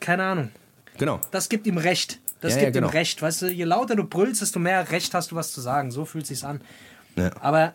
[0.00, 0.50] keine Ahnung,
[0.94, 0.98] du?
[0.98, 1.20] Genau.
[1.30, 2.18] das gibt ihm Recht.
[2.40, 2.88] Das Ja, ja, gibt genau.
[2.88, 5.60] ihm Recht, weißt du, je lauter du brüllst, desto mehr Recht hast du was zu
[5.60, 5.90] sagen.
[5.90, 6.60] So fühlt sich's an.
[7.16, 7.30] Ja.
[7.40, 7.74] Aber,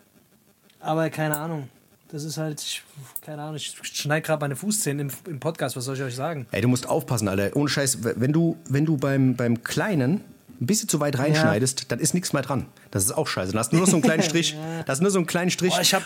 [0.82, 1.68] aber keine Ahnung.
[2.08, 2.82] Das ist halt, ich,
[3.22, 6.46] keine Ahnung, ich schneide gerade meine Fußzähne im, im Podcast, was soll ich euch sagen?
[6.50, 7.56] Ey, du musst aufpassen, Alter.
[7.56, 10.20] Ohne Scheiß, wenn du, wenn du beim, beim Kleinen
[10.60, 12.66] ein bisschen zu weit reinschneidest, dann ist nichts mehr dran.
[12.90, 13.52] Das ist auch scheiße.
[13.52, 14.56] Dann hast du nur so einen kleinen Strich.
[14.84, 15.72] Das ist nur so einen kleinen Strich.
[15.72, 16.04] Boah, ich habe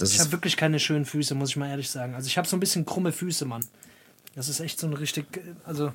[0.00, 2.14] hab wirklich keine schönen Füße, muss ich mal ehrlich sagen.
[2.14, 3.64] Also ich habe so ein bisschen krumme Füße, Mann.
[4.34, 5.26] Das ist echt so ein richtig,
[5.64, 5.92] also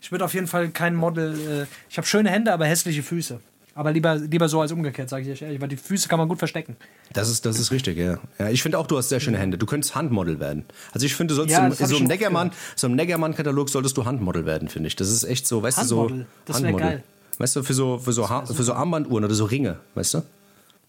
[0.00, 3.40] ich würde auf jeden Fall kein Model, äh, ich habe schöne Hände, aber hässliche Füße.
[3.76, 6.28] Aber lieber, lieber so als umgekehrt, sage ich euch ehrlich, weil die Füße kann man
[6.28, 6.76] gut verstecken.
[7.12, 8.18] Das ist, das ist richtig, ja.
[8.38, 8.48] ja.
[8.48, 9.58] Ich finde auch, du hast sehr schöne Hände.
[9.58, 10.64] Du könntest Handmodel werden.
[10.92, 14.04] Also ich finde, du sollst Ja, so ich im Neckermann, so im Neckermann-Katalog solltest du
[14.04, 14.96] Handmodel werden, finde ich.
[14.96, 17.04] Das ist echt so, weißt du, so Handmodel, das wär geil.
[17.38, 20.22] Weißt du, für so, für so, ha für so Armbanduhren oder so Ringe, weißt du?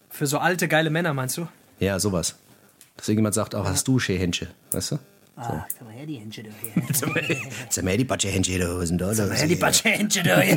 [0.08, 1.48] Für so alte, geile Männer, meinst du?
[1.80, 2.36] Ja, sowas.
[2.96, 4.98] Dass irgendjemand sagt, ach, hast du schöne Händchen, weißt du?
[5.38, 5.96] Ah, da
[7.96, 9.12] die Batsche Händchen da, was sind da?
[9.12, 10.56] Ja, die Batschhändchen da hier.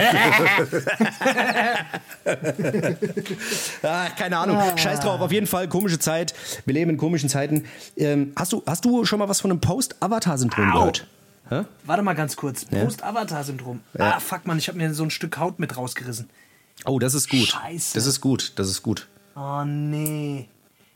[3.83, 4.57] Ah, keine Ahnung.
[4.77, 6.33] Scheiß drauf, auf jeden Fall, komische Zeit.
[6.65, 7.65] Wir leben in komischen Zeiten.
[7.97, 11.07] Ähm, hast, du, hast du schon mal was von einem Post-Avatar-Syndrom gehört?
[11.49, 11.63] Hä?
[11.83, 12.63] Warte mal ganz kurz.
[12.63, 13.81] Post-Avatar-Syndrom.
[13.97, 16.29] Ah, fuck, Mann, ich habe mir so ein Stück Haut mit rausgerissen.
[16.85, 17.47] Oh, das ist gut.
[17.49, 17.95] Scheiße.
[17.95, 19.09] Das ist gut, das ist gut.
[19.35, 20.47] Oh, nee.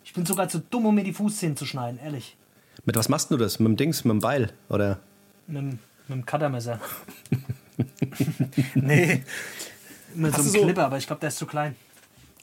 [0.06, 2.38] Ich bin sogar zu dumm, um mir die Fußzähne zu schneiden, ehrlich.
[2.86, 3.60] Mit was machst du das?
[3.60, 4.52] Mit dem Dings, mit dem Beil?
[4.70, 5.00] Oder?
[5.48, 6.80] Mit, dem- mit dem Cuttermesser.
[8.76, 9.24] nee.
[10.16, 11.76] Mit so Hast einem so- Clipper, aber ich glaube, der ist zu klein.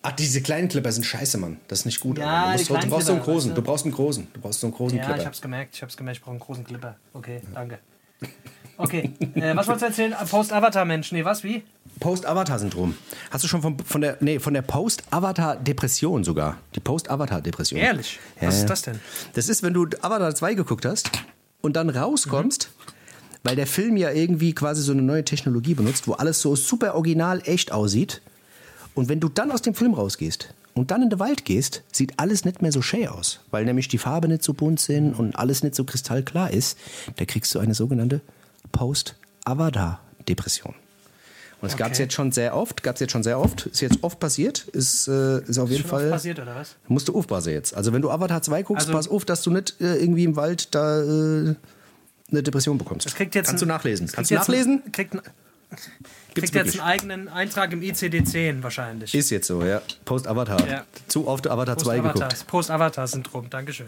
[0.02, 1.58] Ach, diese kleinen Clipper sind scheiße, Mann.
[1.68, 2.16] Das ist nicht gut.
[2.18, 3.50] Ja, du, musst, du brauchst so einen großen.
[3.50, 3.60] weißt du?
[3.60, 4.28] Du brauchst einen großen.
[4.32, 5.20] Du brauchst so einen großen Ja, Clipper.
[5.20, 6.96] ich hab's gemerkt, ich hab's gemerkt, ich brauche einen großen Clipper.
[7.12, 7.78] Okay, danke.
[8.80, 10.14] Okay, äh, was wolltest du erzählen?
[10.28, 11.12] Post-Avatar-Mensch.
[11.12, 11.62] Nee, was, wie?
[12.00, 12.94] Post-Avatar-Syndrom.
[13.30, 16.56] Hast du schon von, von der, nee, von der Post-Avatar-Depression sogar.
[16.74, 17.78] Die Post-Avatar-Depression.
[17.78, 18.18] Ehrlich?
[18.40, 18.98] Was ist das denn?
[19.34, 21.10] Das ist, wenn du Avatar 2 geguckt hast
[21.60, 22.70] und dann rauskommst,
[23.44, 26.94] weil der Film ja irgendwie quasi so eine neue Technologie benutzt, wo alles so super
[26.94, 28.22] original echt aussieht.
[28.94, 32.18] Und wenn du dann aus dem Film rausgehst und dann in den Wald gehst, sieht
[32.18, 35.36] alles nicht mehr so schön aus, weil nämlich die Farbe nicht so bunt sind und
[35.36, 36.78] alles nicht so kristallklar ist.
[37.16, 38.22] Da kriegst du eine sogenannte
[38.72, 40.74] Post-Avatar-Depression.
[41.62, 42.04] Und es gab es Okay.
[42.04, 45.08] jetzt schon sehr oft, gab es jetzt schon sehr oft, ist jetzt oft passiert, ist,
[45.08, 46.04] äh, ist auf jeden Schon Fall.
[46.04, 46.76] oft passiert, oder was?
[46.88, 47.74] Musst du aufpassen jetzt.
[47.74, 50.36] Also wenn du Avatar 2 guckst, Also- pass auf, dass du nicht äh, irgendwie im
[50.36, 51.54] Wald da äh,
[52.30, 53.04] eine Depression bekommst.
[53.04, 54.06] Das kriegt jetzt Kannst ein- du nachlesen.
[54.06, 54.82] das Kannst du nachlesen?
[54.86, 55.14] Ein, kriegt
[56.34, 59.14] Gibt's kriegt jetzt einen eigenen Eintrag im ICD-10 wahrscheinlich.
[59.14, 59.80] Ist jetzt so, ja.
[60.04, 60.66] Post-Avatar.
[60.68, 60.84] Ja.
[61.08, 62.46] Zu oft Avatar 2 Post-Avatar- geguckt.
[62.46, 63.86] Post-Avatar-Syndrom, Dankeschön.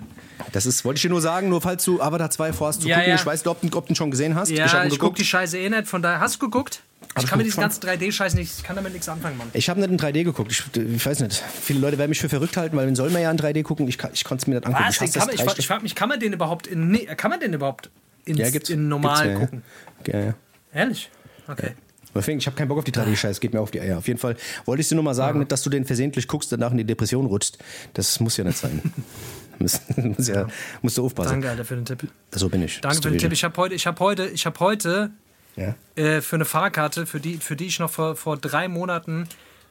[0.52, 2.96] Das ist, wollte ich dir nur sagen, nur falls du Avatar 2 vorhast zu Ja,
[2.96, 3.10] gucken.
[3.10, 3.14] ja.
[3.16, 4.50] Ich weiß nicht, ob, du- ob du ihn schon gesehen hast.
[4.50, 5.18] Ja, ich ich guck geguckt.
[5.18, 6.82] die Scheiße eh nicht, von daher hast du geguckt?
[7.16, 9.48] Ich ich kann mit diesem ganzen 3D-Scheiß nicht, ich kann damit nichts anfangen, Mann.
[9.52, 10.50] Ich habe nicht in 3D geguckt.
[10.52, 11.42] Ich, ich weiß nicht.
[11.60, 13.86] Viele Leute werden mich für verrückt halten, weil man soll man ja in 3D gucken.
[13.88, 14.84] Ich, kann- ich konnte es mir nicht angucken.
[14.88, 15.00] Was?
[15.00, 17.52] Ich kann ich, ich frage mich, kann man den überhaupt in, nee, kann man den
[17.52, 17.90] überhaupt
[18.24, 19.62] ins, Ja, in normal ja, gucken?
[20.06, 20.34] Ja, ja.
[20.72, 21.10] Ehrlich?
[21.48, 21.72] Okay.
[22.14, 23.98] Deswegen, ich habe keinen Bock auf die 3D-Scheiß, geht mir auf die Eier.
[23.98, 24.36] Auf jeden Fall
[24.66, 26.84] wollte ich dir nur mal sagen, nicht, dass du den versehentlich guckst, danach in die
[26.84, 27.58] Depression rutschst.
[27.94, 28.82] Das muss ja nicht sein.
[29.58, 30.46] muss, muss ja,
[30.82, 31.30] musst du aufpassen.
[31.30, 32.06] Danke, Alter, für den Tipp.
[32.32, 32.80] So bin ich.
[32.82, 33.32] Danke für den Tipp.
[33.32, 35.10] Ich habe heute, ich habe heute, ich habe heute
[35.56, 35.74] Ja.
[35.96, 39.26] äh, für eine Fahrkarte, für die, für die ich noch vor, vor drei Monaten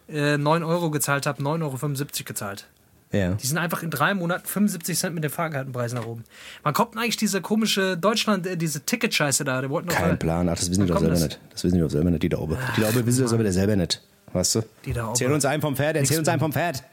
[0.09, 2.67] äh, 9 Euro gezahlt habe, 9,75 Euro gezahlt.
[3.11, 3.33] Ja.
[3.33, 6.23] Die sind einfach in drei Monaten 75 Cent mit den Fahrkartenpreisen nach oben.
[6.63, 9.61] Wann kommt denn eigentlich diese komische Deutschland, äh, diese Ticket-Scheiße da?
[9.61, 10.47] Die wollten Kein Plan.
[10.47, 11.23] Ach, das wissen die doch selber das?
[11.23, 11.39] nicht.
[11.49, 12.57] Das wissen die doch selber nicht, die da oben.
[12.77, 14.01] Die da oben wissen das aber selber nicht.
[14.31, 14.61] Weißt du?
[14.85, 15.09] Die da oben.
[15.11, 16.83] Erzähl uns einen vom Pferd, erzähl uns einen vom Pferd.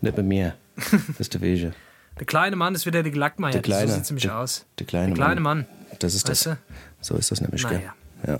[0.00, 0.54] Nicht mit mir.
[1.08, 1.72] Das ist der Wege.
[2.18, 3.52] Der kleine Mann ist wieder die Gelackmeier.
[3.52, 3.88] Der kleine.
[3.88, 4.66] So sieht nämlich der, aus.
[4.78, 5.66] Der kleine, der kleine Mann.
[5.98, 6.46] Das ist das.
[6.46, 6.58] Weißt
[7.00, 7.82] So ist das nämlich, gell?
[8.26, 8.38] Ja.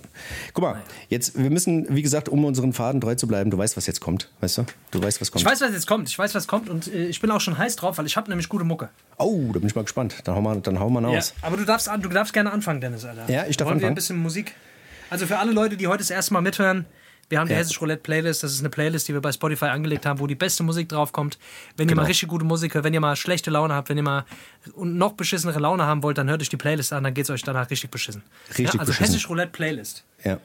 [0.52, 3.76] Guck mal, jetzt, wir müssen, wie gesagt, um unseren Faden treu zu bleiben, du weißt,
[3.76, 4.66] was jetzt kommt, weißt du?
[4.90, 5.42] Du weißt, was kommt.
[5.42, 6.08] Ich weiß, was jetzt kommt.
[6.08, 6.68] Ich weiß, was kommt.
[6.68, 8.90] Und äh, ich bin auch schon heiß drauf, weil ich habe nämlich gute Mucke.
[9.18, 10.16] Oh, da bin ich mal gespannt.
[10.24, 11.34] Dann hau mal, dann hau mal Ja, aus.
[11.42, 13.30] aber du darfst, du darfst gerne anfangen, Dennis, Alter.
[13.32, 13.92] Ja, ich darf Wollen wir anfangen.
[13.92, 14.54] ein bisschen Musik?
[15.08, 16.86] Also für alle Leute, die heute das erste Mal mithören,
[17.30, 17.60] wir haben die Ja.
[17.60, 18.42] Hessisch Roulette Playlist.
[18.42, 21.38] Das ist eine Playlist, die wir bei Spotify angelegt haben, wo die beste Musik draufkommt.
[21.76, 22.02] Wenn ihr Genau.
[22.02, 24.24] mal richtig gute Musik hört, wenn ihr mal schlechte Laune habt, wenn ihr mal
[24.76, 27.70] noch beschissenere Laune haben wollt, dann hört euch die Playlist an, dann geht's euch danach
[27.70, 28.22] richtig beschissen.
[28.50, 29.14] Richtig ja, also beschissen.
[29.14, 30.04] Hessisch Roulette Playlist.
[30.24, 30.38] Ja.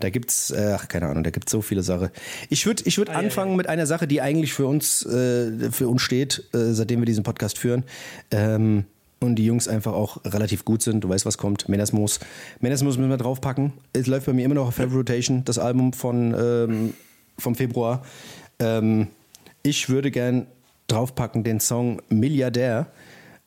[0.00, 2.08] Da gibt's, äh, ach, keine Ahnung, da gibt's so viele Sachen.
[2.48, 6.00] Ich würde ich würd anfangen mit einer Sache, die eigentlich für uns, äh, für uns
[6.02, 7.84] steht, äh, seitdem wir diesen Podcast führen.
[8.30, 8.86] Ähm,
[9.20, 11.04] und die Jungs einfach auch relativ gut sind.
[11.04, 11.68] Du weißt, was kommt.
[11.68, 12.20] Menesmos.
[12.60, 13.72] Menesmos müssen wir draufpacken.
[13.92, 16.94] Es läuft bei mir immer noch auf Heavy Rotation, das Album von, ähm,
[17.38, 18.02] vom Februar.
[18.58, 19.08] Ähm,
[19.62, 20.46] ich würde gern
[20.86, 22.86] draufpacken den Song Milliardär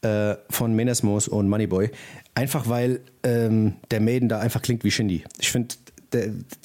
[0.03, 1.89] äh, von Menesmos und Moneyboy.
[2.35, 5.23] Einfach weil ähm, der Maiden da einfach klingt wie Shindy.
[5.39, 5.75] Ich finde,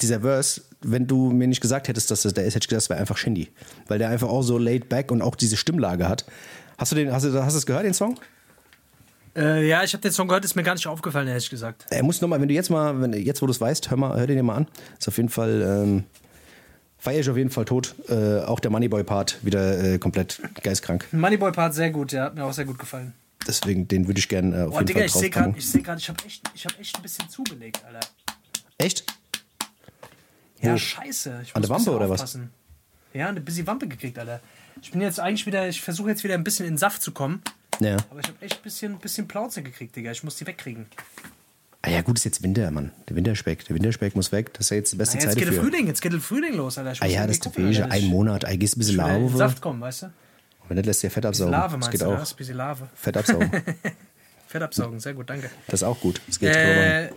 [0.01, 2.83] dieser Verse, wenn du mir nicht gesagt hättest, dass das der ist, hätte ich gedacht,
[2.83, 3.49] das wäre einfach Shindy.
[3.87, 6.25] Weil der einfach auch so laid back und auch diese Stimmlage hat.
[6.77, 8.19] Hast du den, hast du, hast du das gehört, den Song?
[9.39, 11.85] Äh, ja, ich habe den Song gehört, ist mir gar nicht aufgefallen, ehrlich gesagt.
[11.89, 14.19] Er muss nochmal, wenn du jetzt mal, wenn, jetzt wo du es weißt, hör, mal,
[14.19, 14.67] hör den dir mal an.
[14.99, 16.03] Ist auf jeden Fall, ähm,
[16.97, 17.95] feier ich auf jeden Fall tot.
[18.09, 21.07] Äh, auch der Moneyboy-Part wieder äh, komplett geistkrank.
[21.13, 23.13] Moneyboy Part sehr gut, ja, hat mir auch sehr gut gefallen.
[23.47, 25.69] Deswegen, den würde ich gerne äh, auf Boah, jeden Digga, Fall ich sehe gerade, ich
[25.69, 28.05] sehe gerade, ich habe echt, ich habe echt ein bisschen zugelegt, Alter.
[28.77, 29.05] Echt?
[30.61, 30.77] Ja, Wo?
[30.77, 31.39] scheiße.
[31.43, 32.37] Ich An der Wampe oder was?
[33.13, 34.41] Ja, eine bisschen Wampe gekriegt, Alter.
[34.81, 37.41] Ich bin jetzt eigentlich wieder, ich versuche jetzt wieder ein bisschen in Saft zu kommen.
[37.79, 37.97] Ja.
[38.09, 40.11] Aber ich habe echt ein bisschen, bisschen Plauze gekriegt, Digga.
[40.11, 40.87] Ich muss die wegkriegen.
[41.81, 42.91] Ah ja, gut, ist jetzt Winter, Mann.
[43.07, 43.65] Der Winterspeck.
[43.65, 44.53] Der Winterspeck muss weg.
[44.53, 45.71] Das ist ja jetzt die beste Na, jetzt Zeit geht der dafür.
[45.71, 46.93] Frühling, jetzt geht der Frühling los, Alter.
[47.01, 47.89] Ah ja, das ist der Fähige.
[47.89, 48.43] Ein Monat.
[48.43, 49.37] Ein gehst ein bisschen Laufe.
[49.37, 50.13] Saft kommen, weißt du?
[50.67, 51.51] Wenn nicht, lässt dir Fett absaugen.
[51.51, 52.19] Lave das meinst geht du, auch.
[52.19, 52.89] Das bisschen Lave.
[52.95, 53.51] Fett absaugen.
[54.47, 55.49] Fett absaugen, sehr gut, danke.
[55.67, 56.21] Das ist auch gut.
[56.27, 57.09] Das geht Äh,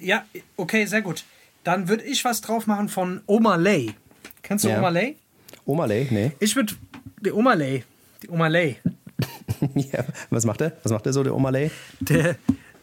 [0.00, 0.24] ja,
[0.56, 1.24] okay, sehr gut.
[1.64, 3.94] Dann würde ich was drauf machen von Oma Lay.
[4.42, 4.78] Kennst du Ja.
[4.78, 5.16] Oma Lay?
[5.64, 6.06] Oma Lay?
[6.10, 6.32] Nee.
[6.38, 6.74] Ich würde,
[7.24, 7.84] die Oma Lay,
[8.22, 8.76] die Oma Lay,
[9.74, 10.04] ja.
[10.30, 10.72] Was macht er?
[10.82, 11.70] Was macht er so, der Oma Lay?
[12.00, 12.36] der,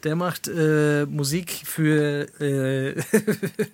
[0.04, 2.96] der macht äh, Musik für äh.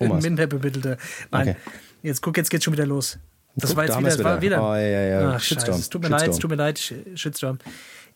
[0.22, 0.96] Minderbemittelte.
[1.30, 1.56] Nein, Okay.
[2.02, 3.18] jetzt guck, jetzt geht's schon wieder los.
[3.54, 4.56] Das Guck, war jetzt wieder, das war wieder.
[4.56, 4.62] wieder.
[4.70, 5.32] Oh, ja, ja, ja.
[5.36, 5.74] Ach, Shitstorm.
[5.74, 5.80] Scheiße.
[5.80, 6.40] Es tut mir leid, es Shitstorm.
[6.40, 7.58] tut mir leid, Sh- Shitstorm.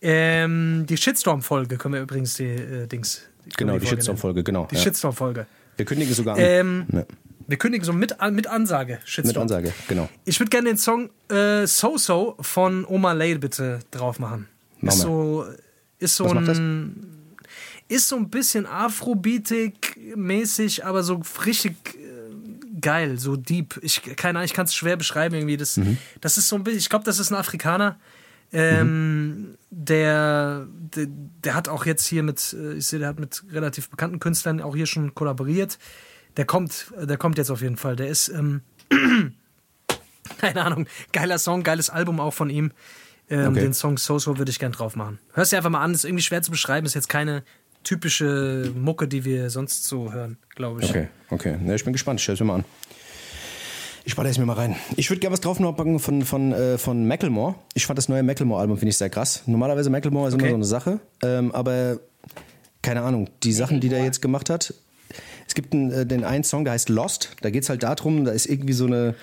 [0.03, 3.23] Ähm, die Shitstorm-Folge können wir übrigens die äh, Dings.
[3.45, 4.67] die Genau, die Folge Shitstorm-Folge, genau.
[4.71, 4.81] Die ja.
[4.83, 5.47] Shitstorm-Folge.
[5.77, 6.41] Wir kündigen sogar an.
[6.43, 7.05] Ähm, Ja.
[7.49, 8.99] Wir kündigen so mit, mit Ansage.
[9.05, 9.29] Shitstorm.
[9.47, 10.09] Mit Ansage, genau.
[10.25, 14.49] Ich würde gerne den Song äh, So So von Oma Lay bitte drauf machen.
[14.83, 15.47] Ist so,
[15.99, 17.13] ist so ein.
[17.89, 23.79] Ist so ein bisschen Afrobeatig-mäßig, aber so richtig äh, geil, so deep.
[23.83, 25.57] Ich, keine Ahnung, ich kann es schwer beschreiben irgendwie.
[25.57, 25.97] Das, Mhm.
[26.21, 27.97] das ist so ein bisschen, ich glaube, das ist ein Afrikaner.
[28.53, 31.07] Ähm, der, der,
[31.45, 34.61] der hat auch jetzt hier mit, äh, ich sehe, der hat mit relativ bekannten Künstlern
[34.61, 35.79] auch hier schon kollaboriert.
[36.37, 37.97] Der kommt, der kommt jetzt auf jeden Fall.
[37.97, 38.61] Der ist, ähm,
[40.39, 42.73] keine Ahnung, geiler Song, geiles Album auch von ihm.
[43.31, 43.61] Ähm, Okay.
[43.61, 45.19] Den Song So So würde ich gern drauf machen.
[45.35, 47.43] Hörst dir einfach mal an, ist irgendwie schwer zu beschreiben, ist jetzt keine
[47.83, 50.91] typische Mucke, die wir sonst so hören, glaube ich.
[50.91, 51.57] Okay, okay.
[51.67, 52.21] Ja, ich bin gespannt.
[52.21, 52.65] Ich höre es mir mal an.
[54.05, 54.77] Ich baller es mir mal rein.
[54.97, 57.57] Ich würde gerne was draufpacken von, von, äh, von Macklemore.
[57.75, 59.43] Ich fand das neue Macklemore-Album, finde ich sehr krass.
[59.47, 60.51] Normalerweise Macklemore ist immer Okay.
[60.51, 61.01] so eine Sache.
[61.23, 61.99] Ähm, aber
[62.83, 64.75] keine Ahnung, die Sachen, die der jetzt gemacht hat.
[65.49, 67.31] Es gibt einen, äh, den einen Song, der heißt Lost.
[67.41, 69.17] Da geht es halt darum, da ist irgendwie so eine,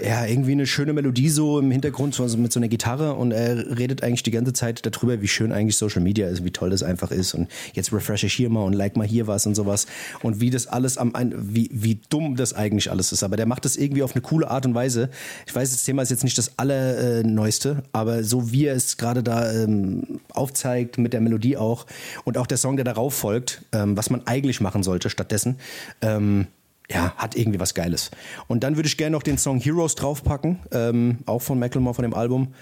[0.00, 3.78] ja, irgendwie eine schöne Melodie so im Hintergrund, so mit so einer Gitarre und er
[3.78, 6.82] redet eigentlich die ganze Zeit darüber, wie schön eigentlich Social Media ist, wie toll das
[6.82, 9.86] einfach ist und jetzt refresh ich hier mal und like mal hier was und sowas
[10.22, 13.22] und wie das alles am, wie, wie dumm das eigentlich alles ist.
[13.22, 15.10] Aber der macht das irgendwie auf eine coole Art und Weise.
[15.46, 19.22] Ich weiß, das Thema ist jetzt nicht das allerneueste, aber so wie er es gerade
[19.22, 21.86] da ähm, aufzeigt, mit der Melodie auch
[22.24, 25.56] und auch der Song, der darauf folgt, ähm, was man eigentlich machen sollte stattdessen,
[26.02, 26.46] ähm,
[26.90, 28.10] ja, hat irgendwie was Geiles.
[28.46, 32.02] Und dann würde ich gerne noch den Song Heroes draufpacken, ähm, auch von Macklemore von
[32.02, 32.54] dem Album,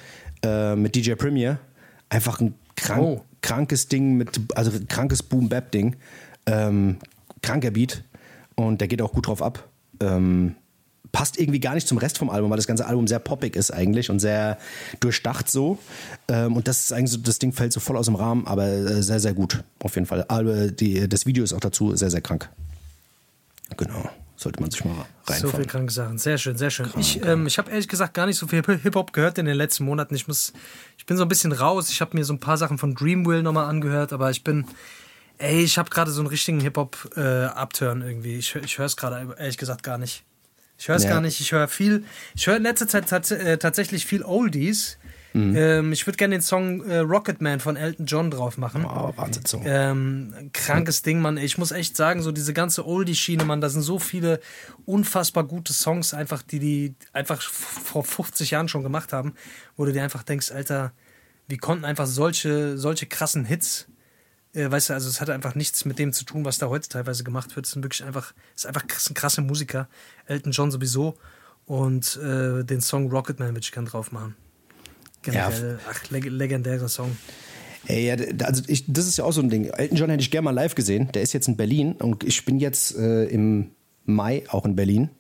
[0.45, 1.59] äh, mit DJ Premier.
[2.09, 3.21] Einfach ein krank, Oh.
[3.41, 5.97] krankes Ding, mit, also krankes Boom-Bap-Ding.
[6.47, 6.97] Ähm,
[7.43, 8.05] kranker Beat
[8.55, 9.69] und der geht auch gut drauf ab.
[10.01, 10.55] Ähm,
[11.13, 13.71] passt irgendwie gar nicht zum Rest vom Album, weil das ganze Album sehr poppig ist
[13.73, 14.59] eigentlich und sehr
[15.01, 15.79] durchdacht so.
[16.29, 18.67] Ähm, und das ist eigentlich so, das Ding fällt so voll aus dem Rahmen, aber
[18.67, 19.63] äh, sehr, sehr gut.
[19.83, 20.25] Auf jeden Fall.
[20.29, 22.49] Aber die, das Video ist auch dazu sehr, sehr krank.
[23.77, 24.09] Genau.
[24.37, 24.95] Sollte man sich mal
[25.27, 25.57] So reinfahren.
[25.57, 26.19] viel kranke Sachen.
[26.19, 26.89] Sehr schön, sehr schön.
[26.99, 29.85] ich ähm, ich habe ehrlich gesagt gar nicht so viel Hip-Hop gehört in den letzten
[29.85, 30.15] Monaten.
[30.17, 30.53] Ich muss,
[30.99, 31.91] ich bin so ein bisschen raus.
[31.91, 34.67] Ich habe mir so ein paar Sachen von Dreamwill nochmal angehört, aber ich bin,
[35.39, 38.37] ey, ich habe gerade so einen richtigen Hip-Hop-Upturn irgendwie.
[38.37, 40.25] Ich, ich höre es gerade ehrlich gesagt gar nicht.
[40.79, 41.11] Ich höre es Ja.
[41.11, 41.39] gar nicht.
[41.41, 42.05] Ich höre viel,
[42.35, 44.99] ich höre in letzter Zeit tats äh, tatsächlich viel Oldies.
[45.33, 45.57] Mhm.
[45.57, 48.85] Ähm, ich würde gerne den Song äh, Rocketman von Elton John drauf machen.
[48.85, 49.63] Oh, Wahnsinnssong.
[49.65, 51.37] Ähm, krankes Ding, Mann.
[51.37, 54.41] Ich muss echt sagen, so diese ganze Oldie-Schiene, Mann, da sind so viele
[54.85, 59.35] unfassbar gute Songs einfach, die die einfach vor 50 Jahren schon gemacht haben,
[59.77, 60.93] wo du dir einfach denkst, Alter,
[61.49, 63.89] wie konnten einfach solche, solche krassen Hits,
[64.55, 66.89] äh, weißt du, also es hat einfach nichts mit dem zu tun, was da heute
[66.89, 67.67] teilweise gemacht wird.
[67.67, 69.89] Es sind wirklich einfach, es ist einfach krass, ein krasse Musiker.
[70.27, 71.17] Elton John sowieso.
[71.65, 74.37] Und äh, den Song Rocketman würde ich gern drauf machen.
[75.23, 77.17] Generell, ach, leg legendärer Song.
[77.87, 79.65] Ey, ja, also ich, das ist ja auch so ein Ding.
[79.65, 81.11] Elton John hätte ich gerne mal live gesehen.
[81.15, 83.71] Der ist jetzt in Berlin und ich bin jetzt äh, im
[84.05, 85.11] Mai auch in Berlin.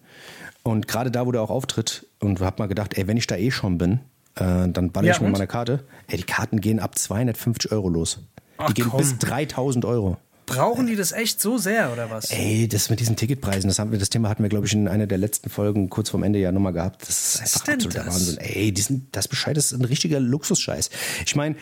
[0.62, 3.36] Und gerade da, wo der auch auftritt, und hab mal gedacht, ey, wenn ich da
[3.36, 3.98] eh schon bin,
[4.36, 5.32] äh, dann baller Ja, ich mir und?
[5.32, 5.84] mal eine Karte.
[6.06, 8.20] Ey, die Karten gehen ab 250 Euro los.
[8.58, 8.98] Ach, die gehen komm.
[8.98, 10.18] bis 3000 Euro.
[10.56, 12.30] Brauchen die das echt so sehr, oder was?
[12.30, 14.88] Ey, das mit diesen Ticketpreisen, das, haben wir, das Thema hatten wir, glaube ich, in
[14.88, 17.02] einer der letzten Folgen kurz vorm Ende ja nochmal gehabt.
[17.02, 18.14] Das ist einfach absoluter das?
[18.14, 18.38] Wahnsinn.
[18.38, 20.90] Ey, die sind, das Bescheid ist ein richtiger Luxusscheiß.
[21.26, 21.56] Ich meine,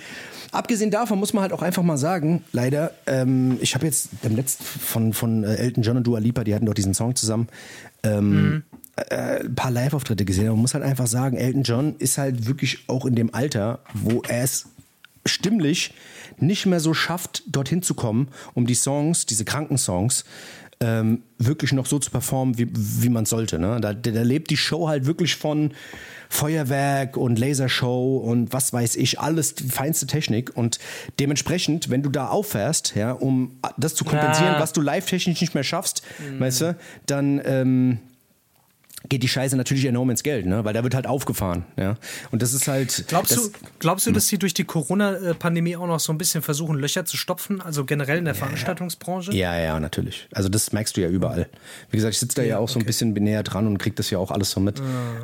[0.53, 4.36] abgesehen davon muss man halt auch einfach mal sagen, leider, ähm, ich habe jetzt im
[4.36, 7.49] letzten von, von äh, Elton John und Dua Lipa, die hatten doch diesen Song zusammen,
[8.03, 8.64] ähm,
[8.97, 10.49] äh, ein paar Live-Auftritte gesehen.
[10.49, 14.22] Man muss halt einfach sagen, Elton John ist halt wirklich auch in dem Alter, wo
[14.28, 14.66] er es
[15.27, 15.95] stimmlich
[16.39, 20.25] nicht mehr so schafft, dorthin zu kommen, um die Songs, diese kranken Songs,
[20.83, 23.59] ähm, wirklich noch so zu performen, wie, wie man sollte.
[23.59, 23.79] Ne?
[23.83, 25.73] Da, da lebt die Show halt wirklich von
[26.31, 30.57] Feuerwerk und Lasershow und was weiß ich, alles die feinste Technik.
[30.57, 30.79] Und
[31.18, 34.61] dementsprechend, wenn du da auffährst, ja, um das zu kompensieren, Ja.
[34.61, 36.03] was du live-technisch nicht mehr schaffst,
[36.39, 37.99] weißt du, dann ähm,
[39.09, 40.64] geht die Scheiße natürlich enorm ins Geld, ne?
[40.64, 41.64] weil da wird halt aufgefahren.
[41.76, 41.96] Ja?
[42.30, 43.05] Und das ist halt.
[43.09, 46.42] Glaubst das, du, glaubst du, dass sie durch die Corona-Pandemie auch noch so ein bisschen
[46.42, 47.61] versuchen, Löcher zu stopfen?
[47.61, 49.32] Also generell in der Veranstaltungsbranche?
[49.32, 50.28] Ja, ja, natürlich.
[50.32, 51.48] Also das merkst du ja überall.
[51.90, 54.11] Wie gesagt, ich sitze da ja, auch so ein bisschen näher dran und krieg das
[54.11, 54.80] ja auch alles so mit.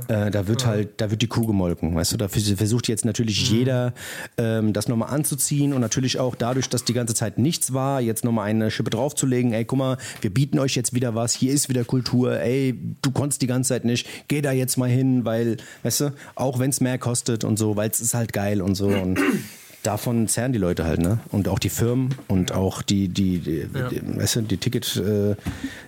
[0.08, 2.16] Äh, da wird halt, da wird die Kuh gemolken, weißt du.
[2.16, 3.92] Da vers- versucht jetzt natürlich jeder,
[4.38, 8.24] ähm, das nochmal anzuziehen und natürlich auch dadurch, dass die ganze Zeit nichts war, jetzt
[8.24, 9.52] nochmal eine Schippe draufzulegen.
[9.52, 11.34] Ey, guck mal, wir bieten euch jetzt wieder was.
[11.34, 12.40] Hier ist wieder Kultur.
[12.40, 14.08] Ey, du konntest die ganze Zeit nicht.
[14.28, 17.76] Geh da jetzt mal hin, weil, weißt du, auch wenn es mehr kostet und so,
[17.76, 19.18] weil es ist halt geil und so und
[19.87, 21.18] davon zehren die Leute halt, ne?
[21.30, 25.37] Und auch die Firmen und auch die, die, die, die weißt du, die Ticket, äh,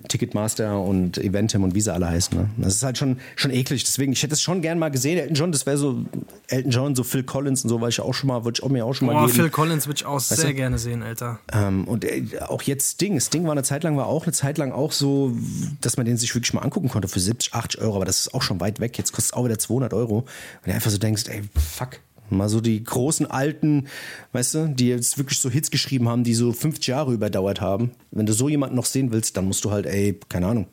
[0.09, 2.49] Ticketmaster und Eventim und wie sie alle heißen, ne?
[2.57, 3.85] Das ist halt schon, schon eklig.
[3.85, 5.19] Deswegen, ich hätte es schon gern mal gesehen.
[5.19, 6.05] Elton John, das wäre so,
[6.49, 8.69] Elton John, so Phil Collins und so, weil ich auch schon mal, würde ich auch
[8.69, 9.29] mir auch schon mal Boah.
[9.29, 10.55] Phil Collins würde ich auch sehr du?
[10.55, 11.41] gerne sehen, Alter.
[11.53, 13.19] Ähm, und äh, auch jetzt Sting.
[13.21, 15.33] Sting war eine Zeit lang, war auch eine Zeit lang auch so,
[15.81, 17.97] dass man den sich wirklich mal angucken konnte für 70, 80 Euro.
[17.97, 18.97] Aber das ist auch schon weit weg.
[18.99, 20.19] Jetzt kostet es auch wieder 200 Euro.
[20.19, 20.27] Und
[20.67, 21.99] du einfach so denkst, ey, fuck.
[22.31, 23.89] Mal so die großen Alten,
[24.33, 27.93] weißt du, die jetzt wirklich so Hits geschrieben haben, die so 50 Jahre überdauert haben.
[28.11, 30.67] Wenn du so jemanden noch sehen willst, dann musst du halt, ey, keine Ahnung,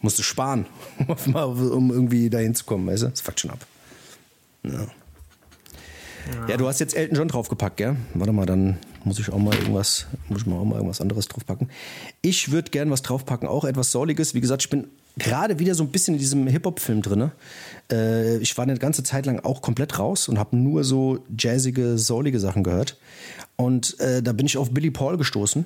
[0.00, 0.66] musst du sparen,
[1.34, 3.08] um irgendwie dahin zu kommen, weißt du?
[3.08, 3.66] Das fuckt schon ab.
[4.62, 4.86] Ja.
[6.48, 7.96] Ja, du hast jetzt Elton John draufgepackt, gell?
[8.14, 11.28] Warte mal, dann muss ich auch mal irgendwas, muss ich mal auch mal irgendwas anderes
[11.28, 11.70] draufpacken.
[12.20, 14.34] Ich würde gern was draufpacken, auch etwas Sauliges.
[14.34, 14.88] Wie gesagt, ich bin
[15.18, 17.30] gerade wieder so ein bisschen in diesem Hip-Hop-Film drin.
[17.90, 21.98] Äh, ich war eine ganze Zeit lang auch komplett raus und habe nur so jazzige,
[21.98, 22.98] saulige Sachen gehört.
[23.56, 25.64] Und äh, da bin ich auf Billy Paul gestoßen.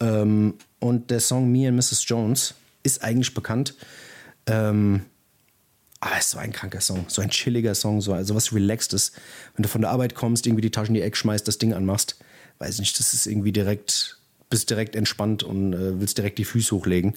[0.00, 2.04] Ähm, und der Song Me and Mrs.
[2.06, 3.74] Jones ist eigentlich bekannt.
[4.46, 5.02] Ähm,
[6.00, 9.12] aber es ist so ein kranker Song, so ein chilliger Song, so also was Relaxedes.
[9.54, 11.72] Wenn du von der Arbeit kommst, irgendwie die Tasche in die Ecke schmeißt, das Ding
[11.72, 12.16] anmachst,
[12.58, 14.18] weiß nicht, das ist irgendwie direkt
[14.50, 17.14] bist direkt entspannt und äh, willst direkt die Füße hochlegen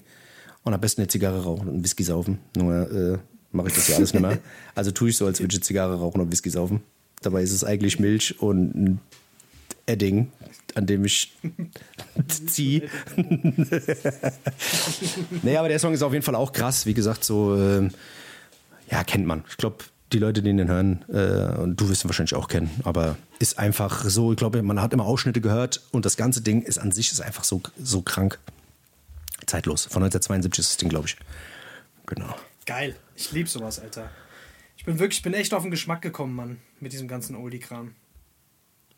[0.66, 2.40] und am besten eine Zigarre rauchen und einen Whisky saufen.
[2.56, 3.18] Nur äh,
[3.52, 4.38] mache ich das ja alles nicht mehr.
[4.74, 6.80] Also tue ich so, als würde ich Zigarre rauchen und Whisky saufen.
[7.22, 9.00] Dabei ist es eigentlich Milch und ein
[9.86, 10.32] Edding,
[10.74, 11.32] an dem ich
[12.48, 12.88] ziehe.
[15.42, 16.84] nee, aber der Song ist auf jeden Fall auch krass.
[16.84, 17.92] Wie gesagt, so, ähm,
[18.90, 19.44] ja, kennt man.
[19.48, 19.76] Ich glaube,
[20.12, 23.60] die Leute, die den hören, äh, und du wirst ihn wahrscheinlich auch kennen, aber ist
[23.60, 26.90] einfach so, ich glaube, man hat immer Ausschnitte gehört und das ganze Ding ist an
[26.90, 28.40] sich ist einfach so, so krank.
[29.46, 29.84] Zeitlos.
[29.84, 31.16] Von 1972 ist das Ding, glaube ich.
[32.06, 32.34] Genau.
[32.66, 32.96] Geil.
[33.14, 34.10] Ich liebe sowas, Alter.
[34.76, 37.92] Ich bin wirklich, ich bin echt auf den Geschmack gekommen, Mann, mit diesem ganzen Oldie-Kram.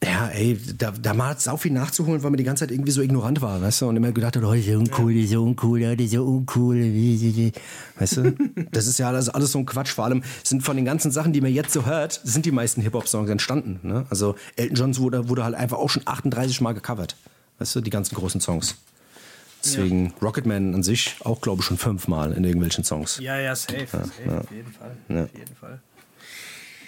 [0.03, 3.03] Ja, ey, da, da war sau viel nachzuholen, weil man die ganze Zeit irgendwie so
[3.03, 3.89] ignorant war, weißt du?
[3.89, 6.13] Und immer gedacht hat, oh, das ist so uncool, das ist so uncool, das ist
[6.13, 7.53] so uncool.
[7.99, 8.37] Weißt du?
[8.71, 9.91] Das ist ja alles, alles so ein Quatsch.
[9.91, 12.81] Vor allem sind von den ganzen Sachen, die man jetzt so hört, sind die meisten
[12.81, 13.81] Hip-Hop-Songs entstanden.
[13.83, 14.07] Ne?
[14.09, 17.17] Also Elton John wurde, wurde halt einfach auch schon 38 Mal gecovert.
[17.59, 18.77] Weißt du, die ganzen großen Songs.
[19.65, 23.19] Deswegen Rocketman an sich auch, glaube ich, schon fünfmal in irgendwelchen Songs.
[23.21, 24.05] Ja, ja, safe, safe,
[24.39, 24.97] auf jeden Fall.
[25.09, 25.25] Ja.
[25.25, 25.81] Auf jeden Fall.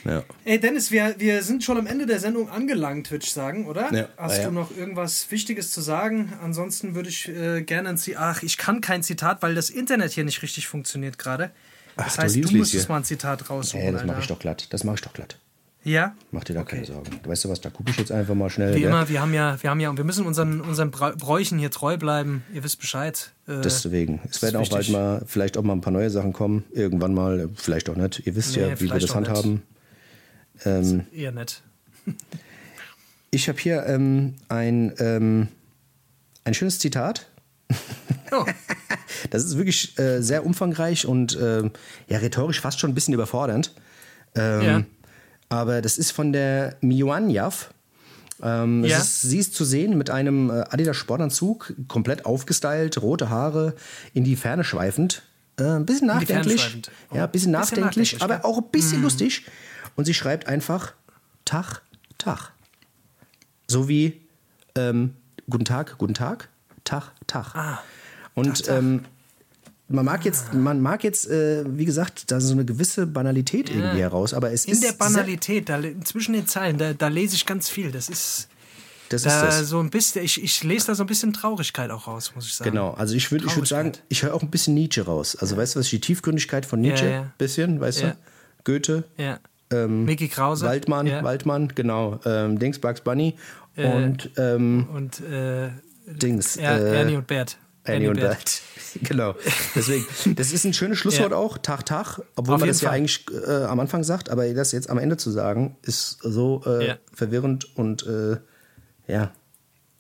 [0.04, 0.22] Ja.
[0.44, 3.92] Ey, Dennis, wir, wir sind schon am Ende der Sendung angelangt, würde ich sagen, oder?
[3.92, 4.08] Ja.
[4.16, 4.48] Hast Ja, ja.
[4.48, 6.32] du noch irgendwas Wichtiges zu sagen?
[6.42, 8.36] Ansonsten würde ich äh, gerne ein Zitat.
[8.38, 11.50] Ach, ich kann kein Zitat, weil das Internet hier nicht richtig funktioniert gerade.
[11.96, 12.88] Das Ach, heißt, du du hier.
[12.88, 13.80] mal ein Zitat raussuchen.
[13.82, 14.68] Ey, das mache ich doch glatt.
[14.72, 15.36] Das mache ich doch glatt.
[15.82, 16.14] Ja?
[16.30, 16.76] Mach dir da Okay.
[16.76, 17.10] keine Sorgen.
[17.24, 18.74] Weißt du was, da gucke ich jetzt einfach mal schnell.
[18.74, 18.90] Wie gell?
[18.90, 22.44] immer, wir haben ja, wir haben ja, wir müssen unseren, unseren Bräuchen hier treu bleiben.
[22.52, 23.32] Ihr wisst Bescheid.
[23.48, 24.20] Äh, Deswegen.
[24.28, 24.92] Es werden auch bald wichtig.
[24.94, 26.64] mal, vielleicht auch mal ein paar neue Sachen kommen.
[26.72, 28.26] Irgendwann mal, vielleicht auch nicht.
[28.26, 29.28] Ihr wisst Nee, ja, wie wir das auch nicht.
[29.30, 29.62] handhaben.
[30.66, 31.62] Ähm, eher nett.
[33.30, 35.48] ich habe hier ähm, ein, ähm,
[36.44, 37.26] ein schönes Zitat.
[38.32, 38.44] Oh.
[39.30, 41.72] Das ist wirklich äh, sehr umfangreich und ähm,
[42.06, 43.74] ja, rhetorisch fast schon ein bisschen überfordernd.
[44.36, 44.82] Ähm, Ja.
[45.50, 47.74] Aber das ist von der Miuan Yaf.
[48.42, 48.98] Ähm, Ja.
[48.98, 53.74] ist, sie ist zu sehen mit einem äh, Adidas Sportanzug, komplett aufgestylt, rote Haare,
[54.14, 55.22] in die Ferne schweifend.
[55.58, 56.60] Äh, ein bisschen nachdenklich.
[56.62, 56.90] schweifend.
[57.10, 59.44] Oh, Ja, ein bisschen bisschen nachdenklich, nachdenklich, aber auch ein bisschen lustig.
[59.96, 60.94] Und sie schreibt einfach
[61.44, 61.82] Tag,
[62.16, 62.52] Tag.
[63.66, 64.20] So wie
[64.76, 65.14] ähm,
[65.50, 66.48] Guten Tag, guten Tag,
[66.84, 67.54] Tag, Tag.
[67.56, 67.80] Ah,
[68.34, 69.04] Und Ähm,
[69.90, 74.00] man mag jetzt, man mag jetzt, äh, wie gesagt, da so eine gewisse Banalität irgendwie
[74.00, 77.34] heraus, aber es In ist der sehr- Banalität, da, zwischen den Zeilen, da, da lese
[77.34, 77.90] ich ganz viel.
[77.92, 78.48] Das ist,
[79.08, 79.68] das ist da das.
[79.68, 82.54] so ein bisschen, ich, ich lese da so ein bisschen Traurigkeit auch raus, muss ich
[82.54, 82.70] sagen.
[82.70, 85.34] Genau, also ich würde würd sagen, ich höre auch ein bisschen Nietzsche raus.
[85.36, 87.32] Also weißt du was, die Tiefgründigkeit von Nietzsche, Ja, ja.
[87.38, 88.10] bisschen, weißt Ja.
[88.10, 88.16] du?
[88.64, 89.40] Goethe, Ja.
[89.72, 90.64] ähm, Mickey Krause.
[90.66, 91.24] Waldmann, ja.
[91.24, 93.34] Waldmann, genau, ähm, Dings, Bugs Bunny
[93.76, 95.70] Äh, und ähm, Und äh,
[96.06, 96.56] Dings.
[96.56, 97.56] er, äh, Ernie und Bert.
[97.84, 98.60] Annie und Bert.
[99.02, 99.36] Genau.
[99.76, 100.04] Deswegen,
[100.34, 101.36] das ist ein schönes Schlusswort Ja.
[101.36, 102.98] auch, Tag, Tag, obwohl Auf man das ja Fall.
[102.98, 106.88] eigentlich äh, am Anfang sagt, aber das jetzt am Ende zu sagen, ist so äh,
[106.88, 106.98] Ja.
[107.14, 108.38] verwirrend und äh,
[109.06, 109.30] ja,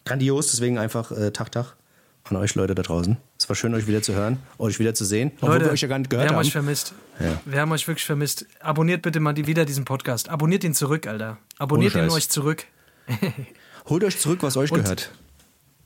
[0.04, 0.50] grandios.
[0.50, 1.76] Deswegen einfach äh, Tag, Tag
[2.24, 3.16] an euch Leute da draußen.
[3.38, 5.80] Es war schön, euch wieder zu hören, euch wieder zu sehen, obwohl Leute, wir euch
[5.82, 6.44] ja gar nicht wir gehört haben haben.
[6.46, 6.92] euch vermisst.
[7.20, 7.40] Ja.
[7.44, 8.44] Wir haben euch wirklich vermisst.
[8.58, 10.28] Abonniert bitte mal die, wieder diesen Podcast.
[10.30, 11.38] Abonniert ihn zurück, Alter.
[11.58, 12.64] Abonniert ihn euch zurück.
[13.88, 15.12] Holt euch zurück, was euch Und- gehört.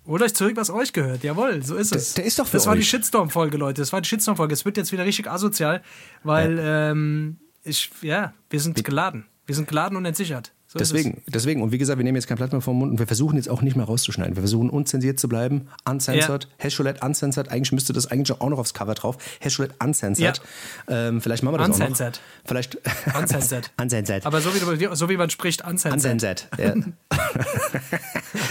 [0.07, 1.23] Holt euch zurück, was euch gehört.
[1.25, 2.15] Jawohl, so ist es.
[2.15, 2.89] der ist doch für Das war die euch.
[2.91, 3.81] Shitstorm-Folge, Leute.
[3.81, 4.53] Das war die Shitstorm-Folge.
[4.53, 5.83] Es wird jetzt wieder richtig asozial,
[6.23, 9.25] weil ähm, ich, ja, wir sind geladen.
[9.47, 10.53] Wir sind geladen und entsichert.
[10.67, 12.99] So Deswegen, deswegen, und wie gesagt, wir nehmen jetzt kein Blatt mehr vom Mund und
[12.99, 14.35] wir versuchen jetzt auch nicht mehr rauszuschneiden.
[14.35, 17.49] Wir versuchen unzensiert zu bleiben, uncensored, Hashroulette uncensored.
[17.49, 19.17] Eigentlich müsste das eigentlich auch noch aufs Cover drauf.
[19.41, 20.41] Hashroulette uncensored.
[20.89, 22.15] Ähm, vielleicht machen wir das Uncensored.
[22.17, 22.49] auch noch.
[22.49, 22.79] Vielleicht.
[23.17, 23.71] Uncensored.
[23.81, 24.27] uncensored.
[24.27, 25.95] Aber so wie, so wie man spricht, uncensored.
[25.95, 26.49] Uncensored.
[26.59, 26.75] Ja.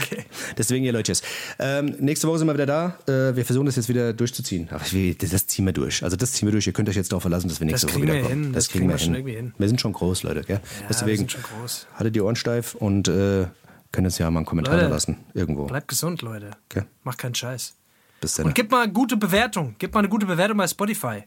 [0.03, 0.22] Okay.
[0.57, 1.13] Deswegen, ihr Leute.
[1.59, 2.97] Ähm, nächste Woche sind wir wieder da.
[3.07, 4.67] Äh, wir versuchen das jetzt wieder durchzuziehen.
[4.71, 6.03] Ach, wir- das, das ziehen wir durch.
[6.03, 6.67] Also das ziehen wir durch.
[6.67, 8.43] Ihr könnt euch jetzt darauf verlassen, dass wir nächste Das Woche wieder wir kommen.
[8.45, 8.53] hin.
[8.53, 9.13] Das, kriegen wir hin.
[9.25, 9.53] hin.
[9.57, 10.41] Wir sind schon groß, Leute.
[10.41, 10.59] Gell?
[10.79, 11.87] wir Deswegen sind schon groß.
[11.95, 13.47] haltet die Ohren steif und äh,
[13.91, 15.17] könnt uns ja mal einen Kommentar Leute, lassen.
[15.33, 15.65] Irgendwo.
[15.65, 16.51] Bleibt gesund, Leute.
[16.71, 16.83] Okay.
[17.03, 17.75] Macht keinen Scheiß.
[18.21, 18.45] Bis dann.
[18.47, 19.75] Und gib mal eine gute Bewertung.
[19.79, 21.23] Gib mal eine gute Bewertung bei Spotify.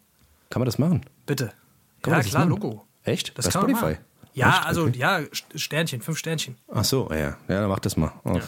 [0.50, 1.02] Kann man das machen?
[1.26, 1.52] Bitte.
[2.02, 2.46] Kann man ja, das klar?
[2.46, 2.86] Logo.
[3.04, 3.36] Echt?
[3.38, 3.92] Das Bei kann man Spotify?
[3.94, 4.04] machen.
[4.34, 4.66] Ja, Echt?
[4.66, 4.98] also, Okay.
[4.98, 6.56] ja, St- Sternchen, fünf Sternchen.
[6.72, 7.36] Ach so, ja.
[7.48, 8.12] Ja, dann mach das mal.
[8.24, 8.36] Auf.
[8.36, 8.42] Ja.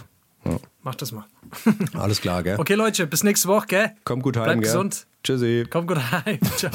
[0.82, 1.24] Mach das mal.
[1.94, 2.58] Alles klar, gell?
[2.58, 3.90] Okay, Leute, bis nächste Woche, gell?
[4.04, 4.70] Kommt gut heim, Bleibt gell?
[4.72, 5.06] gesund.
[5.24, 5.66] Tschüssi.
[5.70, 6.38] Kommt gut heim.
[6.56, 6.72] Ciao.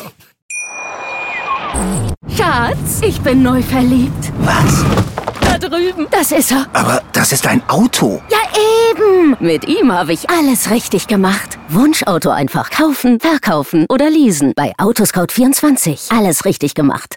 [2.35, 4.31] Schatz, ich bin neu verliebt.
[4.39, 4.83] Was?
[5.41, 6.07] Da drüben.
[6.11, 6.67] Das ist er.
[6.73, 8.21] Aber das ist ein Auto.
[8.29, 8.37] Ja,
[8.91, 9.35] eben.
[9.39, 11.57] Mit ihm habe ich alles richtig gemacht.
[11.69, 14.53] Wunschauto einfach kaufen, verkaufen oder leasen.
[14.55, 16.15] Bei Autoscout24.
[16.15, 17.11] Alles richtig gemacht.